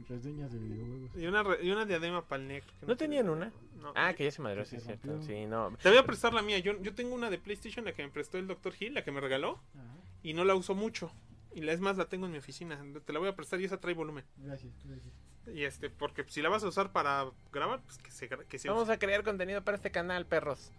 [0.08, 1.12] reseñas de videojuegos.
[1.18, 2.70] Y una, re- y una diadema para el negro.
[2.88, 3.52] ¿No tenían una?
[3.82, 3.92] No.
[3.96, 5.22] Ah, que ya se madrió, sí, es cierto.
[5.24, 5.76] Sí, no.
[5.82, 6.60] Te voy a prestar la mía.
[6.60, 8.74] Yo, yo tengo una de PlayStation, la que me prestó el Dr.
[8.80, 9.60] Hill, la que me regaló.
[9.76, 9.84] Ajá,
[10.24, 11.12] Y no la uso mucho.
[11.54, 12.80] Y la es más, la tengo en mi oficina.
[13.06, 14.24] Te la voy a prestar y esa trae volumen.
[14.38, 15.14] gracias, gracias.
[15.56, 18.68] Y este, porque si la vas a usar para grabar, pues que se, que se
[18.68, 18.94] Vamos use.
[18.94, 20.72] a crear contenido para este canal, perros.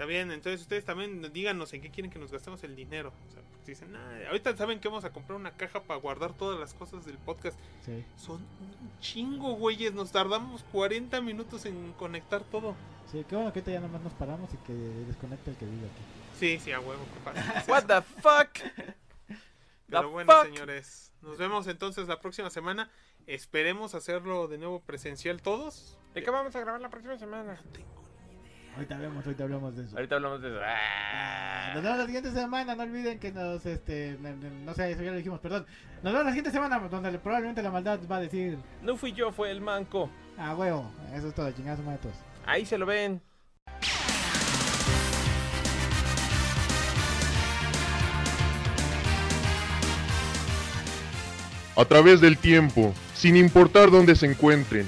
[0.00, 3.12] Está bien, entonces ustedes también díganos en qué quieren que nos gastemos el dinero.
[3.28, 6.58] O sea, dicen, "Ah, ahorita saben que vamos a comprar una caja para guardar todas
[6.58, 7.58] las cosas del podcast.
[7.84, 8.02] Sí.
[8.16, 9.92] Son un chingo, güeyes.
[9.92, 12.74] Nos tardamos 40 minutos en conectar todo.
[13.12, 15.84] Sí, qué bueno que ahorita ya nomás nos paramos y que desconecte el que vive
[15.88, 16.02] aquí.
[16.38, 17.64] Sí, sí, a huevo, qué pasa.
[17.68, 18.72] What the fuck?
[19.86, 20.44] Pero The bueno, fuck?
[20.46, 22.88] señores, nos vemos entonces la próxima semana.
[23.26, 25.98] Esperemos hacerlo de nuevo presencial todos.
[26.14, 27.60] ¿De qué vamos a grabar la próxima semana?
[28.76, 29.96] Ahorita hablamos, ahorita hablamos de eso.
[29.96, 30.58] Ahorita hablamos de eso.
[30.64, 31.72] Ah.
[31.74, 34.16] Nos vemos la siguiente semana, no olviden que nos, este,
[34.64, 35.66] no, sé, eso ya lo dijimos, perdón.
[36.02, 39.32] Nos vemos la siguiente semana, donde probablemente la maldad va a decir, No fui yo,
[39.32, 40.10] fue el manco.
[40.38, 42.16] ah, huevo, eso es todo, chingados, madre todos.
[42.46, 43.20] Ahí se lo ven.
[51.80, 54.86] a través del tiempo, sin importar dónde se encuentren.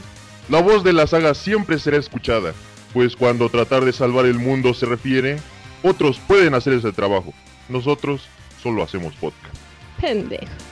[0.50, 2.52] La voz de la saga siempre será escuchada,
[2.92, 5.38] pues cuando tratar de salvar el mundo se refiere,
[5.82, 7.32] otros pueden hacer ese trabajo.
[7.68, 8.28] Nosotros
[8.62, 9.56] solo hacemos podcast.
[10.00, 10.71] Pendejo.